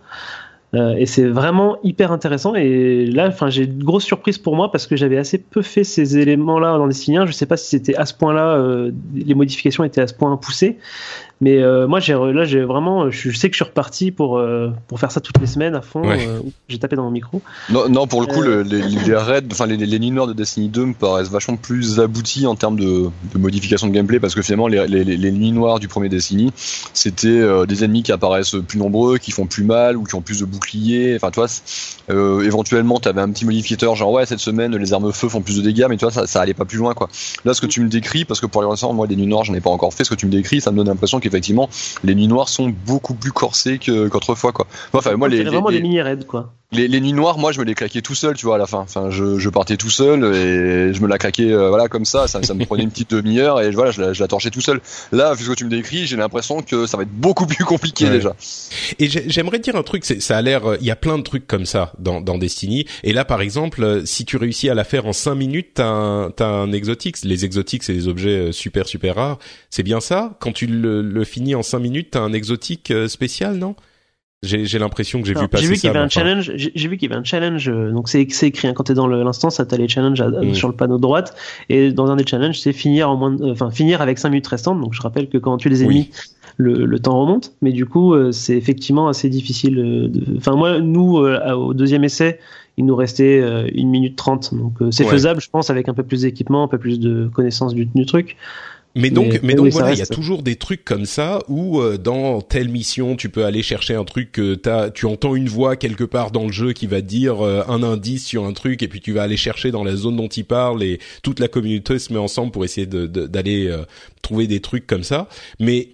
[0.76, 2.54] Euh, et c'est vraiment hyper intéressant.
[2.56, 5.84] Et là, enfin, j'ai une grosse surprise pour moi parce que j'avais assez peu fait
[5.84, 7.26] ces éléments-là dans Destiny 1.
[7.26, 10.36] Je sais pas si c'était à ce point-là, euh, les modifications étaient à ce point
[10.38, 10.78] poussées.
[11.42, 14.72] Mais euh, moi, j'ai là, j'ai vraiment, je sais que je suis reparti pour euh,
[14.88, 16.02] pour faire ça toutes les semaines à fond.
[16.06, 16.28] Ouais.
[16.28, 17.42] euh, j'ai tapé dans mon micro.
[17.70, 18.62] Non, non, pour le coup, Euh.
[18.62, 21.56] le- les, les raids, enfin les, les nuits noires de Destiny 2 me paraissent vachement
[21.56, 25.16] plus aboutis en termes de, de modification de gameplay parce que finalement les, les, les-
[25.18, 26.52] les nuits noires du premier Destiny,
[26.94, 30.22] c'était euh, des ennemis qui apparaissent plus nombreux, qui font plus mal ou qui ont
[30.22, 31.16] plus de boucliers.
[31.16, 31.48] Enfin, tu vois,
[32.10, 35.58] euh, éventuellement, t'avais un petit modificateur genre ouais cette semaine les armes feu font plus
[35.58, 37.10] de dégâts, mais tu vois ça, ça allait pas plus loin quoi.
[37.46, 39.54] Là, ce que tu me décris, parce que pour l'instant, moi, les nuits noires, j'en
[39.54, 40.04] ai pas encore fait.
[40.04, 41.70] Ce que tu me décris, ça me donne l'impression qu'effectivement,
[42.04, 44.68] les nuits noires sont beaucoup plus corsées que- qu'autrefois, quoi.
[44.94, 46.54] Enfin, moi, les, c'est les, vraiment les- des mini raids quoi.
[46.72, 48.68] Les, les nuits noires, moi, je me les claquais tout seul, tu vois, à la
[48.68, 48.78] fin.
[48.80, 52.28] Enfin, je, je partais tout seul et je me la claquais, euh, voilà, comme ça.
[52.28, 54.62] Ça, ça me prenait une petite demi-heure et voilà, je la, je la torchais tout
[54.62, 54.80] seul.
[55.12, 57.66] Là, vu ce que tu me décris, j'ai l'impression que ça va être beaucoup plus
[57.66, 58.12] compliqué Ouais.
[58.12, 58.36] déjà.
[59.00, 61.18] Et j'ai- j'aimerais dire un truc, c'est- ça a l'air, euh, il y a plein
[61.18, 62.86] de trucs comme ça dans, dans Destiny.
[63.04, 65.88] Et là, par exemple, euh, si tu réussis à la faire en 5 minutes, t'as
[65.88, 67.18] un, t'as un exotique.
[67.24, 69.40] Les exotiques, c'est des objets super super rares.
[69.72, 70.38] C'est bien ça?
[70.40, 73.76] Quand tu le, le finis en 5 minutes, t'as un exotique spécial, non?
[74.42, 75.82] J'ai j'ai l'impression que j'ai vu passer J'ai vu ça.
[75.82, 76.52] qu'il y avait mais un enfin, challenge.
[76.56, 77.68] J'ai vu qu'il y avait un challenge.
[77.68, 80.30] euh, Donc c'est c'est écrit hein, quand t'es dans l'instance, ça t'as les challenges à-
[80.30, 80.54] Mm.
[80.54, 81.36] sur le panneau de droite.
[81.68, 84.48] Et dans un des challenges, c'est finir en moins, de- enfin finir avec 5 minutes
[84.48, 84.80] restantes.
[84.80, 86.10] Donc je rappelle que quand tu les ennemis,
[86.56, 87.52] le, le temps remonte.
[87.62, 89.78] Mais du coup, euh, c'est effectivement assez difficile.
[89.78, 92.40] euh, Enfin moi, nous euh, au deuxième essai,
[92.78, 95.10] il nous restait euh, une minute 30 Donc euh, c'est Ouais.
[95.12, 98.06] faisable, je pense, avec un peu plus d'équipement, un peu plus de connaissance du, du
[98.06, 98.38] truc.
[98.96, 101.98] Mais donc, mais, donc voilà, il y a toujours des trucs comme ça où euh,
[101.98, 105.76] dans telle mission, tu peux aller chercher un truc que t'as, tu entends une voix
[105.76, 108.88] quelque part dans le jeu qui va dire euh, un indice sur un truc, et
[108.88, 112.00] puis tu vas aller chercher dans la zone dont il parle, et toute la communauté
[112.00, 113.86] se met ensemble pour essayer d'aller de,
[114.24, 115.30] trouver des trucs comme ça.
[115.60, 115.90] Mais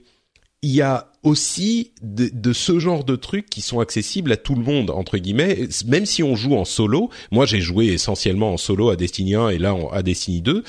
[0.61, 4.55] il y a aussi de, de, ce genre de trucs qui sont accessibles à tout
[4.55, 8.57] le monde entre guillemets même si on joue en solo moi j'ai joué essentiellement en
[8.57, 10.63] solo à Destiny 1 et là à Destiny 2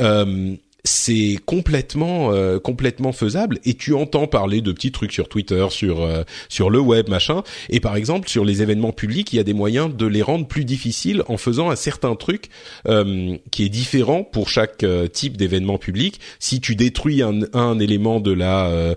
[0.00, 0.56] euh,
[0.88, 6.02] c'est complètement euh, complètement faisable et tu entends parler de petits trucs sur Twitter, sur
[6.02, 7.42] euh, sur le web, machin.
[7.68, 10.46] Et par exemple, sur les événements publics, il y a des moyens de les rendre
[10.46, 12.48] plus difficiles en faisant un certain truc
[12.88, 16.20] euh, qui est différent pour chaque type d'événement public.
[16.38, 18.94] Si tu détruis un, un élément de la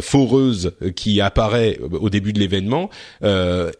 [0.00, 2.90] foreuse qui apparaît au début de l'événement,
[3.22, 3.26] et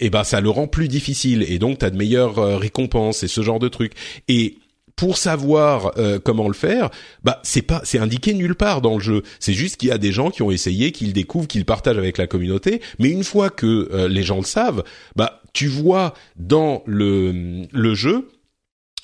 [0.01, 3.29] eh ben ça le rend plus difficile et donc tu as de meilleures récompenses et
[3.29, 3.93] ce genre de trucs.
[4.29, 4.57] Et
[4.97, 6.91] pour savoir euh, comment le faire,
[7.23, 9.23] bah c'est pas c'est indiqué nulle part dans le jeu.
[9.39, 12.19] C'est juste qu'il y a des gens qui ont essayé, qu'ils découvrent, qu'ils partagent avec
[12.19, 12.81] la communauté.
[12.99, 14.83] Mais une fois que euh, les gens le savent,
[15.15, 18.29] bah tu vois dans le le jeu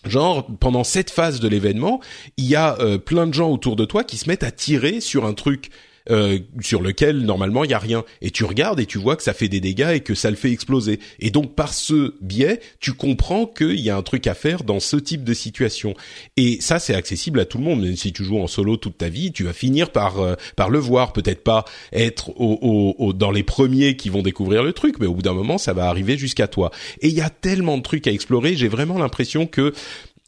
[0.04, 2.00] Genre pendant cette phase de l'événement,
[2.36, 5.00] il y a euh, plein de gens autour de toi qui se mettent à tirer
[5.00, 5.70] sur un truc
[6.10, 8.04] euh, sur lequel normalement il y a rien.
[8.20, 10.36] Et tu regardes et tu vois que ça fait des dégâts et que ça le
[10.36, 10.98] fait exploser.
[11.20, 14.80] Et donc par ce biais tu comprends qu'il y a un truc à faire dans
[14.80, 15.94] ce type de situation.
[16.36, 17.82] Et ça c'est accessible à tout le monde.
[17.82, 20.70] Même si tu joues en solo toute ta vie tu vas finir par euh, par
[20.70, 21.12] le voir.
[21.12, 25.14] Peut-être pas être au, au, dans les premiers qui vont découvrir le truc mais au
[25.14, 26.70] bout d'un moment ça va arriver jusqu'à toi.
[27.00, 28.56] Et il y a tellement de trucs à explorer.
[28.56, 29.72] J'ai vraiment l'impression que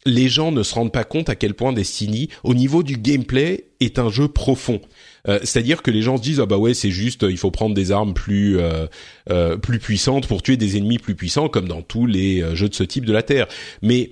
[0.07, 3.65] les gens ne se rendent pas compte à quel point Destiny, au niveau du gameplay,
[3.81, 4.81] est un jeu profond.
[5.29, 7.75] Euh, c'est-à-dire que les gens se disent ah bah ouais c'est juste il faut prendre
[7.75, 8.87] des armes plus euh,
[9.31, 12.75] euh, plus puissantes pour tuer des ennemis plus puissants comme dans tous les jeux de
[12.75, 13.47] ce type de la Terre.
[13.81, 14.11] Mais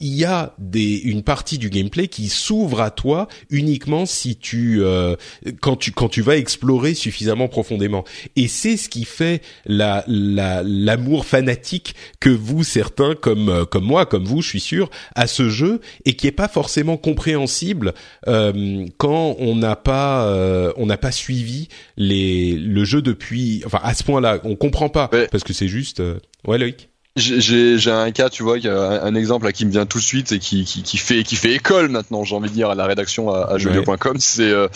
[0.00, 4.82] il y a des, une partie du gameplay qui s'ouvre à toi uniquement si tu
[4.82, 5.16] euh,
[5.62, 8.04] quand tu quand tu vas explorer suffisamment profondément.
[8.36, 14.04] Et c'est ce qui fait la l'amour fanatique que vous certains comme euh, comme moi
[14.04, 17.94] comme vous je suis sûr à ce jeu et qui est pas forcément compréhensible
[18.28, 23.80] euh, quand on n'a pas euh, on n'a pas suivi les le jeu depuis enfin
[23.82, 26.02] à ce point-là on comprend pas parce que c'est juste
[26.46, 30.02] ouais Loïc j'ai un cas, tu vois, un, exemple là, qui me vient tout de
[30.02, 32.74] suite et qui, qui, qui fait qui fait école maintenant, j'ai envie de dire à
[32.74, 34.68] la rédaction à, à jeuxvideo.com, c'est euh,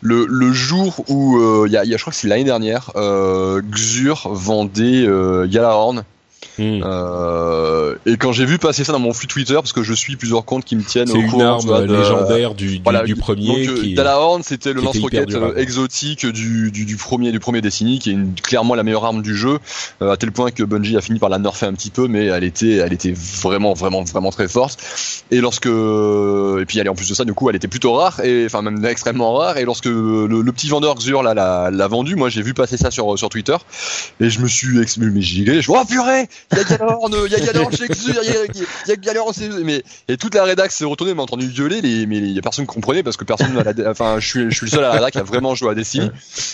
[0.00, 2.44] le, le jour où euh, il y, a, y, a, je crois que c'est l'année
[2.44, 6.04] dernière, euh, Xur vendait euh, Galahorn
[6.58, 6.82] Hmm.
[6.84, 10.16] Euh, et quand j'ai vu passer ça dans mon flux Twitter, parce que je suis
[10.16, 13.66] plusieurs comptes qui me tiennent au courant, une arme légendaire du, du, du premier.
[13.66, 17.98] Donc, qui Dalahorn, c'était le lance-roquette euh, exotique du, du, du, premier du premier Destiny,
[17.98, 19.58] qui est une, clairement la meilleure arme du jeu,
[20.02, 22.26] euh, à tel point que Bungie a fini par la nerfer un petit peu, mais
[22.26, 24.78] elle était, elle était vraiment, vraiment, vraiment très forte.
[25.30, 28.20] Et lorsque, et puis elle en plus de ça, du coup, elle était plutôt rare,
[28.24, 29.58] et enfin même extrêmement rare.
[29.58, 31.34] Et lorsque le, le petit vendeur Xur là
[31.70, 33.56] l'a vendu, moi j'ai vu passer ça sur sur Twitter,
[34.20, 37.32] et je me suis, mais j'y je vois oh purée, il y a Galorn, il
[37.32, 39.32] y a Galorn chez Xur, il y a, Galorn,
[39.64, 42.42] mais et toute la rédac s'est retournée, m'a entendu gueuler, les, mais il y a
[42.42, 44.88] personne qui comprenait parce que personne, la, enfin, je suis, je suis le seul à
[44.88, 46.10] la rédac qui a vraiment joué à Destiny.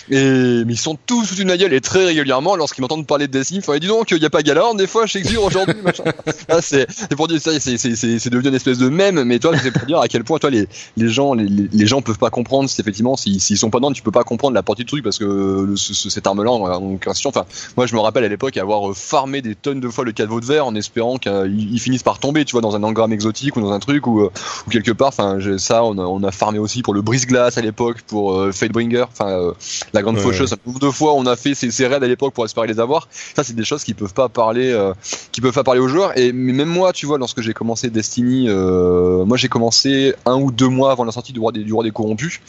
[0.09, 3.31] Et mais ils sont tous sous une gueule et très régulièrement, lorsqu'ils m'entendent parler de
[3.31, 6.03] Destiny, il dis donc, il y a pas Galorn des fois chez Xur aujourd'hui, machin.
[6.47, 9.57] Ah, c'est, pour dire ça, c'est, c'est, c'est devenu une espèce de mème, mais toi,
[9.57, 12.29] c'est pour dire à quel point toi les, les gens, les, les gens peuvent pas
[12.29, 15.03] comprendre si effectivement, s'ils sont pas dedans, tu peux pas comprendre la portée du truc
[15.03, 17.45] parce que le, ce, cette arme-là, en question, enfin,
[17.77, 20.45] moi je me rappelle à l'époque avoir farmé des tonnes de fois le cadeau de
[20.45, 23.71] verre en espérant qu'ils finissent par tomber, tu vois, dans un engramme exotique ou dans
[23.71, 24.31] un truc ou, euh,
[24.67, 25.09] ou quelque part.
[25.09, 28.51] Enfin, ça, on a, on a farmé aussi pour le brise-glace à l'époque, pour euh,
[28.51, 29.53] Fatebringer, enfin euh,
[29.93, 30.53] la grande faucheuse.
[30.53, 32.79] Un nombre de fois, on a fait ces, ces raids à l'époque pour espérer les
[32.79, 33.07] avoir.
[33.35, 34.93] Ça, c'est des choses qui peuvent pas parler, euh,
[35.31, 36.17] qui peuvent pas parler aux joueurs.
[36.17, 40.67] Et même moi, tu vois, lorsque j'ai commencé Destiny, moi j'ai commencé un ou deux
[40.69, 42.39] mois avant la sortie du roi des, du roi des corrompus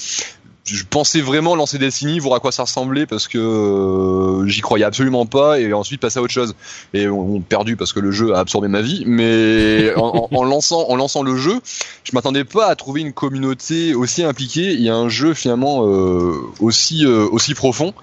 [0.66, 4.84] je pensais vraiment lancer Destiny, voir à quoi ça ressemblait parce que euh, j'y croyais
[4.84, 6.54] absolument pas et ensuite passer à autre chose.
[6.92, 10.88] Et on, perdu parce que le jeu a absorbé ma vie, mais en, en, lançant
[10.88, 11.60] en lançant le jeu,
[12.04, 15.86] je m'attendais pas à trouver une communauté aussi impliquée Il y a un jeu finalement
[15.86, 17.94] euh, aussi euh, aussi profond.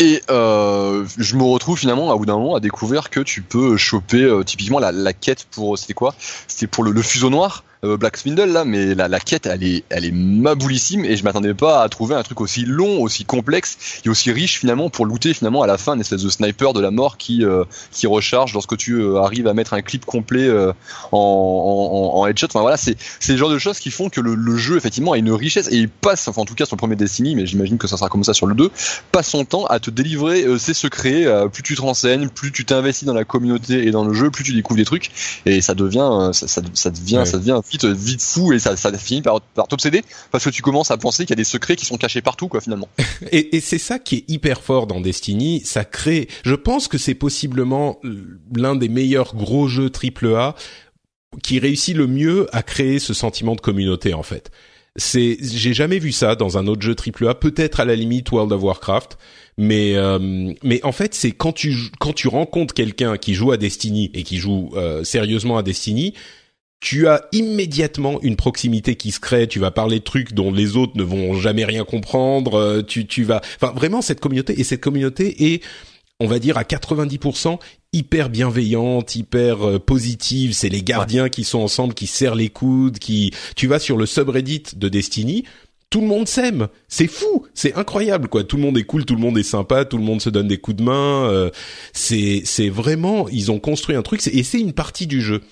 [0.00, 3.76] Et euh, je me retrouve finalement à bout d'un moment à découvrir que tu peux
[3.76, 6.14] choper typiquement la, la quête pour c'était quoi?
[6.48, 9.64] C'était pour le, le fuseau noir euh, Black Swindle là, mais la, la, quête elle
[9.64, 13.24] est, elle est maboulissime et je m'attendais pas à trouver un truc aussi long, aussi
[13.24, 16.74] complexe et aussi riche finalement pour looter finalement à la fin une espèce de sniper
[16.74, 20.04] de la mort qui euh, qui recharge lorsque tu euh, arrives à mettre un clip
[20.04, 20.72] complet en,
[21.12, 22.46] en, en, headshot.
[22.46, 25.12] Enfin voilà, c'est c'est le genre de choses qui font que le, le, jeu effectivement
[25.12, 27.46] a une richesse et il passe, enfin en tout cas sur le premier Destiny, mais
[27.46, 28.70] j'imagine que ça sera comme ça sur le 2,
[29.10, 31.26] passe son temps à te délivrer ses secrets.
[31.52, 34.44] plus tu te renseignes, plus tu t'investis dans la communauté et dans le jeu, plus
[34.44, 35.10] tu découvres des trucs
[35.46, 39.22] et ça devient ça, ça, ça devient ça devient vite, vite fou et ça, finit
[39.22, 41.96] par, t'obséder parce que tu commences à penser qu'il y a des secrets qui sont
[41.96, 42.88] cachés partout, quoi, finalement.
[43.32, 45.62] et, c'est ça qui est hyper fort dans Destiny.
[45.64, 48.00] Ça crée, je pense que c'est possiblement
[48.54, 50.54] l'un des meilleurs gros jeux triple A
[51.42, 54.50] qui réussit le mieux à créer ce sentiment de communauté, en fait.
[54.96, 57.34] C'est, j'ai jamais vu ça dans un autre jeu triple A.
[57.34, 59.16] Peut-être à la limite World of Warcraft,
[59.56, 63.56] mais euh, mais en fait c'est quand tu quand tu rencontres quelqu'un qui joue à
[63.56, 66.14] Destiny et qui joue euh, sérieusement à Destiny,
[66.82, 69.46] tu as immédiatement une proximité qui se crée.
[69.46, 72.56] Tu vas parler de trucs dont les autres ne vont jamais rien comprendre.
[72.56, 75.62] Euh, tu tu vas, enfin vraiment cette communauté et cette communauté est
[76.18, 77.58] on va dire à 90%
[77.92, 80.54] hyper bienveillante, hyper positive.
[80.54, 83.32] C'est les gardiens qui sont ensemble, qui serrent les coudes, qui.
[83.54, 85.44] Tu vas sur le subreddit de Destiny,
[85.92, 86.68] tout le monde s'aime.
[86.88, 88.42] C'est fou, c'est incroyable quoi.
[88.42, 90.48] Tout le monde est cool, tout le monde est sympa, tout le monde se donne
[90.48, 91.28] des coups de main.
[91.30, 91.50] Euh,
[91.92, 95.42] c'est c'est vraiment ils ont construit un truc et c'est une partie du jeu.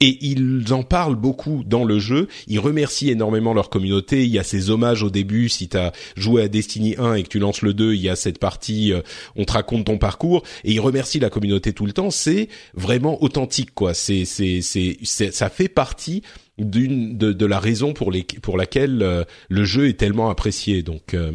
[0.00, 2.28] Et ils en parlent beaucoup dans le jeu.
[2.46, 4.24] Ils remercient énormément leur communauté.
[4.24, 5.48] Il y a ces hommages au début.
[5.48, 8.08] Si tu as joué à Destiny 1 et que tu lances le 2, il y
[8.08, 9.00] a cette partie, euh,
[9.36, 10.42] on te raconte ton parcours.
[10.64, 12.10] Et ils remercient la communauté tout le temps.
[12.10, 13.94] C'est vraiment authentique, quoi.
[13.94, 16.22] C'est, c'est, c'est, ça fait partie
[16.58, 20.82] d'une de, de, la raison pour les pour laquelle euh, le jeu est tellement apprécié.
[20.82, 21.32] Donc euh,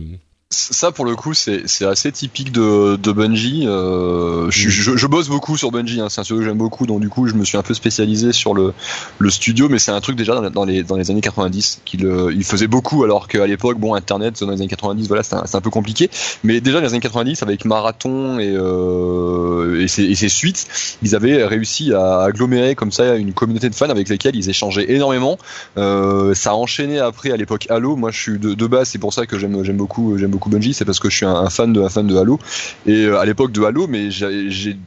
[0.51, 3.67] ça pour le coup c'est assez typique de, de Bungie.
[3.67, 6.87] Euh, je, je, je, bosse beaucoup sur Bungie, hein, c'est un studio que j'aime beaucoup,
[6.87, 8.73] donc du coup je me suis un peu spécialisé sur le,
[9.19, 12.33] le studio, mais c'est un truc déjà dans, les, dans les années 90 qu'il euh,
[12.33, 15.43] il faisait beaucoup, alors qu'à l'époque bon Internet dans les années 90 voilà c'est un,
[15.53, 16.09] un, peu compliqué,
[16.43, 20.67] mais déjà dans les années 90 avec Marathon et, euh, et, ses, et ses suites,
[21.03, 24.91] ils avaient réussi à agglomérer comme ça une communauté de fans avec lesquels ils échangeaient
[24.91, 25.37] énormément.
[25.77, 28.97] Euh, ça a enchaîné après à l'époque Halo, moi je suis de, de base c'est
[28.97, 31.73] pour ça que j'aime beaucoup j'aime beaucoup Bungie, c'est parce que je suis un, fan
[31.73, 32.39] de un fan de Halo
[32.85, 34.77] et euh, à l'époque de Halo, mais j'ai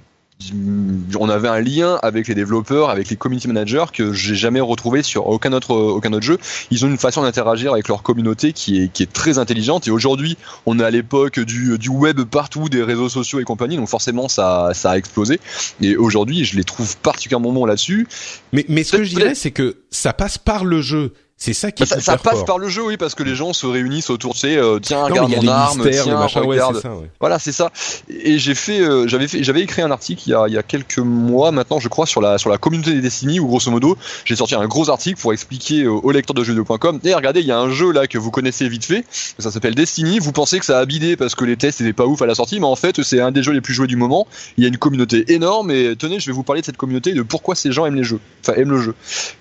[1.18, 5.02] on avait un lien avec les développeurs, avec les community managers que j'ai jamais retrouvé
[5.02, 6.38] sur aucun autre aucun autre jeu.
[6.70, 9.90] Ils ont une façon d'interagir avec leur communauté qui est qui est très intelligente et
[9.90, 13.88] aujourd'hui on est à l'époque du, du web partout, des réseaux sociaux et compagnie, donc
[13.88, 15.40] forcément ça ça a explosé
[15.80, 18.08] et aujourd'hui je les trouve particulièrement bons là-dessus.
[18.52, 21.12] Mais mais ce que je dirais c'est que ça passe par le jeu.
[21.42, 23.52] C'est ça qui bah, ça, ça, passe par le jeu, oui, parce que les gens
[23.52, 26.76] se réunissent autour, tu sais, euh, tiens, regarde mon arme, tiens, machin, regarde.
[26.76, 27.10] Ouais, ça, ouais.
[27.18, 27.72] Voilà, c'est ça.
[28.08, 30.56] Et j'ai fait, euh, j'avais fait, j'avais écrit un article il y, a, il y
[30.56, 33.72] a quelques mois maintenant, je crois, sur la sur la communauté des Destiny, où grosso
[33.72, 37.40] modo, j'ai sorti un gros article pour expliquer aux, aux lecteurs de jeux.com, et regardez,
[37.40, 40.20] il y a un jeu là que vous connaissez vite fait, ça s'appelle Destiny.
[40.20, 42.36] Vous pensez que ça a bidé parce que les tests étaient pas ouf à la
[42.36, 44.28] sortie, mais en fait, c'est un des jeux les plus joués du moment.
[44.58, 47.10] Il y a une communauté énorme, et tenez, je vais vous parler de cette communauté
[47.10, 48.94] et de pourquoi ces gens aiment les jeux, enfin aiment le jeu.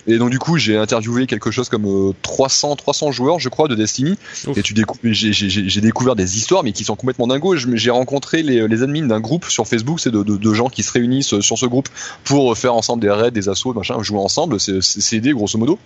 [0.07, 3.67] Et donc du coup, j'ai interviewé quelque chose comme euh, 300 300, joueurs, je crois,
[3.67, 4.17] de Destiny.
[4.47, 4.57] Ouf.
[4.57, 4.73] Et tu
[5.03, 7.55] j'ai découvert des histoires, mais qui sont complètement dingos.
[7.55, 10.83] J'ai rencontré les, les admins d'un groupe sur Facebook, c'est de, de, de, gens qui
[10.83, 11.89] se réunissent sur ce groupe
[12.23, 14.59] pour faire ensemble des raids, des assauts, machin, jouer ensemble.
[14.59, 15.77] C'est aider grosso modo.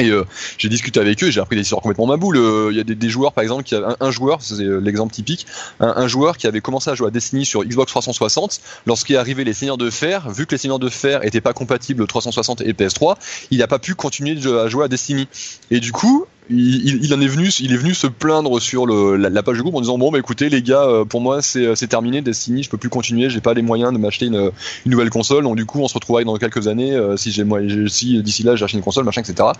[0.00, 0.24] Et euh,
[0.56, 2.38] j'ai discuté avec eux, j'ai appris des histoires complètement ma boule.
[2.38, 5.46] Euh, il y a des, joueurs, par exemple, qui a, un, joueur, c'est l'exemple typique,
[5.80, 8.62] un, joueur qui avait commencé à jouer à Destiny sur Xbox 360.
[8.86, 11.52] Lorsqu'il est arrivé les Seigneurs de Fer, vu que les Seigneurs de Fer étaient pas
[11.52, 13.16] compatibles 360 et PS3,
[13.50, 15.28] il n'a pas pu continuer à jouer à Destiny.
[15.70, 19.56] Et du coup, il, en est venu, il est venu se plaindre sur la, page
[19.56, 22.62] du groupe en disant bon bah écoutez les gars, euh, pour moi c'est terminé Destiny,
[22.62, 24.50] je peux plus continuer, j'ai pas les moyens de m'acheter une,
[24.86, 27.44] nouvelle console, donc du coup on se retrouverait dans quelques années euh, si j'ai
[27.88, 29.50] si d'ici là j'ai une console machin etc.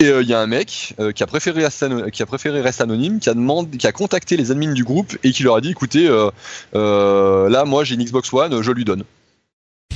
[0.00, 1.66] Et il euh, y a un mec euh, qui a préféré
[2.10, 5.18] qui a préféré rester anonyme, qui a demandé, qui a contacté les admins du groupe
[5.22, 6.08] et qui leur a dit écoutez,
[6.74, 9.04] euh, là moi j'ai une Xbox One, je lui donne.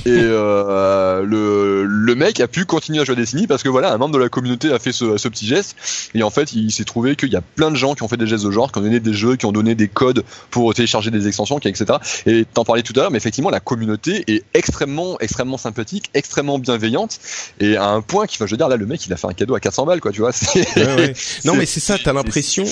[0.05, 3.91] Et euh, le, le mec a pu continuer à jouer à Destiny parce que voilà,
[3.91, 5.75] un membre de la communauté a fait ce, ce petit geste.
[6.13, 8.17] Et en fait, il s'est trouvé qu'il y a plein de gens qui ont fait
[8.17, 10.73] des gestes de genre, qui ont donné des jeux, qui ont donné des codes pour
[10.75, 11.97] télécharger des extensions, etc.
[12.27, 16.59] Et t'en parlais tout à l'heure, mais effectivement, la communauté est extrêmement, extrêmement sympathique, extrêmement
[16.59, 17.19] bienveillante.
[17.59, 19.27] Et à un point qui, enfin, je veux dire, là, le mec, il a fait
[19.27, 20.31] un cadeau à 400 balles, quoi, tu vois.
[20.55, 21.13] Ouais, ouais.
[21.45, 22.65] Non, mais c'est ça, t'as l'impression,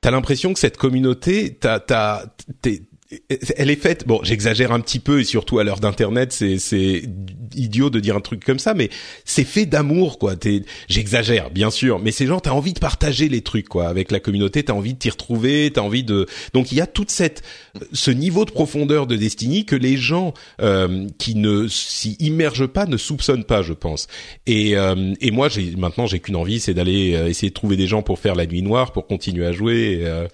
[0.00, 2.24] t'as l'impression que cette communauté, t'as, t'as,
[2.62, 2.82] t'es,
[3.56, 4.06] elle est faite.
[4.06, 7.02] Bon, j'exagère un petit peu et surtout à l'heure d'internet, c'est c'est
[7.54, 8.88] idiot de dire un truc comme ça, mais
[9.24, 10.34] c'est fait d'amour quoi.
[10.88, 14.20] J'exagère bien sûr, mais c'est genre t'as envie de partager les trucs quoi avec la
[14.20, 16.26] communauté, t'as envie de t'y retrouver, t'as envie de.
[16.54, 17.42] Donc il y a toute cette
[17.92, 22.86] ce niveau de profondeur de Destiny que les gens euh, qui ne s'y immergent pas
[22.86, 24.06] ne soupçonnent pas, je pense.
[24.46, 27.76] Et euh, et moi j'ai maintenant j'ai qu'une envie, c'est d'aller euh, essayer de trouver
[27.76, 30.00] des gens pour faire la nuit noire, pour continuer à jouer.
[30.02, 30.28] Euh,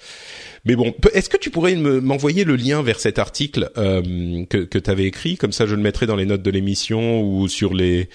[0.66, 4.78] mais bon, est-ce que tu pourrais m'envoyer le lien vers cet article euh, que, que
[4.78, 5.36] tu avais écrit?
[5.36, 8.08] Comme ça, je le mettrai dans les notes de l'émission ou sur les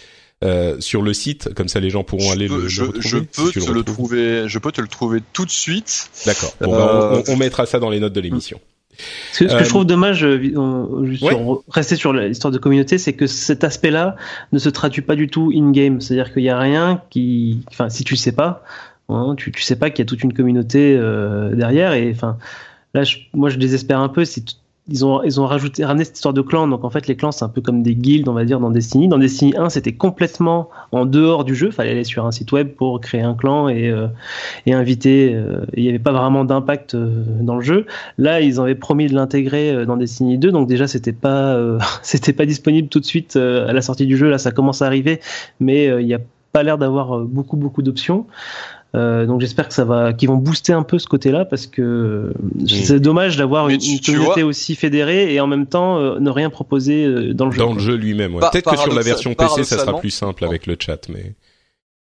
[0.43, 2.87] euh, sur le site, comme ça les gens pourront je aller peux, le, je, le
[2.87, 3.07] retrouver.
[3.09, 4.43] Je peux si te le, le trouver.
[4.47, 6.09] Je peux te le trouver tout de suite.
[6.25, 6.55] D'accord.
[6.59, 6.77] Bon, euh...
[6.77, 8.59] bah, on, on, mettra ça dans les notes de l'émission.
[9.31, 13.13] Ce que, ce que je trouve dommage, juste sur, rester sur l'histoire de communauté, c'est
[13.13, 14.15] que cet aspect-là
[14.51, 16.01] ne se traduit pas du tout in-game.
[16.01, 18.63] C'est-à-dire qu'il n'y a rien qui, enfin, si tu sais pas,
[19.15, 20.97] hein, tu, tu sais pas qu'il y a toute une communauté
[21.53, 22.37] derrière et enfin.
[22.93, 24.25] Là, moi, je désespère un peu
[24.87, 26.67] ils ont, ils ont rajouté, ramené cette histoire de clans.
[26.67, 28.71] Donc en fait, les clans, c'est un peu comme des guildes, on va dire, dans
[28.71, 29.07] Destiny.
[29.07, 31.67] Dans Destiny 1, c'était complètement en dehors du jeu.
[31.67, 34.07] Il fallait aller sur un site web pour créer un clan et, euh,
[34.65, 35.33] et inviter.
[35.33, 37.85] Euh, il n'y avait pas vraiment d'impact euh, dans le jeu.
[38.17, 40.51] Là, ils avaient promis de l'intégrer dans Destiny 2.
[40.51, 41.57] Donc déjà, c'était pas,
[42.01, 44.29] c'était pas disponible tout de suite à la sortie du jeu.
[44.29, 45.21] Là, ça commence à arriver,
[45.59, 46.19] mais il n'y a
[46.51, 48.25] pas l'air d'avoir beaucoup, beaucoup d'options.
[48.93, 52.33] Euh, donc j'espère que ça va, qu'ils vont booster un peu ce côté-là parce que
[52.67, 57.05] c'est dommage d'avoir une, communauté aussi fédérée et en même temps euh, ne rien proposer
[57.05, 57.59] euh, dans le jeu.
[57.59, 58.35] Dans le jeu lui-même.
[58.35, 58.41] Ouais.
[58.51, 61.33] Peut-être que sur la version PC ça sera plus simple avec le chat, mais.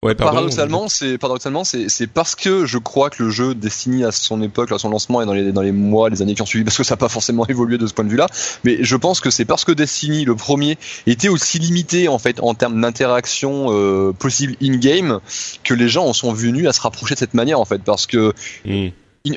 [0.04, 4.40] Ouais, paradoxalement, c'est paradoxalement, c'est parce que je crois que le jeu Destiny à son
[4.42, 6.64] époque, à son lancement et dans les dans les mois, les années qui ont suivi,
[6.66, 8.28] parce que ça n'a pas forcément évolué de ce point de vue-là,
[8.62, 12.38] mais je pense que c'est parce que Destiny, le premier, était aussi limité en fait
[12.40, 15.18] en termes d'interaction euh, possible in-game
[15.64, 18.06] que les gens en sont venus à se rapprocher de cette manière en fait, parce
[18.06, 18.32] que
[18.64, 18.90] hmm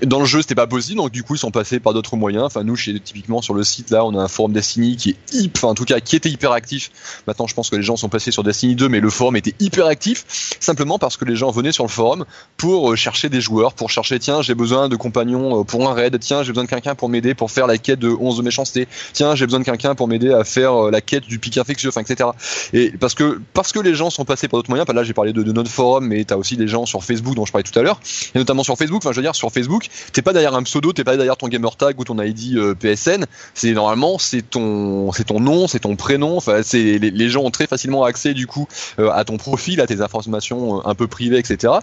[0.04, 2.46] dans le jeu c'était pas possible donc du coup ils sont passés par d'autres moyens.
[2.46, 5.34] Enfin nous chez typiquement sur le site là on a un forum Destiny qui est
[5.34, 6.92] hyper enfin en tout cas qui était hyper actif
[7.28, 9.54] maintenant je pense que les gens sont passés sur Destiny 2 mais le forum était
[9.60, 10.26] hyper actif
[10.60, 12.26] simplement parce que les gens venaient sur le forum
[12.58, 15.94] pour euh, chercher des joueurs pour chercher tiens j'ai besoin de compagnons euh, pour un
[15.94, 18.44] raid tiens j'ai besoin de quelqu'un pour m'aider pour faire la quête de 11 de
[18.44, 21.58] méchanceté tiens j'ai besoin de quelqu'un pour m'aider à faire euh, la quête du pic
[21.58, 22.30] infectieux enfin etc
[22.74, 25.34] et parce que parce que les gens sont passés par d'autres moyens là j'ai parlé
[25.34, 27.78] de, de notre forum mais t'as aussi des gens sur Facebook dont je parlais tout
[27.78, 28.00] à l'heure
[28.34, 29.81] et notamment sur Facebook enfin je veux dire sur Facebook
[30.14, 32.76] t'es pas derrière un pseudo, t'es pas derrière ton gamer tag ou ton ID euh,
[32.76, 33.26] PSN.
[33.54, 36.38] C'est normalement c'est ton c'est ton nom, c'est ton prénom.
[36.38, 38.68] Enfin, c'est les, gens ont très facilement accès du coup
[39.00, 41.74] euh, à ton profil, à tes informations euh, un peu privées, etc.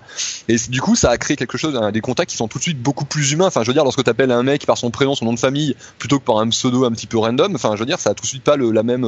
[0.49, 2.81] Et du coup, ça a créé quelque chose, des contacts qui sont tout de suite
[2.81, 3.47] beaucoup plus humains.
[3.47, 5.75] Enfin, je veux dire, lorsque t'appelles un mec par son prénom, son nom de famille,
[5.99, 7.55] plutôt que par un pseudo un petit peu random.
[7.55, 9.07] Enfin, je veux dire, ça a tout de suite pas le, la même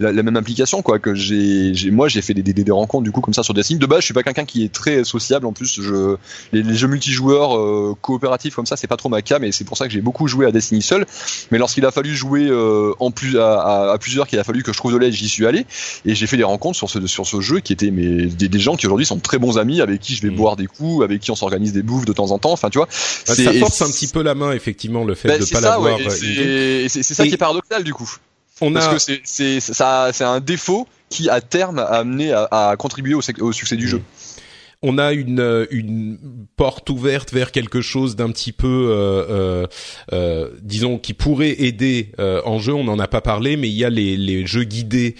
[0.00, 0.98] la, même implication quoi.
[0.98, 3.78] Que j'ai moi j'ai fait des, des, des, rencontres du coup comme ça sur Destiny.
[3.78, 5.46] De base, je suis pas quelqu'un qui est très sociable.
[5.46, 6.16] En plus, je
[6.52, 9.76] les, les jeux multijoueurs coopératifs comme ça, c'est pas trop ma cam et c'est pour
[9.76, 11.04] ça que j'ai beaucoup joué à Destiny seul.
[11.50, 14.78] Mais lorsqu'il a fallu jouer euh, en plus à, plusieurs, qu'il a fallu que je
[14.78, 15.66] trouve de l'aide, j'y suis allé
[16.04, 18.76] et j'ai fait des rencontres sur ce sur ce jeu qui étaient mais des, gens
[18.76, 20.36] qui aujourd'hui sont très bons amis, avec qui je vais mm.
[20.36, 22.52] boire des coups, avec qui on s'organise des bouffes de temps en temps.
[22.52, 22.88] Enfin, tu vois,
[23.26, 25.98] bah, ça force un petit peu la main effectivement le fait bah, de pas l'avoir.
[25.98, 28.10] Euh, c'est ça qui est paradoxal du coup.
[28.60, 33.14] On Parce que c'est ça, c'est un défaut qui à terme a amené à, contribuer
[33.14, 33.88] au, succès du mm.
[33.88, 34.02] jeu
[34.82, 36.18] on a une, euh, une
[36.56, 39.66] porte ouverte vers quelque chose d'un petit peu, euh, euh,
[40.12, 42.74] euh disons, qui pourrait aider en jeu.
[42.74, 45.16] On n'en a pas parlé, mais il y a les, les jeux guidés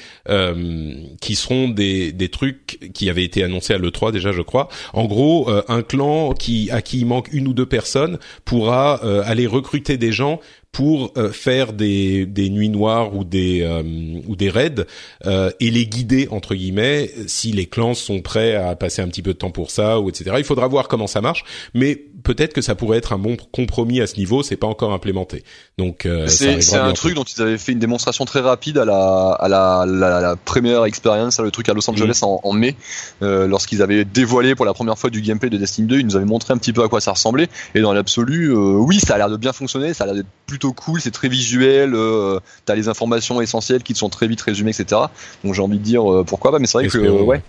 [1.20, 4.68] qui seront des, des trucs qui avaient été annoncés à l'E3 déjà, je crois.
[4.92, 9.46] En gros, un clan qui à qui il manque une ou deux personnes pourra aller
[9.46, 10.40] recruter des gens
[10.76, 13.82] pour euh, faire des, des nuits noires ou des euh,
[14.26, 14.84] ou des raids
[15.24, 19.22] euh, et les guider entre guillemets si les clans sont prêts à passer un petit
[19.22, 20.32] peu de temps pour ça ou etc.
[20.36, 24.00] Il faudra voir comment ça marche, mais peut-être que ça pourrait être un bon compromis
[24.00, 24.42] à ce niveau.
[24.42, 25.44] C'est pas encore implémenté,
[25.78, 29.48] donc c'est un truc dont ils avaient fait une démonstration très rapide à la à
[29.48, 32.24] la, la, première expérience, le truc à Los Angeles mm.
[32.24, 32.76] en, en, mai,
[33.20, 36.00] lorsqu'ils avaient dévoilé pour la première fois du gameplay de Destiny 2.
[36.00, 39.00] Ils nous avaient montré un petit peu à quoi ça ressemblait et dans l'absolu, oui,
[39.00, 41.94] ça a l'air de bien fonctionner, ça a l'air d'être plutôt cool, c'est très visuel,
[41.94, 45.02] euh, t'as les informations essentielles qui te sont très vite résumées, etc.
[45.44, 47.42] Donc j'ai envie de dire euh, pourquoi pas, mais c'est vrai que ouais.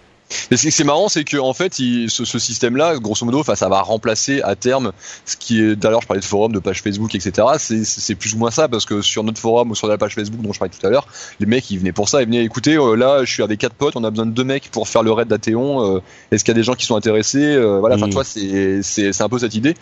[0.51, 3.69] Mais ce qui est marrant, c'est que en fait, ce, ce système-là, grosso modo, ça
[3.69, 4.91] va remplacer à terme
[5.25, 5.75] ce qui est.
[5.75, 7.47] D'ailleurs, je parlais de forum, de page Facebook, etc.
[7.57, 10.41] C'est plus ou moins ça, parce que sur notre forum ou sur la page Facebook
[10.41, 11.07] dont je parlais tout à l'heure,
[11.39, 12.75] les mecs ils venaient pour ça, ils venaient écouter.
[12.75, 15.03] Euh, là, je suis avec quatre potes, on a besoin de deux mecs pour faire
[15.03, 15.97] le raid d'Athéon.
[15.97, 16.01] Euh,
[16.31, 18.11] Est-ce qu'il y a des gens qui sont intéressés euh, Voilà, enfin, mmh.
[18.11, 19.75] toi, c'est c'est un peu cette idée.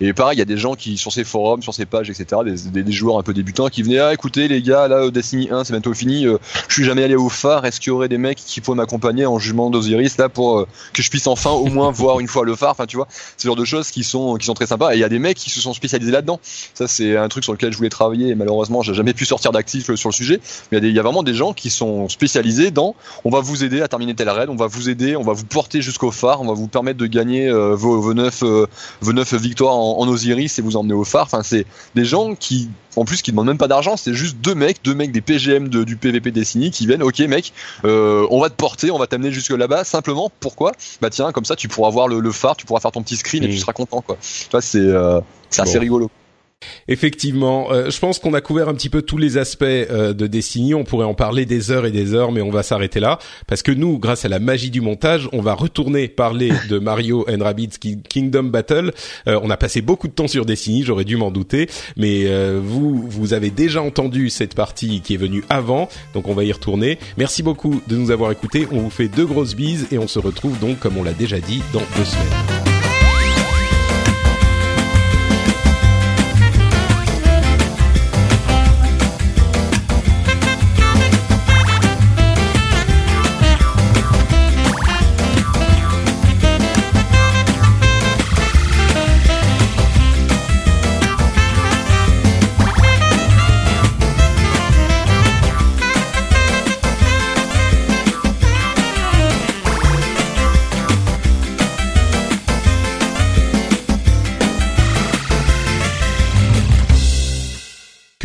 [0.00, 2.42] Et pareil, il y a des gens qui sur ces forums, sur ces pages, etc.
[2.44, 5.64] Des, des, joueurs un peu débutants qui venaient ah écoutez les gars, là Destiny 1
[5.64, 6.24] c'est bientôt fini.
[6.24, 7.64] je suis jamais allé au phare.
[7.64, 11.02] Est-ce qu'il y aurait des mecs qui pourraient m'accompagner en jugement d'Osiris là pour que
[11.02, 12.70] je puisse enfin au moins voir une fois le phare.
[12.70, 14.92] Enfin, tu vois, ce genre de choses qui sont qui sont très sympas.
[14.92, 16.40] Et il y a des mecs qui se sont spécialisés là-dedans.
[16.74, 18.28] Ça, c'est un truc sur lequel je voulais travailler.
[18.28, 20.40] Et malheureusement, j'ai jamais pu sortir d'actif sur le sujet.
[20.72, 22.94] Mais il y, a vraiment des gens qui sont spécialisés dans.
[23.24, 24.48] On va vous aider à terminer tel raid.
[24.48, 25.16] On va vous aider.
[25.16, 26.40] On va vous porter jusqu'au phare.
[26.40, 28.66] On va vous permettre de gagner euh, vos, neuf, euh,
[29.00, 31.24] vos neuf victoires en, en Osiris et vous emmener au phare.
[31.24, 34.54] Enfin, c'est des gens qui en plus qui demandent même pas d'argent, c'est juste deux
[34.54, 37.52] mecs, deux mecs des PGM de, du PVP Destiny qui viennent, ok mec,
[37.84, 40.72] euh, on va te porter, on va t'amener jusque là-bas, simplement, pourquoi?
[41.00, 43.44] Bah tiens, comme ça tu pourras voir le, phare, tu pourras faire ton petit screen
[43.44, 44.16] et tu seras content quoi.
[44.20, 45.20] Tu vois, c'est euh,
[45.58, 46.10] assez rigolo.
[46.88, 50.26] Effectivement, euh, je pense qu'on a couvert un petit peu tous les aspects euh, de
[50.26, 50.74] Destiny.
[50.74, 53.62] On pourrait en parler des heures et des heures, mais on va s'arrêter là parce
[53.62, 57.42] que nous, grâce à la magie du montage, on va retourner parler de Mario and
[57.42, 57.78] Rabbids
[58.08, 58.92] Kingdom Battle.
[59.28, 62.26] Euh, on a passé beaucoup de temps sur Destiny, j'aurais dû m'en douter, mais
[62.58, 66.52] vous, vous avez déjà entendu cette partie qui est venue avant, donc on va y
[66.52, 66.98] retourner.
[67.16, 68.66] Merci beaucoup de nous avoir écoutés.
[68.70, 71.40] On vous fait deux grosses bises et on se retrouve donc, comme on l'a déjà
[71.40, 72.75] dit, dans deux semaines.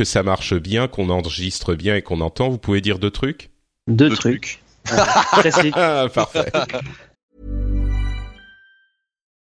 [0.02, 3.52] Que ça marche bien, qu'on enregistre bien et qu'on entend, vous pouvez dire deux trucs?
[3.88, 4.64] Deux, trucs.
[4.84, 4.98] trucs.
[5.76, 6.52] Ah, parfait.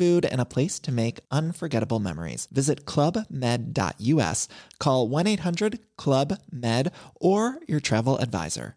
[0.00, 2.48] food, and a place to make unforgettable memories.
[2.50, 4.48] Visit clubmed.us,
[4.78, 6.90] call 1 800 Club Med,
[7.20, 8.76] or your travel advisor.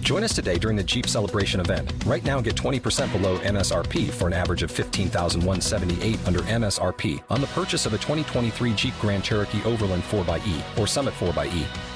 [0.00, 1.90] Join us today during the Jeep Celebration event.
[2.04, 7.46] Right now, get 20% below MSRP for an average of 15178 under MSRP on the
[7.48, 11.95] purchase of a 2023 Jeep Grand Cherokee Overland 4xE or Summit 4xE.